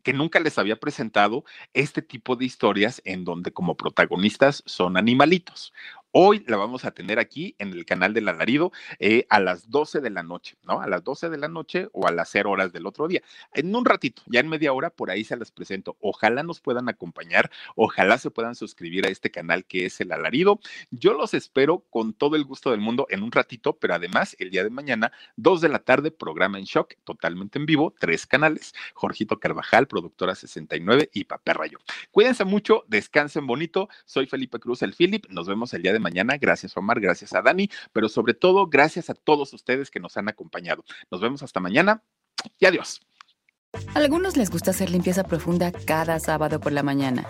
que 0.02 0.12
nunca 0.12 0.40
les 0.40 0.58
había 0.58 0.76
presentado 0.76 1.44
este 1.74 2.02
tipo 2.02 2.36
de 2.36 2.44
historias 2.44 3.00
en 3.04 3.24
donde 3.24 3.52
como 3.52 3.76
protagonistas 3.76 4.62
son 4.66 4.96
animalitos. 4.96 5.72
Hoy 6.14 6.44
la 6.46 6.58
vamos 6.58 6.84
a 6.84 6.90
tener 6.90 7.18
aquí 7.18 7.56
en 7.58 7.72
el 7.72 7.86
canal 7.86 8.12
del 8.12 8.28
alarido 8.28 8.70
eh, 8.98 9.24
a 9.30 9.40
las 9.40 9.70
12 9.70 10.02
de 10.02 10.10
la 10.10 10.22
noche, 10.22 10.58
¿no? 10.62 10.82
A 10.82 10.86
las 10.86 11.02
12 11.02 11.30
de 11.30 11.38
la 11.38 11.48
noche 11.48 11.88
o 11.92 12.06
a 12.06 12.12
las 12.12 12.28
0 12.28 12.50
horas 12.50 12.70
del 12.70 12.86
otro 12.86 13.08
día. 13.08 13.22
En 13.54 13.74
un 13.74 13.86
ratito, 13.86 14.20
ya 14.26 14.40
en 14.40 14.48
media 14.48 14.74
hora, 14.74 14.90
por 14.90 15.10
ahí 15.10 15.24
se 15.24 15.38
las 15.38 15.50
presento. 15.50 15.96
Ojalá 16.00 16.42
nos 16.42 16.60
puedan 16.60 16.90
acompañar, 16.90 17.50
ojalá 17.76 18.18
se 18.18 18.30
puedan 18.30 18.54
suscribir 18.54 19.06
a 19.06 19.08
este 19.08 19.30
canal 19.30 19.64
que 19.64 19.86
es 19.86 20.02
el 20.02 20.12
alarido. 20.12 20.60
Yo 20.90 21.14
los 21.14 21.32
espero 21.32 21.86
con 21.88 22.12
todo 22.12 22.36
el 22.36 22.44
gusto 22.44 22.72
del 22.72 22.80
mundo 22.80 23.06
en 23.08 23.22
un 23.22 23.32
ratito, 23.32 23.78
pero 23.78 23.94
además 23.94 24.36
el 24.38 24.50
día 24.50 24.64
de 24.64 24.70
mañana, 24.70 25.12
2 25.36 25.62
de 25.62 25.70
la 25.70 25.78
tarde, 25.78 26.10
programa 26.10 26.58
en 26.58 26.64
shock, 26.64 26.92
totalmente 27.04 27.58
en 27.58 27.64
vivo, 27.64 27.94
tres 27.98 28.26
canales. 28.26 28.74
Jorgito 28.92 29.40
Carvajal, 29.40 29.86
productora 29.86 30.34
69 30.34 31.08
y 31.14 31.24
Papá 31.24 31.54
Rayo. 31.54 31.78
Cuídense 32.10 32.44
mucho, 32.44 32.84
descansen 32.86 33.46
bonito. 33.46 33.88
Soy 34.04 34.26
Felipe 34.26 34.58
Cruz, 34.58 34.82
el 34.82 34.92
Philip. 34.92 35.24
Nos 35.30 35.48
vemos 35.48 35.72
el 35.72 35.80
día 35.82 35.94
de 35.94 36.01
mañana. 36.02 36.36
Gracias, 36.38 36.76
Omar. 36.76 37.00
Gracias 37.00 37.32
a 37.34 37.40
Dani. 37.40 37.70
Pero 37.92 38.10
sobre 38.10 38.34
todo, 38.34 38.66
gracias 38.66 39.08
a 39.08 39.14
todos 39.14 39.54
ustedes 39.54 39.90
que 39.90 40.00
nos 40.00 40.16
han 40.18 40.28
acompañado. 40.28 40.84
Nos 41.10 41.20
vemos 41.20 41.42
hasta 41.42 41.60
mañana 41.60 42.02
y 42.58 42.66
adiós. 42.66 43.00
A 43.94 43.98
algunos 43.98 44.36
les 44.36 44.50
gusta 44.50 44.72
hacer 44.72 44.90
limpieza 44.90 45.24
profunda 45.24 45.72
cada 45.72 46.18
sábado 46.18 46.60
por 46.60 46.72
la 46.72 46.82
mañana. 46.82 47.26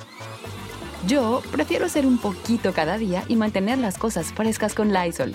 Yo 1.07 1.43
prefiero 1.51 1.87
hacer 1.87 2.07
un 2.07 2.19
poquito 2.19 2.73
cada 2.73 2.99
día 2.99 3.25
y 3.29 3.37
mantener 3.37 3.79
las 3.79 3.99
cosas 3.99 4.33
frescas 4.33 4.75
con 4.75 4.93
Lysol. 4.93 5.35